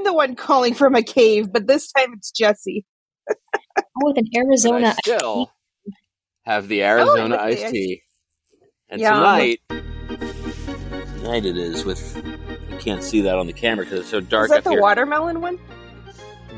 I'm 0.00 0.04
the 0.04 0.14
one 0.14 0.34
calling 0.34 0.72
from 0.72 0.94
a 0.94 1.02
cave, 1.02 1.52
but 1.52 1.66
this 1.66 1.92
time 1.92 2.14
it's 2.14 2.30
Jesse. 2.30 2.86
oh, 3.30 3.34
with 3.96 4.16
an 4.16 4.28
Arizona. 4.34 4.88
I 4.88 4.92
still 4.92 5.52
have 6.46 6.68
the 6.68 6.82
oh, 6.82 6.86
Arizona 6.86 7.36
oh, 7.38 7.44
iced 7.44 7.68
tea. 7.68 8.02
And 8.88 8.98
Yum. 8.98 9.14
tonight, 9.14 9.60
tonight 9.68 11.44
it 11.44 11.58
is 11.58 11.84
with. 11.84 12.16
You 12.70 12.78
can't 12.78 13.02
see 13.02 13.20
that 13.20 13.36
on 13.36 13.46
the 13.46 13.52
camera 13.52 13.84
because 13.84 14.00
it's 14.00 14.08
so 14.08 14.20
dark. 14.20 14.46
Is 14.46 14.52
that 14.52 14.64
the 14.64 14.70
here. 14.70 14.80
watermelon 14.80 15.42
one? 15.42 15.58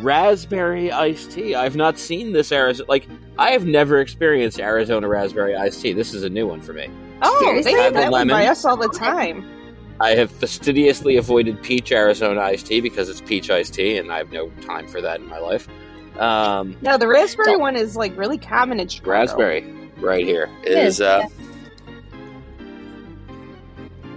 Raspberry 0.00 0.92
iced 0.92 1.32
tea. 1.32 1.56
I've 1.56 1.74
not 1.74 1.98
seen 1.98 2.32
this 2.32 2.52
Arizona. 2.52 2.88
Like 2.88 3.08
I 3.38 3.50
have 3.50 3.66
never 3.66 3.98
experienced 3.98 4.60
Arizona 4.60 5.08
raspberry 5.08 5.56
iced 5.56 5.82
tea. 5.82 5.94
This 5.94 6.14
is 6.14 6.22
a 6.22 6.30
new 6.30 6.46
one 6.46 6.60
for 6.60 6.74
me. 6.74 6.88
Oh, 7.22 7.60
they 7.64 7.72
have 7.72 7.94
that 7.94 8.12
one 8.12 8.28
by 8.28 8.46
us 8.46 8.64
all 8.64 8.76
the 8.76 8.88
time. 8.88 9.44
I 10.02 10.16
have 10.16 10.32
fastidiously 10.32 11.16
avoided 11.16 11.62
peach 11.62 11.92
Arizona 11.92 12.40
iced 12.40 12.66
tea 12.66 12.80
because 12.80 13.08
it's 13.08 13.20
peach 13.20 13.50
iced 13.50 13.74
tea, 13.74 13.98
and 13.98 14.10
I 14.10 14.18
have 14.18 14.32
no 14.32 14.50
time 14.62 14.88
for 14.88 15.00
that 15.00 15.20
in 15.20 15.28
my 15.28 15.38
life. 15.38 15.68
Um, 16.18 16.76
no, 16.82 16.98
the 16.98 17.06
raspberry 17.06 17.56
one 17.56 17.76
is 17.76 17.94
like 17.94 18.16
really 18.18 18.36
common 18.36 18.80
in 18.80 18.88
Chicago. 18.88 19.12
Raspberry, 19.12 19.62
right 19.98 20.24
here 20.24 20.50
is. 20.64 21.00
Uh, 21.00 21.22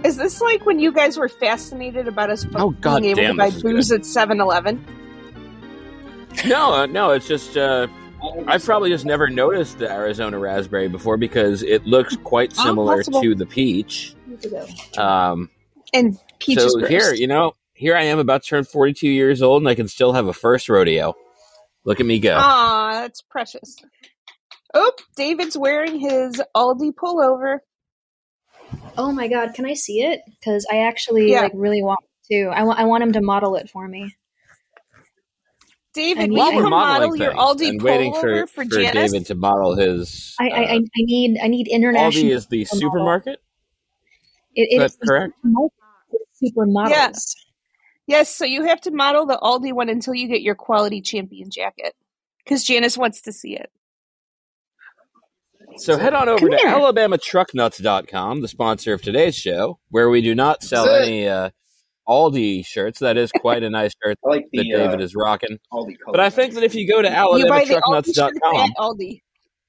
is 0.04 0.16
this 0.16 0.40
like 0.40 0.66
when 0.66 0.80
you 0.80 0.90
guys 0.90 1.16
were 1.16 1.28
fascinated 1.28 2.08
about 2.08 2.30
us 2.30 2.44
oh, 2.56 2.70
God 2.70 3.02
being 3.02 3.12
able 3.12 3.36
damn, 3.36 3.36
to 3.36 3.38
buy 3.38 3.50
booze 3.62 3.90
good. 3.90 4.00
at 4.00 4.06
7 4.06 4.40
Eleven? 4.40 4.84
No, 6.46 6.74
uh, 6.74 6.86
no, 6.86 7.12
it's 7.12 7.28
just. 7.28 7.56
Uh, 7.56 7.86
I've 8.48 8.64
probably 8.64 8.90
just 8.90 9.04
never 9.04 9.30
noticed 9.30 9.78
the 9.78 9.90
Arizona 9.90 10.38
raspberry 10.38 10.88
before 10.88 11.16
because 11.16 11.62
it 11.62 11.86
looks 11.86 12.16
quite 12.24 12.52
oh, 12.58 12.64
similar 12.64 13.04
oh, 13.12 13.22
to 13.22 13.34
the 13.36 13.46
peach. 13.46 14.16
Um, 14.98 15.48
and 15.92 16.18
peach 16.38 16.58
so 16.58 16.86
here, 16.86 17.12
you 17.12 17.26
know, 17.26 17.54
here 17.74 17.96
I 17.96 18.04
am 18.04 18.18
about 18.18 18.42
to 18.42 18.48
turn 18.48 18.64
42 18.64 19.08
years 19.08 19.42
old 19.42 19.62
and 19.62 19.68
I 19.68 19.74
can 19.74 19.88
still 19.88 20.12
have 20.12 20.26
a 20.26 20.32
first 20.32 20.68
rodeo. 20.68 21.14
Look 21.84 22.00
at 22.00 22.06
me 22.06 22.18
go. 22.18 22.36
Ah, 22.36 22.90
that's 23.02 23.22
precious. 23.22 23.76
Oh, 24.74 24.92
David's 25.16 25.56
wearing 25.56 25.98
his 25.98 26.42
Aldi 26.54 26.92
pullover. 26.92 27.58
Oh 28.98 29.12
my 29.12 29.28
god, 29.28 29.54
can 29.54 29.64
I 29.64 29.74
see 29.74 30.02
it? 30.02 30.20
Because 30.26 30.66
I 30.70 30.78
actually 30.78 31.30
yeah. 31.30 31.42
like 31.42 31.52
really 31.54 31.82
want 31.82 32.00
to. 32.30 32.50
I 32.52 32.64
want 32.64 32.80
I 32.80 32.84
want 32.84 33.04
him 33.04 33.12
to 33.12 33.20
model 33.20 33.56
it 33.56 33.70
for 33.70 33.86
me. 33.86 34.16
David, 35.94 36.30
while 36.30 36.54
we're 36.54 36.68
modeling 36.68 37.22
your 37.22 37.32
Aldi 37.32 37.68
and 37.68 37.82
waiting 37.82 38.12
for, 38.12 38.46
for, 38.48 38.64
for 38.64 38.64
David 38.64 39.26
to 39.26 39.34
model 39.34 39.76
his, 39.76 40.34
I, 40.38 40.48
I, 40.48 40.72
I, 40.74 40.80
need 40.96 41.38
I 41.42 41.48
need 41.48 41.68
international. 41.68 42.24
Aldi 42.24 42.34
is 42.34 42.46
the 42.48 42.64
supermarket. 42.66 43.40
It, 44.56 44.80
it 44.80 44.82
is 44.82 44.96
correct. 45.06 45.34
Supermodels. 46.42 46.90
Yeah. 46.90 47.12
Yes, 48.08 48.34
so 48.34 48.44
you 48.44 48.64
have 48.64 48.80
to 48.82 48.90
model 48.90 49.26
the 49.26 49.38
Aldi 49.42 49.72
one 49.72 49.88
until 49.88 50.14
you 50.14 50.28
get 50.28 50.40
your 50.40 50.54
quality 50.54 51.00
champion 51.00 51.50
jacket 51.50 51.94
because 52.44 52.62
Janice 52.64 52.96
wants 52.96 53.22
to 53.22 53.32
see 53.32 53.56
it. 53.56 53.70
So 55.78 55.98
head 55.98 56.14
on 56.14 56.28
over 56.28 56.48
to 56.48 56.56
AlabamaTruckNuts.com, 56.56 58.40
the 58.40 58.48
sponsor 58.48 58.94
of 58.94 59.02
today's 59.02 59.34
show, 59.34 59.78
where 59.90 60.08
we 60.08 60.22
do 60.22 60.34
not 60.34 60.62
sell 60.62 60.88
any 60.88 61.28
uh, 61.28 61.50
Aldi 62.08 62.64
shirts. 62.64 63.00
That 63.00 63.16
is 63.16 63.30
quite 63.32 63.62
a 63.62 63.68
nice 63.68 63.92
shirt 64.02 64.18
like 64.22 64.46
the, 64.52 64.58
that 64.58 64.64
David 64.64 65.00
uh, 65.00 65.04
is 65.04 65.14
rocking. 65.14 65.58
but 66.06 66.20
I 66.20 66.30
think 66.30 66.54
that 66.54 66.62
if 66.62 66.74
you 66.74 66.88
go 66.88 67.02
to 67.02 67.08
AlabamaTruckNuts.com, 67.08 68.72
Aldi. 68.78 69.22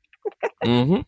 mm-hmm. 0.63 1.01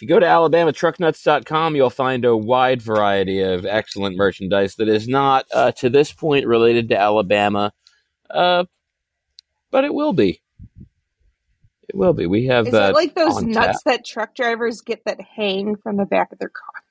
If 0.00 0.04
you 0.04 0.08
go 0.08 0.18
to 0.18 0.24
alabamatrucknuts.com, 0.24 1.76
you'll 1.76 1.90
find 1.90 2.24
a 2.24 2.34
wide 2.34 2.80
variety 2.80 3.42
of 3.42 3.66
excellent 3.66 4.16
merchandise 4.16 4.76
that 4.76 4.88
is 4.88 5.06
not, 5.06 5.44
uh, 5.52 5.72
to 5.72 5.90
this 5.90 6.10
point, 6.10 6.46
related 6.46 6.88
to 6.88 6.98
Alabama, 6.98 7.74
uh, 8.30 8.64
but 9.70 9.84
it 9.84 9.92
will 9.92 10.14
be. 10.14 10.40
It 11.86 11.94
will 11.94 12.14
be. 12.14 12.24
We 12.24 12.46
have 12.46 12.68
is. 12.68 12.72
It 12.72 12.94
like 12.94 13.14
those 13.14 13.42
nuts 13.42 13.82
tap. 13.82 13.92
that 13.92 14.06
truck 14.06 14.34
drivers 14.34 14.80
get 14.80 15.04
that 15.04 15.20
hang 15.20 15.76
from 15.76 15.98
the 15.98 16.06
back 16.06 16.32
of 16.32 16.38
their 16.38 16.48
car. 16.48 16.82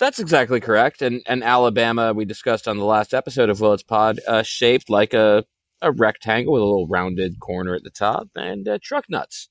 That's 0.00 0.18
exactly 0.18 0.58
correct. 0.58 1.02
And 1.02 1.22
and 1.26 1.44
Alabama, 1.44 2.12
we 2.12 2.24
discussed 2.24 2.66
on 2.66 2.78
the 2.78 2.84
last 2.84 3.14
episode 3.14 3.50
of 3.50 3.60
Willets 3.60 3.84
Pod, 3.84 4.18
uh, 4.26 4.42
shaped 4.42 4.90
like 4.90 5.14
a 5.14 5.44
a 5.80 5.92
rectangle 5.92 6.54
with 6.54 6.62
a 6.62 6.64
little 6.64 6.88
rounded 6.88 7.38
corner 7.38 7.76
at 7.76 7.84
the 7.84 7.90
top, 7.90 8.30
and 8.34 8.66
uh, 8.66 8.78
truck 8.82 9.04
nuts. 9.08 9.49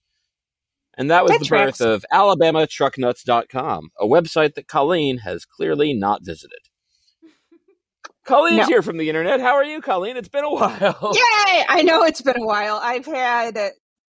And 0.99 1.09
that 1.11 1.23
was 1.23 1.31
that 1.31 1.39
the 1.39 1.45
tracks. 1.45 1.77
birth 1.77 1.87
of 1.87 2.05
AlabamaTruckNuts.com, 2.11 3.91
a 3.97 4.05
website 4.05 4.55
that 4.55 4.67
Colleen 4.67 5.19
has 5.19 5.45
clearly 5.45 5.93
not 5.93 6.25
visited. 6.25 6.59
Colleen's 8.25 8.57
no. 8.57 8.65
here 8.65 8.81
from 8.81 8.97
the 8.97 9.07
internet. 9.07 9.39
How 9.39 9.53
are 9.53 9.63
you, 9.63 9.79
Colleen? 9.79 10.17
It's 10.17 10.27
been 10.27 10.43
a 10.43 10.53
while. 10.53 11.13
Yay! 11.15 11.63
I 11.69 11.83
know 11.83 12.03
it's 12.03 12.21
been 12.21 12.37
a 12.37 12.45
while. 12.45 12.81
I've 12.83 13.05
had 13.05 13.57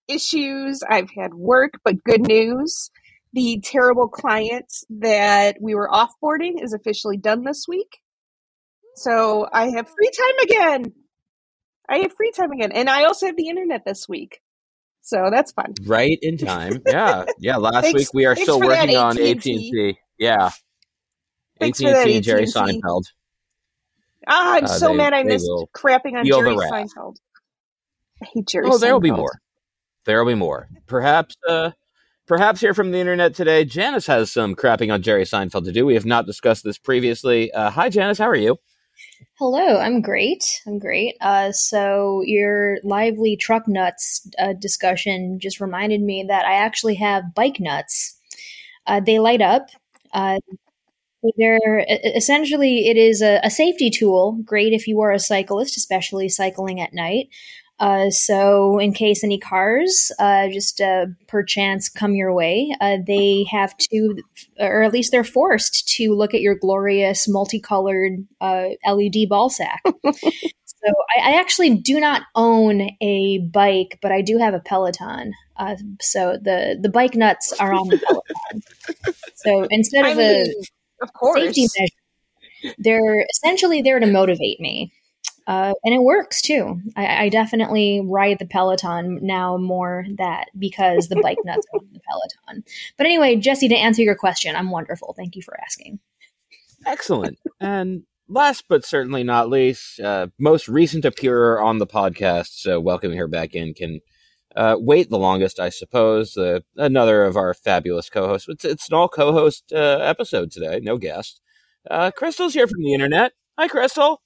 issues, 0.09 0.83
I've 0.83 1.11
had 1.17 1.33
work, 1.33 1.75
but 1.85 2.03
good 2.03 2.27
news. 2.27 2.91
The 3.35 3.61
terrible 3.65 4.09
client 4.09 4.67
that 4.99 5.59
we 5.61 5.77
were 5.77 5.89
offboarding 5.89 6.61
is 6.61 6.73
officially 6.73 7.17
done 7.17 7.45
this 7.45 7.67
week. 7.69 7.99
So 8.97 9.47
I 9.53 9.71
have 9.71 9.89
free 9.89 10.11
time 10.11 10.39
again. 10.43 10.93
I 11.89 11.99
have 11.99 12.13
free 12.17 12.33
time 12.33 12.51
again. 12.51 12.73
And 12.73 12.91
I 12.91 13.05
also 13.05 13.27
have 13.27 13.37
the 13.37 13.49
internet 13.49 13.85
this 13.87 14.09
week. 14.09 14.41
So 15.03 15.29
that's 15.31 15.53
fun. 15.53 15.75
Right 15.85 16.19
in 16.23 16.37
time. 16.37 16.83
Yeah. 16.87 17.25
Yeah. 17.39 17.57
Last 17.59 17.83
thanks, 17.85 17.99
week 17.99 18.09
we 18.15 18.27
are 18.27 18.37
still 18.37 18.61
working 18.61 18.97
on 18.97 19.19
AT&T. 19.19 19.99
Yeah. 20.19 20.51
AT&T 21.61 21.87
and 21.87 22.25
Jerry 22.25 22.45
Seinfeld. 22.47 23.05
Ah, 24.27 24.57
I'm 24.57 24.65
uh, 24.65 24.69
so 24.69 24.89
they, 24.89 24.95
mad 24.95 25.13
I 25.13 25.23
missed 25.23 25.49
crapping 25.75 26.15
on 26.19 26.25
Jerry 26.25 26.55
Seinfeld. 26.55 27.17
I 28.23 28.27
hate 28.35 28.47
Jerry 28.47 28.67
Oh, 28.69 28.79
there 28.79 28.93
will 28.93 29.01
be 29.01 29.11
more. 29.11 29.41
There 30.05 30.23
will 30.23 30.31
be 30.31 30.37
more. 30.37 30.69
Perhaps 30.87 31.37
uh 31.49 31.71
perhaps 32.27 32.61
here 32.61 32.75
from 32.75 32.91
the 32.91 32.99
internet 32.99 33.35
today, 33.35 33.65
Janice 33.65 34.07
has 34.07 34.31
some 34.31 34.55
crapping 34.55 34.93
on 34.93 35.03
Jerry 35.03 35.25
Seinfeld 35.25 35.65
to 35.65 35.73
do. 35.73 35.87
We 35.87 35.95
have 35.95 36.07
not 36.07 36.27
discussed 36.27 36.65
this 36.65 36.79
previously. 36.79 37.53
Uh, 37.53 37.71
hi 37.71 37.89
Janice, 37.89 38.19
how 38.19 38.29
are 38.29 38.37
you? 38.37 38.59
Hello, 39.39 39.79
I'm 39.79 40.03
great. 40.03 40.45
I'm 40.67 40.79
great. 40.79 41.17
Uh, 41.21 41.53
so 41.53 42.23
your 42.25 42.79
lively 42.85 43.37
truck 43.37 43.67
nuts 43.67 44.29
uh, 44.39 44.53
discussion 44.53 45.39
just 45.41 45.61
reminded 45.61 46.03
me 46.03 46.25
that 46.29 46.45
I 46.45 46.55
actually 46.55 46.97
have 46.97 47.35
bike 47.35 47.59
nuts. 47.59 48.17
Uh, 48.87 49.01
they 49.01 49.19
light 49.19 49.41
up. 49.43 49.69
Uh, 50.13 50.39
they're 51.37 51.85
essentially 52.17 52.89
it 52.89 52.97
is 52.97 53.23
a, 53.23 53.41
a, 53.45 53.51
safety 53.51 53.91
tool, 53.91 54.39
great 54.45 54.73
if 54.73 54.89
you 54.89 55.01
are 55.03 55.13
a 55.13 55.19
cyclist, 55.19 55.77
especially 55.77 56.29
cycling 56.29 56.81
at 56.81 56.95
night. 56.95 57.29
Uh, 57.81 58.11
so, 58.11 58.79
in 58.79 58.93
case 58.93 59.25
any 59.25 59.39
cars 59.39 60.13
uh, 60.19 60.49
just 60.49 60.83
uh, 60.83 61.07
perchance 61.27 61.89
come 61.89 62.15
your 62.15 62.33
way, 62.33 62.71
uh, 62.79 62.99
they 63.07 63.47
have 63.51 63.75
to, 63.79 64.19
or 64.59 64.83
at 64.83 64.93
least 64.93 65.11
they're 65.11 65.25
forced 65.25 65.89
to 65.89 66.15
look 66.15 66.35
at 66.35 66.43
your 66.43 66.55
glorious 66.55 67.27
multicolored 67.27 68.13
uh, 68.43 68.69
LED 68.87 69.31
ball 69.31 69.49
sack. 69.49 69.83
so, 70.05 70.89
I, 71.17 71.31
I, 71.31 71.41
actually 71.41 71.75
do 71.75 71.99
not 71.99 72.23
own 72.35 72.91
a 73.01 73.39
bike, 73.51 73.99
but 74.03 74.13
I 74.13 74.21
do 74.21 74.37
have 74.37 74.53
a 74.53 74.61
Peloton. 74.61 75.33
Uh, 75.57 75.77
so 76.03 76.37
the 76.43 76.79
the 76.79 76.91
bike 76.91 77.15
nuts 77.15 77.55
are 77.55 77.73
on 77.73 77.89
the 77.89 77.99
Peloton. 78.07 79.15
so 79.37 79.67
instead 79.71 80.05
of 80.05 80.19
I 80.19 80.23
mean, 80.23 80.47
a 80.47 81.03
of 81.03 81.13
course. 81.15 81.41
safety 81.41 81.63
measure, 81.63 82.75
they're 82.79 83.27
essentially 83.31 83.81
there 83.81 84.01
to 84.01 84.07
motivate 84.07 84.61
me. 84.61 84.93
Uh, 85.47 85.75
and 85.85 85.95
it 85.95 86.03
works 86.03 86.43
too. 86.43 86.81
I, 86.97 87.25
I, 87.25 87.29
definitely 87.29 88.01
ride 88.05 88.39
the 88.39 88.47
Peloton 88.47 89.19
now 89.23 89.57
more 89.57 90.05
that 90.17 90.47
because 90.59 91.09
the 91.09 91.21
bike 91.23 91.39
nuts 91.45 91.67
on 91.75 91.81
the 91.93 92.01
Peloton. 92.01 92.65
But 92.97 93.07
anyway, 93.07 93.37
Jesse, 93.37 93.69
to 93.69 93.75
answer 93.75 94.03
your 94.03 94.15
question, 94.15 94.55
I'm 94.55 94.71
wonderful. 94.71 95.15
Thank 95.17 95.37
you 95.37 95.43
for 95.43 95.59
asking. 95.61 95.99
Excellent. 96.87 97.39
and 97.61 98.05
last 98.29 98.65
but 98.69 98.85
certainly 98.85 99.23
not 99.23 99.51
least, 99.51 100.01
uh, 100.01 100.29
most 100.39 100.69
recent 100.69 101.05
appearer 101.05 101.61
on 101.61 101.79
the 101.79 101.87
podcast, 101.87 102.61
so 102.61 102.81
welcoming 102.81 103.19
her 103.19 103.29
back 103.29 103.55
in 103.55 103.75
can 103.75 104.01
uh, 104.57 104.77
wait 104.79 105.11
the 105.11 105.19
longest, 105.19 105.61
I 105.61 105.69
suppose. 105.69 106.37
Uh, 106.37 106.61
another 106.77 107.25
of 107.25 107.37
our 107.37 107.55
fabulous 107.55 108.09
co-hosts. 108.09 108.49
It's, 108.49 108.65
it's 108.65 108.89
an 108.89 108.95
all 108.95 109.09
co-host 109.09 109.73
uh, 109.73 109.99
episode 110.03 110.51
today, 110.51 110.81
no 110.83 110.97
guest. 110.99 111.41
Uh, 111.91 112.11
Crystal's 112.11 112.55
here 112.55 112.67
from 112.67 112.83
the 112.83 112.95
internet. 112.95 113.33
Hi, 113.59 113.69
Crystal. 113.69 114.21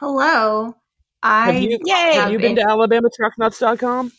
Hello. 0.00 0.76
I 1.24 1.50
have 1.50 1.62
you, 1.62 1.78
yay, 1.84 2.14
have 2.14 2.30
you 2.30 2.38
been 2.38 2.54
to 2.54 2.62
AlabamaTruckNuts.com? 2.62 4.12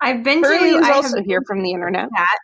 I've 0.00 0.24
been 0.24 0.42
Hurley 0.42 0.80
to. 0.80 0.86
I 0.86 0.92
also 0.92 1.22
here 1.22 1.42
from 1.46 1.62
the 1.62 1.72
internet. 1.72 2.08
That. 2.10 2.38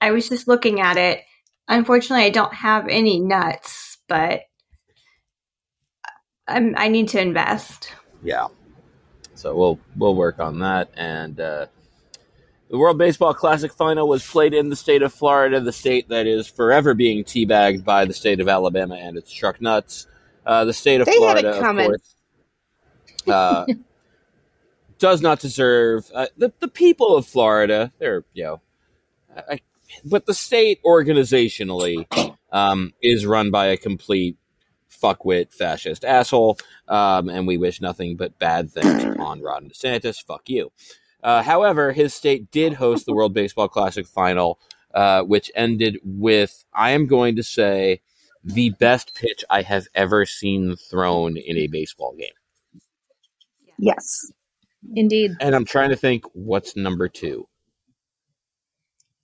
I 0.00 0.12
was 0.12 0.26
just 0.28 0.48
looking 0.48 0.80
at 0.80 0.96
it. 0.96 1.20
Unfortunately, 1.68 2.24
I 2.24 2.30
don't 2.30 2.54
have 2.54 2.88
any 2.88 3.20
nuts, 3.20 3.98
but 4.08 4.42
I'm, 6.48 6.74
I 6.78 6.88
need 6.88 7.08
to 7.08 7.20
invest. 7.20 7.92
Yeah. 8.22 8.46
So 9.34 9.54
we'll 9.54 9.78
we'll 9.96 10.14
work 10.14 10.38
on 10.38 10.60
that. 10.60 10.88
And 10.96 11.38
uh, 11.38 11.66
the 12.70 12.78
World 12.78 12.96
Baseball 12.96 13.34
Classic 13.34 13.72
final 13.74 14.08
was 14.08 14.26
played 14.26 14.54
in 14.54 14.70
the 14.70 14.76
state 14.76 15.02
of 15.02 15.12
Florida, 15.12 15.60
the 15.60 15.70
state 15.70 16.08
that 16.08 16.26
is 16.26 16.46
forever 16.46 16.94
being 16.94 17.24
teabagged 17.24 17.84
by 17.84 18.06
the 18.06 18.14
state 18.14 18.40
of 18.40 18.48
Alabama 18.48 18.94
and 18.94 19.18
its 19.18 19.30
truck 19.30 19.60
nuts. 19.60 20.06
Uh, 20.46 20.64
the 20.64 20.72
state 20.72 21.00
of 21.00 21.06
They 21.06 21.16
Florida, 21.16 21.58
of 21.58 21.76
course, 21.76 22.14
uh, 23.26 23.66
does 24.98 25.20
not 25.20 25.40
deserve 25.40 26.08
uh, 26.14 26.28
the 26.36 26.52
the 26.60 26.68
people 26.68 27.16
of 27.16 27.26
Florida. 27.26 27.92
They're 27.98 28.24
you 28.32 28.44
know, 28.44 28.60
I, 29.36 29.60
but 30.04 30.26
the 30.26 30.34
state 30.34 30.80
organizationally 30.84 32.06
um, 32.52 32.92
is 33.02 33.26
run 33.26 33.50
by 33.50 33.66
a 33.66 33.76
complete 33.76 34.36
fuckwit 34.88 35.52
fascist 35.52 36.04
asshole, 36.04 36.58
um, 36.86 37.28
and 37.28 37.46
we 37.46 37.58
wish 37.58 37.80
nothing 37.80 38.16
but 38.16 38.38
bad 38.38 38.70
things 38.70 39.04
on 39.18 39.42
Ron 39.42 39.68
DeSantis. 39.68 40.24
Fuck 40.24 40.48
you. 40.48 40.70
Uh, 41.22 41.42
however, 41.42 41.92
his 41.92 42.14
state 42.14 42.52
did 42.52 42.74
host 42.74 43.04
the 43.04 43.12
World 43.12 43.34
Baseball 43.34 43.68
Classic 43.68 44.06
final, 44.06 44.60
uh, 44.94 45.22
which 45.22 45.50
ended 45.56 45.98
with, 46.04 46.64
I 46.72 46.92
am 46.92 47.06
going 47.06 47.34
to 47.36 47.42
say, 47.42 48.00
the 48.46 48.70
best 48.70 49.14
pitch 49.14 49.44
I 49.50 49.62
have 49.62 49.86
ever 49.94 50.24
seen 50.24 50.76
thrown 50.76 51.36
in 51.36 51.56
a 51.58 51.66
baseball 51.66 52.14
game. 52.16 52.28
Yes. 53.78 54.30
Indeed. 54.94 55.32
And 55.40 55.54
I'm 55.54 55.64
trying 55.64 55.90
to 55.90 55.96
think 55.96 56.24
what's 56.32 56.76
number 56.76 57.08
two. 57.08 57.46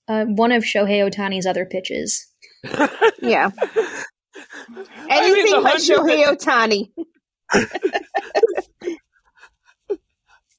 Uh, 0.08 0.24
one 0.24 0.50
of 0.52 0.64
Shohei 0.64 1.08
Ohtani's 1.08 1.46
other 1.46 1.64
pitches. 1.64 2.26
Yeah. 3.24 3.50
I 3.56 3.69
mean, 4.74 4.86
Anything 5.08 5.62
but 5.62 5.76
Shohei 5.76 6.24
Ohtani. 6.26 6.90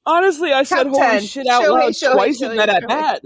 Honestly, 0.06 0.54
I 0.54 0.64
said 0.64 0.84
Top 0.84 0.94
holy 0.94 1.00
10. 1.08 1.22
shit 1.24 1.48
out 1.48 1.64
Shohei, 1.64 1.70
loud 1.70 1.92
Shohei, 1.92 2.14
twice 2.14 2.42
in 2.42 2.56
that 2.56 2.70
at 2.70 2.84
Shohei. 2.84 2.88
bat. 2.88 3.22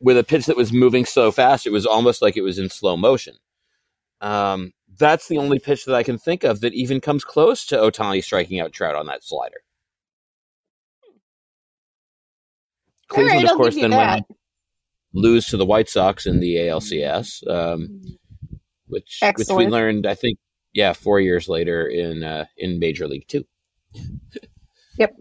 with 0.01 0.17
a 0.17 0.23
pitch 0.23 0.45
that 0.47 0.57
was 0.57 0.73
moving 0.73 1.05
so 1.05 1.31
fast 1.31 1.65
it 1.65 1.71
was 1.71 1.85
almost 1.85 2.21
like 2.21 2.37
it 2.37 2.41
was 2.41 2.59
in 2.59 2.69
slow 2.69 2.97
motion. 2.97 3.35
Um, 4.19 4.73
that's 4.97 5.27
the 5.27 5.37
only 5.37 5.57
pitch 5.57 5.85
that 5.85 5.95
I 5.95 6.03
can 6.03 6.17
think 6.17 6.43
of 6.43 6.61
that 6.61 6.73
even 6.73 7.01
comes 7.01 7.23
close 7.23 7.65
to 7.67 7.77
Ohtani 7.77 8.23
striking 8.23 8.59
out 8.59 8.73
Trout 8.73 8.95
on 8.95 9.07
that 9.07 9.23
slider. 9.23 9.63
All 13.15 13.23
right, 13.23 13.31
Cleveland, 13.31 13.47
I'll 13.47 13.53
of 13.53 13.57
course, 13.57 13.75
then 13.75 13.91
that. 13.91 14.13
went 14.13 14.25
lose 15.13 15.47
to 15.47 15.57
the 15.57 15.65
White 15.65 15.89
Sox 15.89 16.25
in 16.25 16.39
the 16.39 16.55
ALCS, 16.55 17.47
um, 17.49 18.01
which 18.87 19.19
which 19.35 19.47
we 19.49 19.67
learned, 19.67 20.05
I 20.05 20.15
think, 20.15 20.37
yeah, 20.73 20.93
four 20.93 21.19
years 21.19 21.49
later 21.49 21.87
in 21.87 22.23
uh, 22.23 22.45
in 22.57 22.79
Major 22.79 23.07
League 23.07 23.27
Two. 23.27 23.45
yep. 24.97 25.15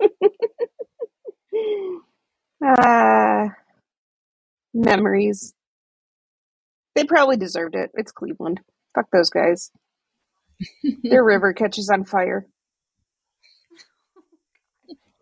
Uh, 2.64 3.48
memories. 4.72 5.52
They 6.94 7.02
probably 7.02 7.36
deserved 7.36 7.74
it. 7.74 7.90
It's 7.94 8.12
Cleveland. 8.12 8.60
Fuck 8.94 9.06
those 9.12 9.30
guys. 9.30 9.72
Their 11.02 11.24
river 11.24 11.52
catches 11.52 11.90
on 11.90 12.04
fire. 12.04 12.46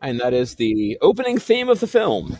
And 0.02 0.20
that 0.20 0.32
is 0.32 0.54
the 0.54 0.98
opening 1.02 1.38
theme 1.38 1.68
of 1.68 1.80
the 1.80 1.86
film. 1.86 2.38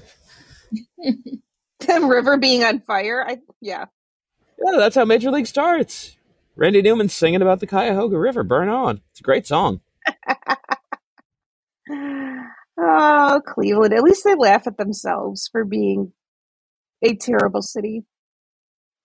The 1.81 2.01
river 2.09 2.39
being 2.39 2.65
on 2.65 2.81
fire. 2.81 3.25
I 3.27 3.39
yeah. 3.61 3.87
Yeah, 4.59 4.79
that's 4.79 4.97
how 4.97 5.05
Major 5.05 5.31
League 5.31 5.47
starts. 5.47 6.17
Randy 6.57 6.83
Newman 6.83 7.09
singing 7.09 7.43
about 7.43 7.61
the 7.61 7.67
Cuyahoga 7.67 8.19
River. 8.19 8.43
Burn 8.43 8.69
on. 8.69 9.01
It's 9.11 9.21
a 9.21 9.23
great 9.25 9.47
song. 9.47 9.81
Oh, 12.83 13.41
Cleveland. 13.47 13.93
At 13.93 14.03
least 14.03 14.25
they 14.25 14.35
laugh 14.35 14.67
at 14.67 14.79
themselves 14.79 15.49
for 15.53 15.65
being 15.65 16.13
a 17.03 17.15
terrible 17.15 17.63
city. 17.63 18.05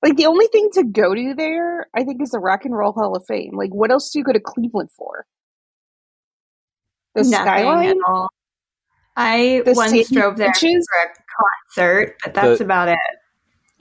Like 0.02 0.16
the 0.16 0.28
only 0.28 0.48
thing 0.48 0.70
to 0.74 0.84
go 0.84 1.14
to 1.14 1.34
there, 1.36 1.88
I 1.96 2.04
think, 2.04 2.22
is 2.22 2.30
the 2.30 2.40
Rock 2.40 2.64
and 2.64 2.76
Roll 2.76 2.94
Hall 2.94 3.16
of 3.16 3.26
Fame. 3.28 3.58
Like, 3.58 3.72
what 3.74 3.92
else 3.92 4.12
do 4.12 4.20
you 4.20 4.26
go 4.26 4.32
to 4.32 4.40
Cleveland 4.40 4.90
for? 4.96 5.26
The 7.16 7.24
Nothing 7.24 7.34
skyline, 7.34 7.90
at 7.90 7.98
all. 8.08 8.30
I 9.16 9.62
the 9.66 9.74
once 9.74 9.92
sand 9.92 10.08
drove 10.12 10.38
there 10.38 10.52
beaches? 10.52 10.88
for 10.92 11.10
a 11.10 11.14
concert, 11.94 12.16
but 12.24 12.34
that's 12.34 12.58
The- 12.60 12.64
about 12.66 12.90
it. 12.90 13.00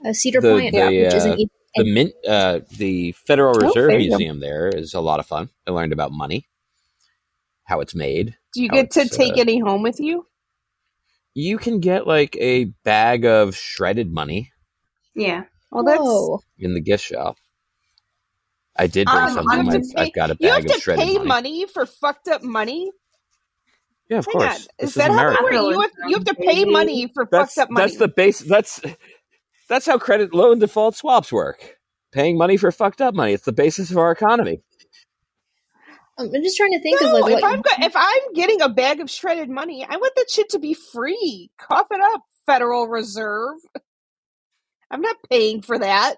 Uh, 0.05 0.13
Cedar 0.13 0.41
The- 0.41 0.51
Point, 0.51 0.73
the, 0.73 0.85
which 0.85 1.13
uh, 1.13 1.17
isn't 1.17 1.33
even. 1.39 1.49
The 1.77 1.93
mint, 1.93 2.13
uh, 2.25 2.59
the 2.77 3.11
Federal 3.11 3.57
Oh, 3.57 3.67
Reserve 3.67 3.89
there 3.89 3.99
you 3.99 4.09
go. 4.11 4.17
Museum 4.17 4.39
there 4.39 4.69
is 4.69 4.93
a 4.93 5.01
lot 5.01 5.19
of 5.19 5.25
fun. 5.25 5.49
I 5.67 5.71
learned 5.71 5.91
about 5.91 6.13
money, 6.13 6.47
how 7.65 7.81
it's 7.81 7.93
made. 7.93 8.37
Do 8.53 8.63
you 8.63 8.69
get 8.69 8.91
to 8.91 9.09
take 9.09 9.33
uh, 9.33 9.41
any 9.41 9.59
home 9.59 9.81
with 9.83 9.99
you? 9.99 10.25
You 11.33 11.57
can 11.57 11.81
get 11.81 12.07
like 12.07 12.37
a 12.37 12.65
bag 12.85 13.25
of 13.25 13.57
shredded 13.57 14.09
money 14.09 14.53
Yeah. 15.15 15.43
Well, 15.69 15.83
that's 15.83 15.99
Whoa. 15.99 16.39
in 16.57 16.75
the 16.75 16.79
gift 16.79 17.03
shop. 17.03 17.35
I 18.77 18.87
did 18.87 19.07
bring 19.07 19.17
Um, 19.17 19.33
some. 19.33 19.43
you 19.43 19.49
home. 19.57 19.65
have 19.65 19.75
I've, 19.75 19.81
to 19.81 19.93
pay- 19.95 20.01
I've 20.03 20.13
got 20.13 20.31
a 20.31 20.37
you 20.39 20.49
have 20.49 20.65
to 20.65 20.79
pay 20.95 20.95
money. 21.17 21.25
money. 21.25 21.65
for 21.65 21.85
fucked 21.85 22.29
up 22.29 22.41
money. 22.41 22.91
Yeah, 24.09 24.19
of 24.19 24.27
Hang 24.27 24.33
course. 24.33 24.45
on, 24.45 24.67
is 24.79 24.89
is 24.89 24.93
that 24.95 25.11
how 25.11 25.13
America. 25.13 25.45
it? 25.47 25.71
You 25.71 25.81
have, 25.81 25.91
you 26.07 26.15
have 26.15 26.25
to 26.25 26.35
pay 26.35 26.65
money 26.65 27.11
for 27.13 27.25
That's 27.31 27.55
fucked 27.55 27.57
up 27.57 27.71
money. 27.71 27.85
that's 27.87 27.97
the 27.97 28.07
base. 28.07 28.39
That's 28.39 28.81
that's 29.69 29.85
how 29.85 29.97
credit 29.97 30.33
loan 30.33 30.59
default 30.59 30.95
swaps 30.95 31.31
work. 31.31 31.77
Paying 32.11 32.37
money 32.37 32.57
for 32.57 32.71
fucked 32.71 33.01
up 33.01 33.15
money. 33.15 33.33
It's 33.33 33.45
the 33.45 33.51
basis 33.53 33.91
of 33.91 33.97
our 33.97 34.11
economy. 34.11 34.61
I'm 36.17 36.31
just 36.43 36.57
trying 36.57 36.71
to 36.71 36.81
think 36.81 37.01
no, 37.01 37.07
of 37.07 37.13
like 37.13 37.33
if 37.37 37.41
what. 37.41 37.53
I'm 37.53 37.61
go- 37.61 37.85
if 37.85 37.93
I'm 37.95 38.33
getting 38.33 38.61
a 38.61 38.69
bag 38.69 39.01
of 39.01 39.09
shredded 39.09 39.49
money, 39.49 39.85
I 39.87 39.97
want 39.97 40.13
that 40.15 40.29
shit 40.29 40.49
to 40.51 40.59
be 40.59 40.73
free. 40.73 41.51
Cough 41.59 41.87
it 41.91 42.01
up, 42.01 42.21
Federal 42.45 42.87
Reserve. 42.87 43.57
I'm 44.91 45.01
not 45.01 45.17
paying 45.29 45.61
for 45.61 45.77
that. 45.79 46.15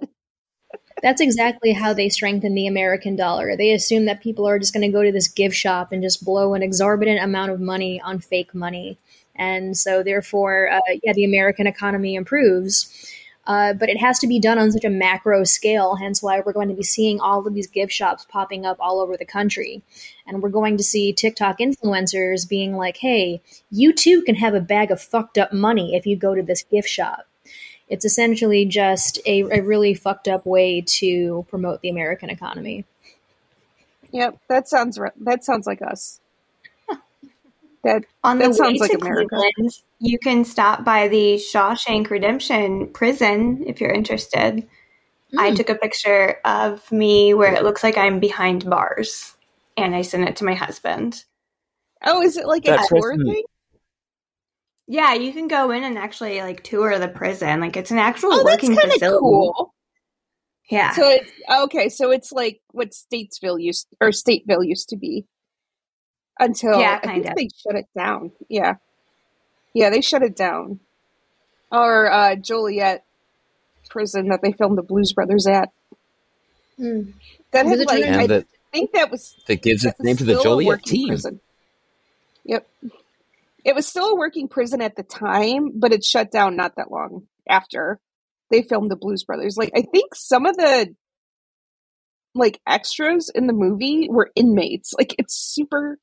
That's 1.04 1.22
exactly 1.22 1.74
how 1.74 1.94
they 1.94 2.10
strengthen 2.10 2.56
the 2.56 2.68
American 2.68 3.16
dollar. 3.16 3.56
They 3.56 3.72
assume 3.72 4.06
that 4.06 4.22
people 4.22 4.48
are 4.48 4.58
just 4.58 4.74
going 4.74 4.86
to 4.90 4.96
go 4.96 5.04
to 5.04 5.12
this 5.12 5.28
gift 5.28 5.56
shop 5.56 5.92
and 5.92 6.02
just 6.02 6.26
blow 6.26 6.54
an 6.56 6.64
exorbitant 6.64 7.22
amount 7.22 7.52
of 7.52 7.60
money 7.60 8.02
on 8.02 8.20
fake 8.20 8.56
money. 8.56 8.98
And 9.36 9.78
so, 9.78 10.02
therefore, 10.02 10.70
uh, 10.72 10.80
yeah, 11.04 11.14
the 11.14 11.24
American 11.24 11.68
economy 11.68 12.16
improves. 12.16 13.14
Uh, 13.46 13.74
but 13.74 13.88
it 13.88 13.98
has 13.98 14.20
to 14.20 14.28
be 14.28 14.40
done 14.40 14.58
on 14.60 14.72
such 14.72 14.84
a 14.84 14.90
macro 14.90 15.46
scale, 15.46 15.96
hence 15.96 16.22
why 16.22 16.42
we're 16.42 16.52
going 16.52 16.68
to 16.68 16.74
be 16.74 16.84
seeing 16.84 17.20
all 17.22 17.48
of 17.48 17.54
these 17.54 17.68
gift 17.68 17.94
shops 17.94 18.26
popping 18.28 18.66
up 18.66 18.76
all 18.80 19.00
over 19.00 19.16
the 19.16 19.24
country. 19.24 19.82
And 20.26 20.44
we're 20.44 20.50
going 20.50 20.76
to 20.76 20.84
see 20.84 21.14
TikTok 21.14 21.60
influencers 21.60 22.50
being 22.50 22.76
like, 22.76 22.98
hey, 22.98 23.42
you 23.72 23.94
too 23.94 24.22
can 24.24 24.36
have 24.36 24.54
a 24.54 24.60
bag 24.60 24.92
of 24.92 25.02
fucked 25.02 25.38
up 25.38 25.54
money 25.54 25.96
if 25.96 26.06
you 26.06 26.18
go 26.18 26.36
to 26.36 26.44
this 26.44 26.64
gift 26.64 26.90
shop 26.90 27.26
it's 27.90 28.06
essentially 28.06 28.66
just 28.66 29.20
a, 29.26 29.42
a 29.44 29.62
really 29.62 29.94
fucked 29.94 30.28
up 30.28 30.46
way 30.46 30.82
to 30.82 31.46
promote 31.50 31.82
the 31.82 31.90
American 31.90 32.30
economy. 32.30 32.86
Yep, 34.12 34.38
that 34.48 34.68
sounds 34.68 35.00
that 35.22 35.44
sounds 35.44 35.68
like 35.68 35.82
us. 35.82 36.20
That 37.84 38.04
On 38.24 38.40
That 38.40 38.50
the 38.50 38.54
sounds 38.56 38.80
way 38.82 38.88
like 38.88 38.92
to 38.92 38.98
America. 39.06 39.36
Cleveland, 39.36 39.72
you 40.00 40.18
can 40.20 40.44
stop 40.46 40.84
by 40.84 41.08
the 41.08 41.36
Shawshank 41.36 42.10
Redemption 42.10 42.88
prison 42.92 43.64
if 43.68 43.80
you're 43.80 43.92
interested. 43.92 44.68
I 45.38 45.52
Mm. 45.52 45.56
took 45.58 45.70
a 45.70 45.76
picture 45.76 46.40
of 46.46 46.90
me 46.92 47.34
where 47.34 47.54
it 47.54 47.64
looks 47.64 47.84
like 47.84 47.98
I'm 47.98 48.20
behind 48.20 48.70
bars, 48.70 49.36
and 49.76 49.94
I 49.96 50.02
sent 50.02 50.28
it 50.28 50.38
to 50.38 50.46
my 50.46 50.54
husband. 50.54 51.24
Oh, 52.06 52.22
is 52.22 52.38
it 52.38 52.48
like 52.48 52.66
a 52.66 52.78
tour 52.88 53.16
thing? 53.16 53.44
Yeah, 54.88 55.14
you 55.16 55.34
can 55.34 55.48
go 55.48 55.72
in 55.72 55.84
and 55.84 55.98
actually 55.98 56.42
like 56.42 56.64
tour 56.64 56.98
the 56.98 57.08
prison. 57.10 57.60
Like 57.60 57.76
it's 57.78 57.92
an 57.92 57.98
actual 58.00 58.30
Oh, 58.32 58.44
that's 58.44 58.64
working 58.64 58.76
kind 58.76 58.88
of 58.88 58.94
facility. 58.94 59.20
cool. 59.20 59.74
Yeah. 60.70 60.92
So 60.94 61.04
it's 61.10 61.32
okay. 61.64 61.90
So 61.90 62.12
it's 62.12 62.32
like 62.32 62.62
what 62.72 62.92
Statesville 62.92 63.62
used 63.62 63.88
or 64.02 64.10
Stateville 64.10 64.66
used 64.66 64.90
to 64.90 64.98
be 64.98 65.26
until 66.40 66.80
Yeah, 66.80 67.00
I 67.04 67.08
think 67.08 67.26
kinda. 67.26 67.34
they 67.36 67.50
shut 67.58 67.76
it 67.76 67.88
down. 67.98 68.32
Yeah, 68.50 68.76
yeah, 69.74 69.90
they 69.90 70.02
shut 70.02 70.24
it 70.24 70.36
down. 70.36 70.80
Or 71.72 72.10
uh, 72.12 72.36
Joliet 72.36 73.04
prison 73.90 74.30
that 74.30 74.42
they 74.42 74.52
filmed 74.54 74.78
the 74.78 74.84
Blues 74.84 75.14
Brothers 75.14 75.48
at. 75.48 75.70
Mm. 76.80 77.14
That 77.52 77.66
Was 77.66 77.80
had 77.80 77.88
like 77.88 78.04
I 78.04 78.08
And 78.08 78.30
that, 78.30 78.46
think 78.72 78.92
that 78.94 79.12
was 79.12 79.36
that 79.48 79.62
gives 79.62 79.84
that 79.84 79.96
its 79.96 80.00
name 80.02 80.18
to 80.18 80.24
the 80.24 80.34
still 80.38 80.44
Joliet 80.60 80.84
team. 80.84 81.08
Prison. 81.10 81.40
Yep, 82.46 82.68
it 83.68 83.76
was 83.76 83.86
still 83.86 84.08
a 84.12 84.16
working 84.16 84.48
prison 84.48 84.82
at 84.82 84.96
the 84.96 85.04
time, 85.04 85.74
but 85.76 85.92
it 85.92 86.04
shut 86.04 86.32
down 86.32 86.56
not 86.56 86.78
that 86.78 86.90
long 86.90 87.28
after 87.48 88.00
they 88.50 88.62
filmed 88.62 88.90
the 88.90 88.96
Blues 88.96 89.26
Brothers. 89.26 89.58
Like 89.58 89.72
I 89.76 89.82
think 89.82 90.16
some 90.16 90.46
of 90.46 90.56
the 90.56 90.96
like 92.34 92.62
extras 92.66 93.30
in 93.36 93.46
the 93.46 93.54
movie 93.54 94.08
were 94.10 94.32
inmates. 94.36 94.94
Like 94.98 95.14
it's 95.20 95.36
super 95.36 96.00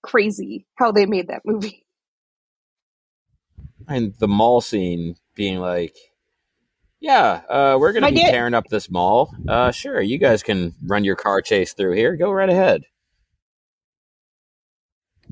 crazy 0.00 0.64
how 0.76 0.92
they 0.92 1.04
made 1.04 1.28
that 1.28 1.42
movie. 1.44 1.84
And 3.88 4.14
the 4.20 4.28
mall 4.28 4.60
scene 4.60 5.16
being 5.34 5.58
like, 5.58 5.96
yeah, 7.00 7.40
uh, 7.48 7.76
we're 7.80 7.92
going 7.92 8.04
to 8.04 8.10
be 8.10 8.14
dad- 8.14 8.30
tearing 8.30 8.54
up 8.54 8.68
this 8.68 8.88
mall. 8.88 9.34
Uh, 9.48 9.72
sure, 9.72 10.00
you 10.00 10.18
guys 10.18 10.44
can 10.44 10.72
run 10.86 11.02
your 11.02 11.16
car 11.16 11.42
chase 11.42 11.72
through 11.72 11.96
here. 11.96 12.14
Go 12.14 12.30
right 12.30 12.48
ahead. 12.48 12.84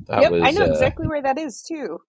That 0.06 0.22
yep, 0.22 0.32
was, 0.32 0.42
I 0.42 0.50
know 0.50 0.64
uh, 0.64 0.72
exactly 0.72 1.06
where 1.06 1.22
that 1.22 1.38
is 1.38 1.62
too. 1.62 2.00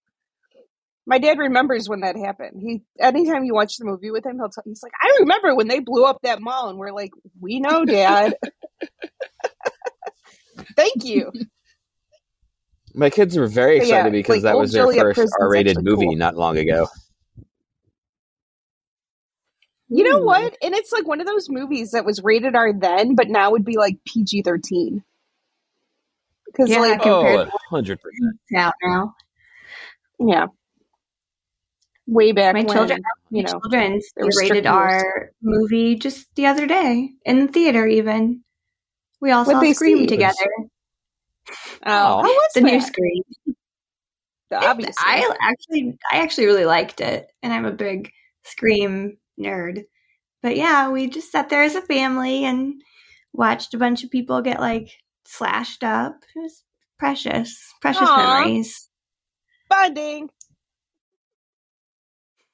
My 1.06 1.18
dad 1.18 1.38
remembers 1.38 1.88
when 1.88 2.00
that 2.00 2.16
happened. 2.16 2.60
He 2.60 2.82
anytime 2.98 3.44
you 3.44 3.54
watch 3.54 3.76
the 3.76 3.84
movie 3.84 4.10
with 4.10 4.24
him, 4.24 4.38
he'll 4.38 4.50
tell 4.50 4.64
he's 4.64 4.82
like, 4.82 4.92
I 5.00 5.18
remember 5.20 5.54
when 5.54 5.68
they 5.68 5.80
blew 5.80 6.04
up 6.04 6.20
that 6.22 6.40
mall, 6.40 6.68
and 6.68 6.78
we're 6.78 6.92
like, 6.92 7.12
we 7.40 7.60
know, 7.60 7.84
Dad. 7.84 8.34
Thank 10.76 11.04
you. 11.04 11.32
My 12.94 13.10
kids 13.10 13.36
were 13.36 13.46
very 13.46 13.78
But 13.78 13.88
yeah, 13.88 13.96
excited 13.96 14.12
because 14.12 14.36
like, 14.36 14.42
that 14.42 14.58
was 14.58 14.72
their 14.72 14.84
Joliet 14.84 15.16
first 15.16 15.34
R-rated 15.40 15.82
movie 15.82 16.06
cool. 16.06 16.16
not 16.16 16.36
long 16.36 16.58
ago. 16.58 16.88
You 19.88 20.04
know 20.04 20.20
what? 20.20 20.56
And 20.62 20.74
it's 20.74 20.90
like 20.90 21.06
one 21.06 21.20
of 21.20 21.26
those 21.26 21.50
movies 21.50 21.90
that 21.90 22.06
was 22.06 22.22
rated 22.22 22.54
R 22.54 22.72
then, 22.72 23.14
but 23.14 23.28
now 23.28 23.50
would 23.50 23.64
be 23.64 23.76
like 23.76 23.98
PG 24.06 24.42
thirteen. 24.42 25.04
Because 26.52 26.70
Yeah, 26.70 26.80
like, 26.80 27.02
compared 27.02 27.48
Oh, 27.48 27.58
hundred 27.70 28.00
percent. 28.00 28.36
It's 28.48 28.58
out 28.58 28.74
now. 28.84 29.14
yeah, 30.20 30.46
way 32.06 32.32
back 32.32 32.54
My 32.54 32.62
when, 32.62 32.72
children 32.72 33.02
you 33.30 33.42
know, 33.42 33.60
children's 33.60 34.06
there 34.16 34.26
were 34.26 34.32
strict 34.32 34.50
rated 34.50 34.64
rules. 34.66 34.76
R 34.76 35.30
movie 35.42 35.94
just 35.96 36.28
the 36.34 36.46
other 36.46 36.66
day 36.66 37.10
in 37.24 37.46
the 37.46 37.52
theater. 37.52 37.86
Even 37.86 38.42
we 39.20 39.30
all 39.30 39.44
What'd 39.44 39.62
saw 39.62 39.72
Scream 39.72 40.00
see? 40.00 40.06
together. 40.06 40.34
Oh, 41.84 41.86
how 41.86 42.22
Oh. 42.22 42.22
was 42.22 42.52
The 42.54 42.60
that? 42.60 42.72
new 42.72 42.80
Scream. 42.80 43.22
Obviously, 44.52 44.94
I 44.98 45.34
actually, 45.40 45.98
I 46.12 46.18
actually 46.18 46.44
really 46.46 46.66
liked 46.66 47.00
it, 47.00 47.26
and 47.42 47.52
I'm 47.54 47.64
a 47.64 47.72
big 47.72 48.12
Scream 48.44 49.16
nerd. 49.40 49.84
But 50.42 50.56
yeah, 50.56 50.90
we 50.90 51.06
just 51.08 51.32
sat 51.32 51.48
there 51.48 51.62
as 51.62 51.74
a 51.74 51.80
family 51.80 52.44
and 52.44 52.82
watched 53.32 53.72
a 53.72 53.78
bunch 53.78 54.04
of 54.04 54.10
people 54.10 54.42
get 54.42 54.60
like 54.60 54.90
slashed 55.32 55.82
up. 55.82 56.22
It 56.36 56.40
was 56.40 56.62
precious, 56.98 57.72
precious 57.80 58.02
Aw. 58.08 58.16
memories. 58.44 58.88
bonding. 59.68 60.28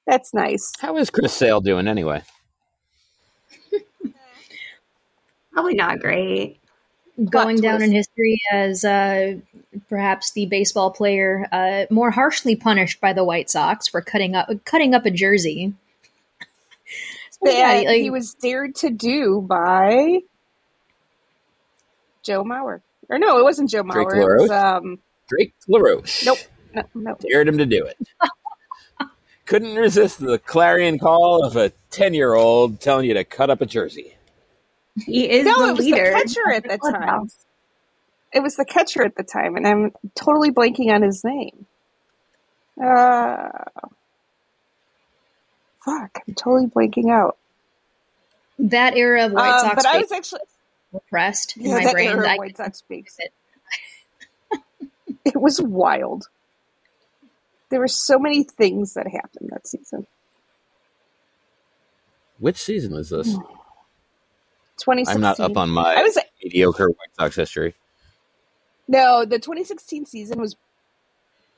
That's 0.07 0.33
nice. 0.33 0.71
How 0.79 0.95
is 0.97 1.09
Chris 1.09 1.33
Sale 1.33 1.61
doing 1.61 1.87
anyway? 1.87 2.23
Probably 5.51 5.75
not 5.75 5.99
great. 5.99 6.59
Going 7.17 7.57
Plot 7.57 7.63
down 7.63 7.75
twist. 7.79 7.89
in 7.89 7.95
history 7.95 8.41
as 8.53 8.85
uh, 8.85 9.33
perhaps 9.89 10.31
the 10.31 10.45
baseball 10.45 10.89
player 10.91 11.47
uh, 11.51 11.85
more 11.91 12.11
harshly 12.11 12.55
punished 12.55 13.01
by 13.01 13.11
the 13.11 13.25
White 13.25 13.49
Sox 13.49 13.87
for 13.87 14.01
cutting 14.01 14.35
up 14.35 14.47
cutting 14.65 14.93
up 14.95 15.05
a 15.05 15.11
jersey. 15.11 15.73
So, 17.41 17.49
yeah, 17.49 17.75
That 17.75 17.85
like- 17.85 18.01
he 18.01 18.09
was 18.09 18.33
dared 18.33 18.75
to 18.75 18.89
do 18.89 19.39
by 19.47 20.19
Joe 22.29 22.43
Mauer. 22.43 22.81
Or 23.09 23.17
no, 23.17 23.39
it 23.39 23.43
wasn't 23.43 23.71
Joe 23.71 23.81
Drake 23.81 24.07
Mauer. 24.07 24.37
It 24.37 24.41
was, 24.43 24.51
um, 24.51 24.99
Drake 25.27 25.53
LaRoche. 25.67 26.25
Nope. 26.25 26.37
no, 26.75 26.83
no. 26.93 27.17
Dared 27.27 27.47
him 27.47 27.57
to 27.57 27.65
do 27.65 27.83
it. 27.85 27.97
Couldn't 29.47 29.75
resist 29.77 30.19
the 30.19 30.37
clarion 30.37 30.99
call 30.99 31.43
of 31.43 31.55
a 31.55 31.71
10 31.89 32.13
year 32.13 32.35
old 32.35 32.79
telling 32.79 33.05
you 33.07 33.15
to 33.15 33.23
cut 33.23 33.49
up 33.49 33.61
a 33.61 33.65
jersey. 33.65 34.15
He 35.07 35.27
is 35.27 35.45
No, 35.45 35.57
the 35.65 35.69
it 35.69 35.77
was 35.77 35.85
leader. 35.85 36.03
the 36.03 36.11
catcher 36.11 36.51
at 36.51 36.63
the 36.63 36.77
time. 36.91 37.29
It 38.31 38.43
was 38.43 38.57
the 38.57 38.65
catcher 38.65 39.03
at 39.03 39.15
the 39.15 39.23
time, 39.23 39.55
and 39.55 39.65
I'm 39.67 39.91
totally 40.13 40.51
blanking 40.51 40.93
on 40.93 41.01
his 41.01 41.23
name. 41.23 41.65
Uh, 42.79 43.49
fuck, 45.83 46.19
I'm 46.27 46.35
totally 46.35 46.67
blanking 46.67 47.09
out. 47.09 47.37
that 48.59 48.95
era 48.95 49.25
of 49.25 49.31
White 49.31 49.49
Um, 49.51 49.59
Sox 49.61 49.75
but 49.77 49.85
I 49.87 49.97
was 49.99 50.11
actually 50.11 50.41
repressed 50.93 51.57
in 51.57 51.71
my 51.71 51.83
that 51.83 51.93
brain. 51.93 52.09
era 52.09 52.19
of 52.19 52.25
I 52.25 52.37
White 52.37 52.57
Sox 52.57 52.81
base. 52.83 53.15
it. 53.19 53.33
It 55.25 55.39
was 55.39 55.61
wild. 55.61 56.27
There 57.69 57.79
were 57.79 57.87
so 57.87 58.17
many 58.19 58.43
things 58.43 58.93
that 58.95 59.07
happened 59.07 59.49
that 59.51 59.67
season. 59.67 60.07
Which 62.39 62.57
season 62.57 62.93
was 62.93 63.09
this? 63.09 63.39
2016. 64.79 65.15
I'm 65.15 65.21
not 65.21 65.39
up 65.39 65.57
on 65.57 65.69
my 65.69 65.95
I 65.95 66.01
was 66.03 66.17
mediocre 66.43 66.87
White 66.87 67.15
Sox 67.19 67.35
history. 67.35 67.75
no, 68.87 69.25
the 69.25 69.39
2016 69.39 70.05
season 70.05 70.39
was 70.39 70.55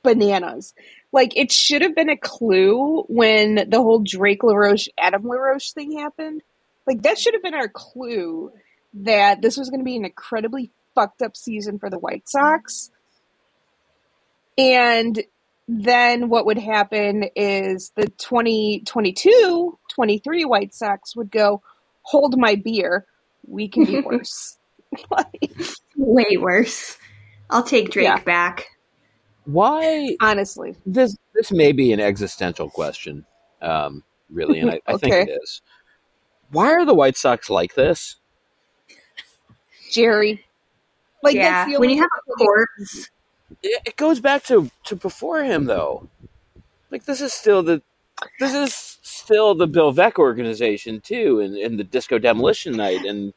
bananas. 0.02 0.74
Like 1.12 1.36
it 1.36 1.52
should 1.52 1.82
have 1.82 1.94
been 1.94 2.10
a 2.10 2.16
clue 2.16 3.04
when 3.08 3.68
the 3.70 3.78
whole 3.80 4.00
Drake 4.00 4.42
LaRoche 4.42 4.88
Adam 4.98 5.24
LaRoche 5.28 5.72
thing 5.72 5.98
happened. 5.98 6.42
Like 6.86 7.02
that 7.02 7.18
should 7.18 7.34
have 7.34 7.42
been 7.42 7.54
our 7.54 7.68
clue 7.68 8.52
that 8.94 9.42
this 9.42 9.56
was 9.56 9.70
going 9.70 9.80
to 9.80 9.84
be 9.84 9.96
an 9.96 10.04
incredibly 10.04 10.70
fucked 10.94 11.22
up 11.22 11.36
season 11.36 11.78
for 11.78 11.90
the 11.90 11.98
White 11.98 12.28
Sox. 12.28 12.90
And 14.58 15.22
then 15.68 16.28
what 16.28 16.46
would 16.46 16.58
happen 16.58 17.24
is 17.34 17.92
the 17.96 18.08
2022 18.08 19.78
23 19.94 20.44
White 20.44 20.74
Sox 20.74 21.16
would 21.16 21.30
go, 21.30 21.62
hold 22.02 22.38
my 22.38 22.54
beer. 22.56 23.06
We 23.46 23.68
can 23.68 23.84
be 23.84 24.00
worse. 24.04 24.58
like, 25.10 25.50
Way 25.96 26.36
worse. 26.38 26.98
I'll 27.50 27.62
take 27.62 27.90
Drake 27.90 28.04
Yeah. 28.04 28.18
back. 28.20 28.66
Why? 29.44 30.16
honestly. 30.20 30.76
This 30.86 31.16
this 31.34 31.50
may 31.50 31.72
be 31.72 31.92
an 31.92 32.00
existential 32.00 32.70
question, 32.70 33.24
um, 33.60 34.04
really, 34.30 34.60
and 34.60 34.70
I, 34.70 34.80
I 34.86 34.96
think 34.96 35.14
it 35.14 35.30
is. 35.42 35.62
Why 36.50 36.72
are 36.72 36.84
the 36.84 36.94
White 36.94 37.16
Sox 37.16 37.50
like 37.50 37.74
this? 37.74 38.16
Jerry. 39.92 40.44
Like 41.22 41.36
yeah, 41.36 41.50
that's 41.50 41.72
the 41.72 41.78
when 41.78 41.90
you 41.90 42.00
have 42.00 42.10
a 42.28 42.32
corpse, 42.32 43.10
It, 43.62 43.82
it 43.86 43.96
goes 43.96 44.18
back 44.18 44.44
to, 44.44 44.70
to 44.84 44.96
before 44.96 45.44
him, 45.44 45.66
though. 45.66 46.08
Like 46.90 47.04
this 47.04 47.20
is 47.20 47.32
still 47.32 47.62
the 47.62 47.80
this 48.40 48.54
is 48.54 48.98
still 49.02 49.54
the 49.54 49.66
Bill 49.66 49.92
Veeck 49.92 50.16
organization 50.16 51.00
too, 51.00 51.40
and, 51.40 51.56
and 51.56 51.78
the 51.78 51.84
Disco 51.84 52.18
Demolition 52.18 52.76
Night, 52.76 53.04
and 53.04 53.32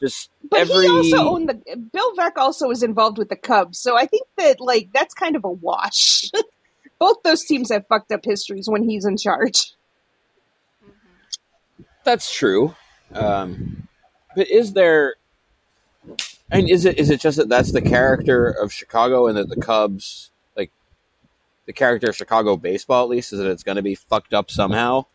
just 0.00 0.30
But 0.50 0.60
every 0.60 0.86
he 0.86 0.90
also 0.90 1.28
owned 1.28 1.48
the 1.48 1.76
Bill 1.92 2.14
Veeck 2.14 2.36
also 2.36 2.68
was 2.68 2.82
involved 2.82 3.18
with 3.18 3.28
the 3.28 3.36
Cubs, 3.36 3.78
so 3.78 3.96
I 3.96 4.06
think 4.06 4.26
that 4.38 4.60
like 4.60 4.90
that's 4.92 5.14
kind 5.14 5.36
of 5.36 5.44
a 5.44 5.50
wash. 5.50 6.30
Both 6.98 7.22
those 7.24 7.44
teams 7.44 7.70
have 7.72 7.86
fucked 7.88 8.12
up 8.12 8.24
histories 8.24 8.68
when 8.68 8.88
he's 8.88 9.04
in 9.04 9.16
charge. 9.16 9.74
That's 12.04 12.32
true. 12.32 12.74
Um, 13.12 13.88
but 14.36 14.48
is 14.48 14.72
there? 14.72 15.16
Mean, 16.52 16.68
is 16.68 16.84
it 16.84 16.98
is 16.98 17.10
it 17.10 17.20
just 17.20 17.36
that 17.38 17.48
that's 17.48 17.72
the 17.72 17.82
character 17.82 18.48
of 18.48 18.72
Chicago, 18.72 19.26
and 19.26 19.36
that 19.36 19.48
the 19.48 19.60
Cubs, 19.60 20.30
like 20.56 20.70
the 21.66 21.72
character 21.72 22.08
of 22.08 22.16
Chicago 22.16 22.56
baseball, 22.56 23.04
at 23.04 23.08
least, 23.08 23.32
is 23.32 23.38
that 23.38 23.50
it's 23.50 23.62
going 23.62 23.76
to 23.76 23.82
be 23.82 23.94
fucked 23.94 24.34
up 24.34 24.50
somehow, 24.50 25.06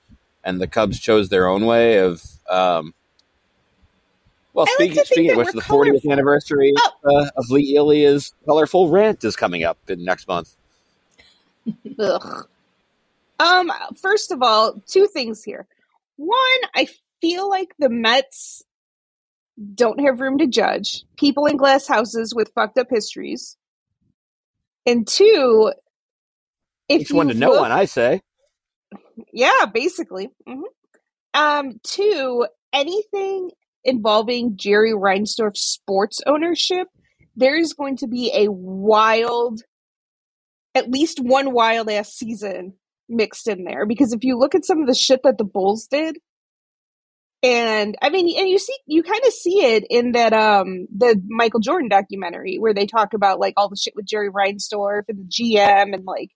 and 0.43 0.59
the 0.59 0.67
Cubs 0.67 0.99
chose 0.99 1.29
their 1.29 1.47
own 1.47 1.65
way 1.65 1.99
of. 1.99 2.23
Um, 2.49 2.93
well, 4.53 4.65
I 4.67 4.73
speaking 4.73 4.95
think 4.95 5.07
speaking 5.07 5.31
of 5.31 5.37
which, 5.37 5.51
the 5.53 5.61
40th 5.61 5.85
colorful. 5.85 6.11
anniversary 6.11 6.73
uh, 7.05 7.29
of 7.37 7.49
Lee 7.49 7.75
Elia's 7.75 8.33
colorful 8.45 8.89
rant 8.89 9.23
is 9.23 9.35
coming 9.35 9.63
up 9.63 9.77
in 9.87 10.03
next 10.03 10.27
month. 10.27 10.55
Ugh. 11.99 12.47
Um. 13.39 13.71
First 13.95 14.31
of 14.31 14.41
all, 14.41 14.81
two 14.87 15.07
things 15.07 15.43
here. 15.43 15.67
One, 16.17 16.59
I 16.75 16.89
feel 17.21 17.47
like 17.47 17.73
the 17.79 17.89
Mets 17.89 18.63
don't 19.75 19.99
have 20.01 20.19
room 20.21 20.37
to 20.39 20.47
judge 20.47 21.03
people 21.17 21.45
in 21.45 21.57
glass 21.57 21.87
houses 21.87 22.33
with 22.35 22.51
fucked 22.55 22.77
up 22.77 22.87
histories. 22.89 23.57
And 24.85 25.07
two, 25.07 25.71
if 26.87 27.01
Each 27.01 27.11
one 27.11 27.27
to 27.27 27.33
no 27.33 27.51
look- 27.51 27.61
one, 27.61 27.71
I 27.71 27.85
say. 27.85 28.21
yeah, 29.33 29.65
basically. 29.73 30.29
hmm 30.47 30.61
Um, 31.33 31.79
two, 31.83 32.47
anything 32.73 33.51
involving 33.83 34.57
Jerry 34.57 34.93
Reinsdorf 34.93 35.55
sports 35.57 36.21
ownership, 36.25 36.87
there 37.35 37.57
is 37.57 37.73
going 37.73 37.97
to 37.97 38.07
be 38.07 38.31
a 38.33 38.51
wild, 38.51 39.61
at 40.75 40.89
least 40.91 41.19
one 41.21 41.53
wild 41.53 41.89
ass 41.89 42.13
season 42.13 42.73
mixed 43.07 43.47
in 43.47 43.63
there. 43.63 43.85
Because 43.85 44.13
if 44.13 44.23
you 44.23 44.37
look 44.37 44.55
at 44.55 44.65
some 44.65 44.81
of 44.81 44.87
the 44.87 44.95
shit 44.95 45.21
that 45.23 45.37
the 45.37 45.43
Bulls 45.45 45.87
did, 45.87 46.17
and 47.41 47.95
I 48.01 48.09
mean, 48.09 48.37
and 48.37 48.49
you 48.49 48.59
see, 48.59 48.75
you 48.85 49.03
kind 49.03 49.21
of 49.25 49.33
see 49.33 49.63
it 49.63 49.85
in 49.89 50.11
that 50.13 50.33
um 50.33 50.87
the 50.95 51.21
Michael 51.27 51.59
Jordan 51.59 51.89
documentary 51.89 52.57
where 52.57 52.73
they 52.73 52.85
talk 52.85 53.13
about 53.13 53.39
like 53.39 53.53
all 53.57 53.69
the 53.69 53.75
shit 53.77 53.93
with 53.95 54.05
Jerry 54.05 54.29
Reinsdorf 54.29 55.03
and 55.07 55.19
the 55.19 55.29
GM 55.29 55.93
and 55.93 56.05
like 56.05 56.29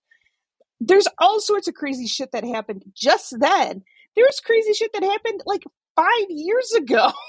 there's 0.79 1.07
all 1.19 1.39
sorts 1.39 1.67
of 1.67 1.74
crazy 1.75 2.07
shit 2.07 2.31
that 2.33 2.43
happened 2.43 2.83
just 2.95 3.36
then. 3.39 3.83
There's 4.15 4.39
crazy 4.39 4.74
shit 4.74 4.91
that 4.93 5.03
happened 5.03 5.41
like 5.45 5.63
five 5.95 6.25
years 6.29 6.72
ago. 6.74 7.12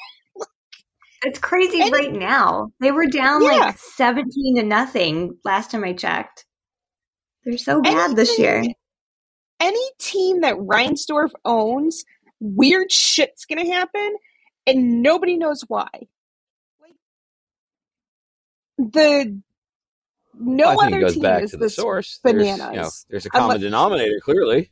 It's 1.27 1.39
crazy 1.39 1.81
Any- 1.81 1.91
right 1.91 2.13
now. 2.13 2.73
They 2.81 2.93
were 2.93 3.07
down 3.07 3.43
Yeah. 3.43 3.51
like 3.53 3.79
17 3.79 4.57
to 4.57 4.63
nothing 4.63 5.39
last 5.43 5.71
time 5.71 5.83
I 5.83 5.95
checked. 5.95 6.45
They're 7.45 7.57
so 7.57 7.81
bad 7.81 8.15
this 8.15 8.39
year. 8.39 8.63
Any 9.59 9.91
team 9.99 10.43
that 10.43 10.57
Reinsdorf 10.57 11.31
owns, 11.47 12.05
weird 12.45 12.93
shit's 12.93 13.47
gonna 13.47 13.67
happen, 13.67 14.17
and 14.67 15.03
nobody 15.03 15.37
knows 15.37 15.63
why. 15.67 15.89
Like 16.81 16.95
the 18.79 19.41
no 20.39 20.67
I 20.69 20.71
think 20.75 20.83
other 20.87 20.99
it 20.99 21.01
goes 21.01 21.15
team 21.15 21.23
back 21.23 21.43
is 21.45 21.51
to 21.53 21.57
the 21.57 21.65
this 21.67 21.77
source. 21.77 22.21
There's, 22.23 22.45
you 22.47 22.57
know, 22.57 22.69
bananas. 22.69 23.07
there's 23.09 23.25
a 23.27 23.31
common 23.31 23.45
Unless- 23.57 23.61
denominator, 23.63 24.21
clearly. 24.23 24.71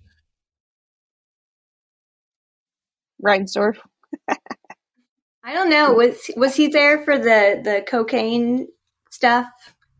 Reinsdorf. 3.24 3.76
I 5.44 5.52
don't 5.54 5.70
know. 5.70 5.92
Was 5.94 6.30
was 6.36 6.54
he 6.54 6.68
there 6.68 7.04
for 7.04 7.18
the 7.18 7.60
the 7.62 7.84
cocaine 7.88 8.68
stuff 9.10 9.46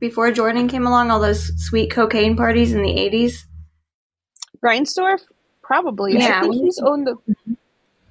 before 0.01 0.31
Jordan 0.33 0.69
came 0.69 0.87
along? 0.87 1.11
All 1.11 1.21
those 1.21 1.51
sweet 1.69 1.91
cocaine 1.91 2.37
parties 2.37 2.73
in 2.73 2.83
the 2.83 2.89
80s? 2.91 3.45
Reinsdorf? 4.65 5.21
Probably. 5.63 6.17
I 6.17 6.21
Yeah. 6.21 6.41
think 6.43 6.55
he's 6.55 6.79
owned 6.81 7.07
the 7.07 7.17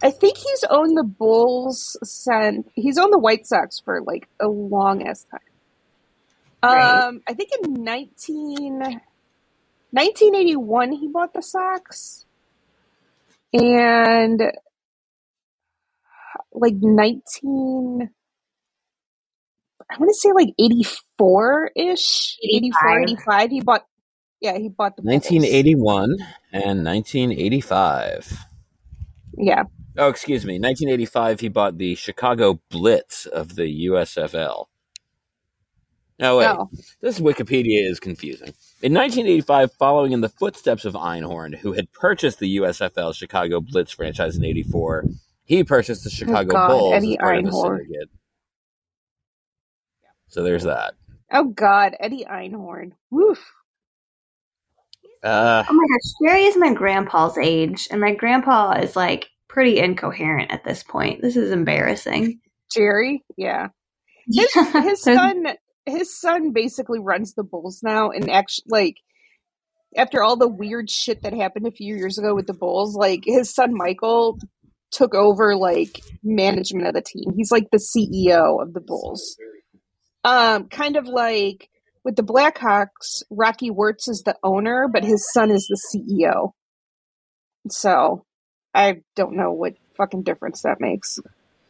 I 0.03 0.12
think 0.12 0.38
he's 0.38 0.63
owned 0.70 0.98
the 0.98 1.03
Bulls 1.03 1.98
since 2.03 2.67
he's 2.74 2.98
owned 2.98 3.13
the 3.13 3.20
White 3.20 3.46
Sox 3.46 3.79
for 3.79 4.01
like 4.01 4.27
a 4.39 4.48
long 4.48 5.08
ass 5.08 5.25
time. 5.29 5.39
Right. 6.63 7.03
Um 7.03 7.22
I 7.27 7.34
think 7.34 7.50
in 7.63 7.84
19, 7.84 8.79
1981 9.91 10.91
he 10.93 11.08
bought 11.08 11.34
the 11.34 11.41
Sox. 11.41 12.25
And 13.53 14.41
like 16.53 16.75
19 16.75 18.10
I 19.89 19.98
want 19.98 20.10
to 20.10 20.13
say 20.15 20.31
like 20.34 20.53
84 20.58 21.72
ish, 21.75 22.38
84, 22.43 23.01
85. 23.01 23.03
85 23.03 23.50
he 23.51 23.62
bought 23.62 23.86
yeah, 24.39 24.58
he 24.58 24.70
bought 24.70 24.96
the 24.96 25.03
Bulls. 25.03 25.13
1981 25.13 26.15
and 26.53 26.84
1985. 26.84 28.48
Yeah. 29.38 29.63
Oh, 29.98 30.07
excuse 30.07 30.45
me. 30.45 30.53
1985, 30.53 31.39
he 31.39 31.50
bought 31.50 31.77
the 31.77 31.95
Chicago 31.95 32.62
Blitz 32.69 33.25
of 33.25 33.55
the 33.55 33.88
USFL. 33.88 34.65
No, 36.17 36.38
wait. 36.38 36.45
Oh. 36.48 36.69
This 37.01 37.19
Wikipedia 37.19 37.89
is 37.89 37.99
confusing. 37.99 38.54
In 38.84 38.93
1985, 38.93 39.73
following 39.73 40.12
in 40.12 40.21
the 40.21 40.30
footsteps 40.30 40.86
of 40.86 40.93
Einhorn, 40.93 41.58
who 41.58 41.73
had 41.73 41.91
purchased 41.91 42.39
the 42.39 42.58
USFL 42.58 43.13
Chicago 43.15 43.60
Blitz 43.60 43.91
franchise 43.91 44.38
in 44.38 44.45
84, 44.45 45.06
he 45.45 45.63
purchased 45.63 46.04
the 46.04 46.10
Chicago 46.12 46.51
God, 46.51 46.67
Bulls 46.67 46.93
Eddie 46.93 47.13
as 47.13 47.17
part 47.17 47.38
of 47.39 47.43
the 47.45 47.49
Einhorn. 47.51 47.77
syndicate. 47.80 48.10
So 50.27 50.43
there's 50.43 50.63
that. 50.63 50.93
Oh 51.32 51.45
God, 51.45 51.95
Eddie 51.99 52.25
Einhorn. 52.25 52.91
Woof. 53.10 53.51
Uh, 55.23 55.63
Oh 55.67 55.73
my 55.73 55.86
gosh, 55.88 56.12
Jerry 56.23 56.45
is 56.45 56.56
my 56.56 56.73
grandpa's 56.73 57.38
age, 57.38 57.88
and 57.91 57.99
my 57.99 58.13
grandpa 58.13 58.73
is 58.73 58.95
like 58.95 59.31
pretty 59.52 59.80
incoherent 59.80 60.50
at 60.50 60.64
this 60.64 60.82
point. 60.82 61.22
This 61.22 61.36
is 61.36 61.52
embarrassing. 61.52 62.40
Jerry, 62.74 63.24
yeah. 63.38 63.68
His 64.32 64.54
his 64.74 65.04
son 65.04 65.46
his 65.86 66.20
son 66.20 66.54
basically 66.54 67.00
runs 67.00 67.34
the 67.34 67.44
Bulls 67.44 67.82
now 67.84 68.12
and 68.12 68.30
actually 68.30 68.66
like 68.70 68.96
after 69.98 70.24
all 70.24 70.38
the 70.38 70.48
weird 70.48 70.90
shit 70.90 71.24
that 71.24 71.34
happened 71.34 71.68
a 71.68 71.72
few 71.72 71.96
years 71.96 72.18
ago 72.18 72.34
with 72.34 72.48
the 72.48 72.54
Bulls, 72.54 72.96
like 72.96 73.24
his 73.26 73.54
son 73.54 73.76
Michael 73.76 74.40
took 74.92 75.14
over 75.14 75.56
like 75.56 76.02
management 76.24 76.88
of 76.88 76.94
the 76.94 77.02
team. 77.02 77.34
He's 77.36 77.52
like 77.52 77.68
the 77.72 77.78
CEO 77.78 78.62
of 78.62 78.74
the 78.74 78.82
Bulls. 78.82 79.36
Um 80.24 80.70
kind 80.70 80.96
of 80.96 81.08
like 81.08 81.68
with 82.06 82.16
the 82.16 82.24
Blackhawks, 82.24 83.22
Rocky 83.30 83.70
Wirtz 83.70 84.08
is 84.08 84.24
the 84.26 84.38
owner, 84.44 84.88
but 84.88 85.04
his 85.04 85.30
son 85.34 85.52
is 85.52 85.68
the 85.68 85.80
CEO. 85.94 86.52
So 87.70 88.24
I 88.73 89.01
don't 89.15 89.36
know 89.36 89.51
what 89.51 89.75
fucking 89.97 90.23
difference 90.23 90.62
that 90.63 90.79
makes. 90.79 91.19